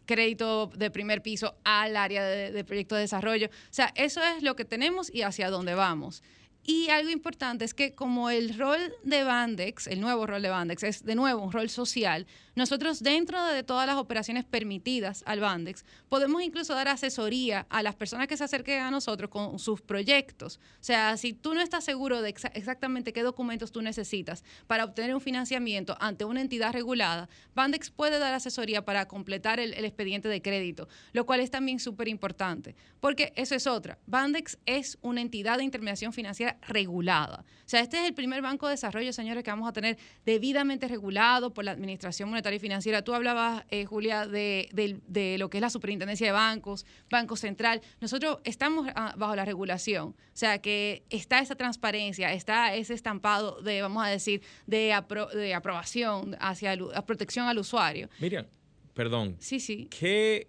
crédito 0.06 0.68
de 0.68 0.90
primer 0.90 1.22
piso 1.22 1.56
al 1.64 1.96
área 1.96 2.24
de, 2.24 2.52
de 2.52 2.64
proyecto 2.64 2.94
de 2.94 3.02
desarrollo. 3.02 3.48
O 3.48 3.72
sea, 3.72 3.92
eso 3.94 4.22
es 4.22 4.42
lo 4.42 4.56
que 4.56 4.64
tenemos 4.64 5.12
y 5.12 5.22
hacia 5.22 5.50
dónde 5.50 5.74
vamos. 5.74 6.22
Y 6.64 6.90
algo 6.90 7.10
importante 7.10 7.64
es 7.64 7.74
que 7.74 7.94
como 7.94 8.30
el 8.30 8.56
rol 8.56 8.94
de 9.02 9.24
Bandex, 9.24 9.88
el 9.88 10.00
nuevo 10.00 10.26
rol 10.26 10.42
de 10.42 10.48
Bandex, 10.48 10.82
es 10.84 11.04
de 11.04 11.16
nuevo 11.16 11.42
un 11.42 11.50
rol 11.50 11.68
social, 11.68 12.26
nosotros 12.54 13.02
dentro 13.02 13.44
de 13.46 13.62
todas 13.62 13.86
las 13.86 13.96
operaciones 13.96 14.44
permitidas 14.44 15.22
al 15.26 15.40
Bandex, 15.40 15.84
podemos 16.08 16.42
incluso 16.42 16.74
dar 16.74 16.88
asesoría 16.88 17.66
a 17.70 17.82
las 17.82 17.94
personas 17.94 18.26
que 18.26 18.36
se 18.36 18.44
acerquen 18.44 18.80
a 18.80 18.90
nosotros 18.90 19.30
con 19.30 19.58
sus 19.58 19.80
proyectos. 19.80 20.60
O 20.80 20.84
sea, 20.84 21.16
si 21.16 21.32
tú 21.32 21.54
no 21.54 21.60
estás 21.60 21.84
seguro 21.84 22.20
de 22.20 22.30
exactamente 22.30 23.12
qué 23.12 23.22
documentos 23.22 23.72
tú 23.72 23.82
necesitas 23.82 24.44
para 24.66 24.84
obtener 24.84 25.14
un 25.14 25.20
financiamiento 25.20 25.96
ante 26.00 26.24
una 26.24 26.40
entidad 26.40 26.72
regulada, 26.72 27.28
Bandex 27.54 27.90
puede 27.90 28.18
dar 28.18 28.34
asesoría 28.34 28.84
para 28.84 29.06
completar 29.06 29.60
el, 29.60 29.72
expediente 29.84 30.28
de 30.28 30.42
crédito, 30.42 30.88
lo 31.12 31.26
cual 31.26 31.40
es 31.40 31.50
también 31.50 31.80
súper 31.80 32.08
importante, 32.08 32.76
porque 33.00 33.32
eso 33.36 33.54
es 33.54 33.66
otra. 33.66 33.98
Bandex 34.06 34.58
es 34.66 34.98
una 35.02 35.20
entidad 35.20 35.58
de 35.58 35.64
intermediación 35.64 36.12
financiera 36.12 36.58
regulada. 36.68 37.44
O 37.64 37.68
sea, 37.72 37.80
este 37.80 37.98
es 38.00 38.06
el 38.06 38.14
primer 38.14 38.42
banco 38.42 38.66
de 38.66 38.72
desarrollo, 38.72 39.12
señores, 39.12 39.42
que 39.42 39.50
vamos 39.50 39.68
a 39.68 39.72
tener 39.72 39.98
debidamente 40.24 40.88
regulado 40.88 41.52
por 41.52 41.64
la 41.64 41.72
Administración 41.72 42.30
y 42.50 42.58
Financiera. 42.58 43.02
Tú 43.02 43.14
hablabas, 43.14 43.64
eh, 43.70 43.84
Julia, 43.84 44.26
de, 44.26 45.36
lo 45.38 45.50
que 45.50 45.58
es 45.58 45.62
la 45.62 45.70
Superintendencia 45.70 46.26
de 46.26 46.32
Bancos, 46.32 46.86
Banco 47.10 47.36
Central. 47.36 47.80
Nosotros 48.00 48.38
estamos 48.44 48.88
ah, 48.94 49.14
bajo 49.16 49.36
la 49.36 49.44
regulación. 49.44 50.08
O 50.08 50.16
sea, 50.32 50.60
que 50.60 51.04
está 51.10 51.40
esa 51.40 51.54
transparencia, 51.54 52.32
está 52.32 52.74
ese 52.74 52.94
estampado 52.94 53.60
de, 53.62 53.82
vamos 53.82 54.04
a 54.04 54.08
decir, 54.08 54.42
de, 54.66 54.94
de 55.34 55.54
aprobación 55.54 56.36
hacia 56.40 56.74
la 56.76 57.04
protección 57.04 57.46
al 57.46 57.58
usuario. 57.58 58.08
Miriam, 58.20 58.46
perdón. 58.94 59.36
Sí, 59.38 59.60
sí. 59.60 59.88
¿Qué, 59.90 60.48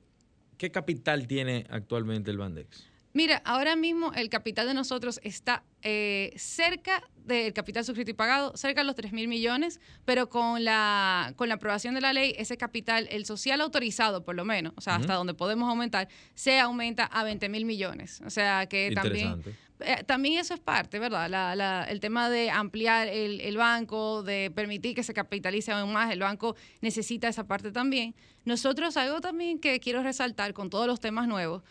qué 0.58 0.72
capital 0.72 1.28
tiene 1.28 1.66
actualmente 1.70 2.32
el 2.32 2.38
Bandex? 2.38 2.93
Mira, 3.14 3.44
ahora 3.46 3.76
mismo 3.76 4.12
el 4.14 4.30
capital 4.30 4.66
de 4.66 4.74
nosotros 4.74 5.20
está 5.24 5.64
eh, 5.84 6.34
cerca 6.36 7.04
del 7.16 7.54
capital 7.54 7.86
suscrito 7.86 8.10
y 8.10 8.16
pagado, 8.16 8.58
cerca 8.58 8.82
de 8.82 8.86
los 8.86 8.96
3 8.96 9.14
mil 9.14 9.28
millones, 9.28 9.80
pero 10.04 10.30
con 10.30 10.64
la, 10.64 11.34
con 11.36 11.48
la 11.48 11.56
aprobación 11.56 11.94
de 11.94 12.02
la 12.02 12.12
ley, 12.12 12.34
ese 12.38 12.58
capital, 12.58 13.08
el 13.12 13.26
social 13.26 13.62
autorizado 13.62 14.26
por 14.26 14.34
lo 14.34 14.46
menos, 14.46 14.74
o 14.76 14.82
sea, 14.82 14.96
hasta 14.96 15.14
donde 15.14 15.36
podemos 15.36 15.70
aumentar, 15.70 16.10
se 16.34 16.60
aumenta 16.60 17.06
a 17.06 17.24
20 17.24 17.50
mil 17.50 17.66
millones. 17.66 18.22
O 18.26 18.30
sea, 18.30 18.66
que 18.66 18.92
también... 18.94 19.42
Eh, 19.80 20.04
también 20.06 20.40
eso 20.40 20.54
es 20.54 20.62
parte, 20.62 20.98
¿verdad? 20.98 21.90
el 21.90 22.00
tema 22.00 22.30
de 22.30 22.50
ampliar 22.50 23.10
el, 23.10 23.42
el, 23.42 23.58
banco, 23.58 24.24
de 24.24 24.50
permitir 24.56 24.96
que 24.96 25.04
se 25.04 25.14
capitalice 25.14 25.74
aún 25.74 25.92
más, 25.92 26.14
el 26.14 26.20
banco 26.20 26.56
necesita 26.80 27.28
esa 27.28 27.48
parte 27.48 27.72
también. 27.72 28.16
Nosotros, 28.46 28.96
algo 28.96 29.20
también 29.20 29.60
que 29.60 29.82
quiero 29.82 30.02
resaltar 30.02 30.54
con 30.54 30.70
todos 30.70 30.88
los 30.88 31.02
temas 31.02 31.28
nuevos, 31.28 31.64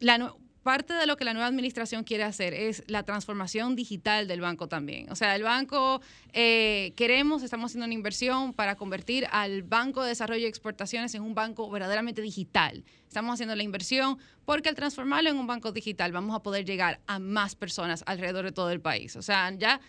la, 0.00 0.34
parte 0.62 0.92
de 0.94 1.06
lo 1.06 1.16
que 1.16 1.24
la 1.24 1.32
nueva 1.32 1.48
administración 1.48 2.04
quiere 2.04 2.24
hacer 2.24 2.54
es 2.54 2.82
la 2.86 3.02
transformación 3.02 3.76
digital 3.76 4.28
del 4.28 4.40
banco 4.40 4.68
también. 4.68 5.10
O 5.10 5.16
sea, 5.16 5.34
el 5.34 5.42
banco 5.42 6.00
eh, 6.32 6.92
queremos, 6.96 7.42
estamos 7.42 7.70
haciendo 7.70 7.86
una 7.86 7.94
inversión 7.94 8.52
para 8.52 8.76
convertir 8.76 9.26
al 9.30 9.62
Banco 9.62 10.02
de 10.02 10.10
Desarrollo 10.10 10.42
y 10.42 10.48
Exportaciones 10.48 11.14
en 11.14 11.22
un 11.22 11.34
banco 11.34 11.70
verdaderamente 11.70 12.22
digital. 12.22 12.84
Estamos 13.06 13.34
haciendo 13.34 13.56
la 13.56 13.62
inversión 13.62 14.18
porque 14.44 14.68
al 14.68 14.74
transformarlo 14.74 15.30
en 15.30 15.36
un 15.36 15.46
banco 15.46 15.72
digital 15.72 16.12
vamos 16.12 16.36
a 16.36 16.42
poder 16.42 16.64
llegar 16.64 17.00
a 17.06 17.18
más 17.18 17.54
personas 17.54 18.04
alrededor 18.06 18.44
de 18.44 18.52
todo 18.52 18.70
el 18.70 18.80
país. 18.80 19.16
O 19.16 19.22
sea, 19.22 19.50
ya 19.56 19.80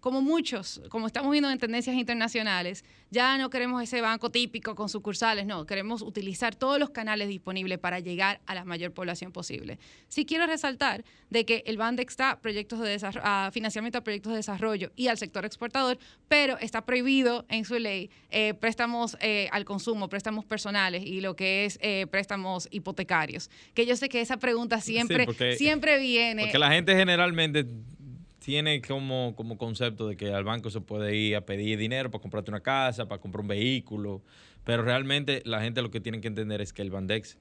como 0.00 0.22
muchos, 0.22 0.80
como 0.88 1.06
estamos 1.06 1.30
viendo 1.30 1.50
en 1.50 1.58
tendencias 1.58 1.96
internacionales, 1.96 2.84
ya 3.10 3.38
no 3.38 3.50
queremos 3.50 3.82
ese 3.82 4.00
banco 4.00 4.30
típico 4.30 4.74
con 4.74 4.88
sucursales, 4.88 5.46
no, 5.46 5.66
queremos 5.66 6.02
utilizar 6.02 6.54
todos 6.54 6.78
los 6.78 6.90
canales 6.90 7.28
disponibles 7.28 7.78
para 7.78 8.00
llegar 8.00 8.40
a 8.46 8.54
la 8.54 8.64
mayor 8.64 8.92
población 8.92 9.32
posible. 9.32 9.78
Sí 10.08 10.24
quiero 10.24 10.46
resaltar 10.46 11.04
de 11.30 11.44
que 11.44 11.62
el 11.66 11.76
Bandex 11.76 12.12
está 12.12 12.40
proyectos 12.40 12.80
de 12.80 12.96
a 13.22 13.50
financiamiento 13.52 13.98
a 13.98 14.00
proyectos 14.00 14.32
de 14.32 14.38
desarrollo 14.38 14.90
y 14.96 15.08
al 15.08 15.18
sector 15.18 15.44
exportador, 15.44 15.98
pero 16.28 16.58
está 16.58 16.84
prohibido 16.84 17.44
en 17.48 17.64
su 17.64 17.78
ley 17.78 18.10
eh, 18.30 18.54
préstamos 18.54 19.16
eh, 19.20 19.48
al 19.52 19.64
consumo, 19.64 20.08
préstamos 20.08 20.44
personales 20.44 21.04
y 21.04 21.20
lo 21.20 21.36
que 21.36 21.64
es 21.64 21.78
eh, 21.82 22.06
préstamos 22.10 22.68
hipotecarios. 22.70 23.50
Que 23.74 23.86
yo 23.86 23.96
sé 23.96 24.08
que 24.08 24.20
esa 24.20 24.36
pregunta 24.36 24.80
siempre, 24.80 25.26
siempre 25.56 25.98
viene. 25.98 26.42
Porque 26.42 26.58
la 26.58 26.70
gente 26.70 26.94
generalmente 26.94 27.66
tiene 28.46 28.80
como, 28.80 29.34
como 29.34 29.58
concepto 29.58 30.06
de 30.06 30.16
que 30.16 30.32
al 30.32 30.44
banco 30.44 30.70
se 30.70 30.80
puede 30.80 31.16
ir 31.16 31.34
a 31.34 31.40
pedir 31.40 31.76
dinero 31.76 32.12
para 32.12 32.22
comprarte 32.22 32.48
una 32.48 32.60
casa, 32.60 33.08
para 33.08 33.20
comprar 33.20 33.40
un 33.40 33.48
vehículo, 33.48 34.22
pero 34.62 34.84
realmente 34.84 35.42
la 35.44 35.60
gente 35.62 35.82
lo 35.82 35.90
que 35.90 36.00
tiene 36.00 36.20
que 36.20 36.28
entender 36.28 36.60
es 36.60 36.72
que 36.72 36.82
el 36.82 36.92
Bandex 36.92 37.38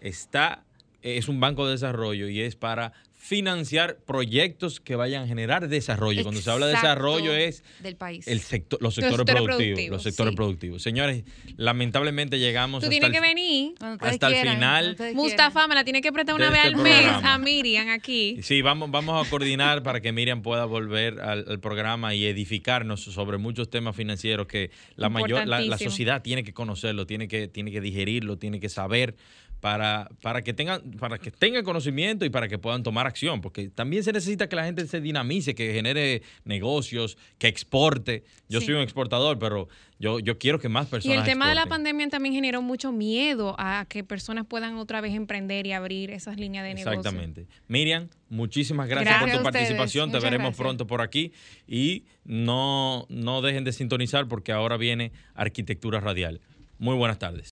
está, 0.00 0.64
es 1.00 1.28
un 1.28 1.38
banco 1.38 1.64
de 1.64 1.74
desarrollo 1.74 2.26
y 2.28 2.40
es 2.40 2.56
para 2.56 2.92
financiar 3.18 3.98
proyectos 4.06 4.80
que 4.80 4.94
vayan 4.94 5.24
a 5.24 5.26
generar 5.26 5.68
desarrollo. 5.68 6.22
Cuando 6.22 6.40
se 6.40 6.50
habla 6.50 6.66
de 6.66 6.74
desarrollo 6.74 7.34
es 7.34 7.64
del 7.80 7.96
país. 7.96 8.26
El 8.28 8.40
sector, 8.40 8.80
los 8.80 8.94
sectores, 8.94 9.26
productivos, 9.26 9.90
Los 9.90 10.02
sectores 10.04 10.34
productivos. 10.36 10.82
Señores, 10.82 11.24
lamentablemente 11.56 12.38
llegamos 12.38 12.82
Tú 12.82 12.88
tienes 12.88 13.10
que 13.10 13.20
venir 13.20 13.74
hasta 14.00 14.28
el 14.28 14.48
final. 14.48 14.96
Mustafa 15.14 15.66
me 15.66 15.74
la 15.74 15.84
tiene 15.84 16.00
que 16.00 16.12
prestar 16.12 16.36
una 16.36 16.48
vez 16.48 16.60
este 16.64 16.76
al 16.76 16.82
mes 16.82 17.06
a 17.06 17.38
Miriam 17.38 17.88
aquí. 17.88 18.38
Sí, 18.40 18.62
vamos, 18.62 18.90
vamos 18.90 19.26
a 19.26 19.28
coordinar 19.28 19.82
para 19.82 20.00
que 20.00 20.12
Miriam 20.12 20.40
pueda 20.40 20.64
volver 20.64 21.20
al, 21.20 21.58
programa 21.58 22.14
y 22.14 22.24
edificarnos 22.24 23.02
sobre 23.02 23.36
muchos 23.36 23.68
temas 23.68 23.96
financieros 23.96 24.46
que 24.46 24.70
la 24.94 25.08
mayor 25.08 25.46
la, 25.46 25.60
la, 25.60 25.76
sociedad 25.76 26.22
tiene 26.22 26.44
que 26.44 26.54
conocerlo, 26.54 27.04
tiene 27.04 27.26
que, 27.26 27.48
tiene 27.48 27.72
que 27.72 27.80
digerirlo, 27.80 28.38
tiene 28.38 28.60
que 28.60 28.68
saber 28.68 29.16
para, 29.60 30.08
para 30.22 30.42
que 30.42 30.52
tengan, 30.52 30.82
para 30.92 31.18
que 31.18 31.30
tengan 31.30 31.64
conocimiento 31.64 32.24
y 32.24 32.30
para 32.30 32.46
que 32.48 32.58
puedan 32.58 32.82
tomar 32.82 33.06
acción, 33.06 33.40
porque 33.40 33.68
también 33.70 34.04
se 34.04 34.12
necesita 34.12 34.48
que 34.48 34.56
la 34.56 34.64
gente 34.64 34.86
se 34.86 35.00
dinamice, 35.00 35.54
que 35.54 35.72
genere 35.72 36.22
negocios, 36.44 37.18
que 37.38 37.48
exporte. 37.48 38.24
Yo 38.48 38.60
Sí. 38.60 38.66
soy 38.66 38.74
un 38.76 38.82
exportador, 38.82 39.38
pero 39.38 39.68
yo, 39.98 40.20
yo 40.20 40.38
quiero 40.38 40.60
que 40.60 40.68
más 40.68 40.86
Y 40.86 40.90
personas 40.90 41.18
el 41.18 41.24
tema 41.24 41.48
de 41.48 41.56
la 41.56 41.66
pandemia 41.66 42.08
también 42.08 42.34
generó 42.34 42.62
mucho 42.62 42.92
miedo 42.92 43.56
a 43.58 43.84
que 43.88 44.04
personas 44.04 44.46
puedan 44.46 44.76
otra 44.76 45.00
vez 45.00 45.12
emprender 45.14 45.66
y 45.66 45.72
abrir 45.72 46.10
esas 46.10 46.36
líneas 46.38 46.64
de 46.64 46.74
negocio. 46.74 46.98
Exactamente. 47.00 47.46
Miriam, 47.66 48.08
muchísimas 48.28 48.88
gracias, 48.88 49.08
Gracias 49.16 49.30
por 49.38 49.38
tu 49.38 49.52
participación. 49.52 50.12
Te 50.12 50.18
veremos 50.20 50.46
gracias. 50.50 50.56
pronto 50.64 50.86
por 50.86 51.00
aquí. 51.02 51.32
Y 51.66 52.04
no, 52.24 53.06
no 53.08 53.42
dejen 53.42 53.64
de 53.64 53.72
sintonizar 53.72 54.28
porque 54.28 54.52
ahora 54.52 54.76
viene 54.76 55.10
Arquitectura 55.34 55.98
Radial. 56.00 56.40
Muy 56.78 56.94
buenas 56.94 57.18
tardes. 57.18 57.46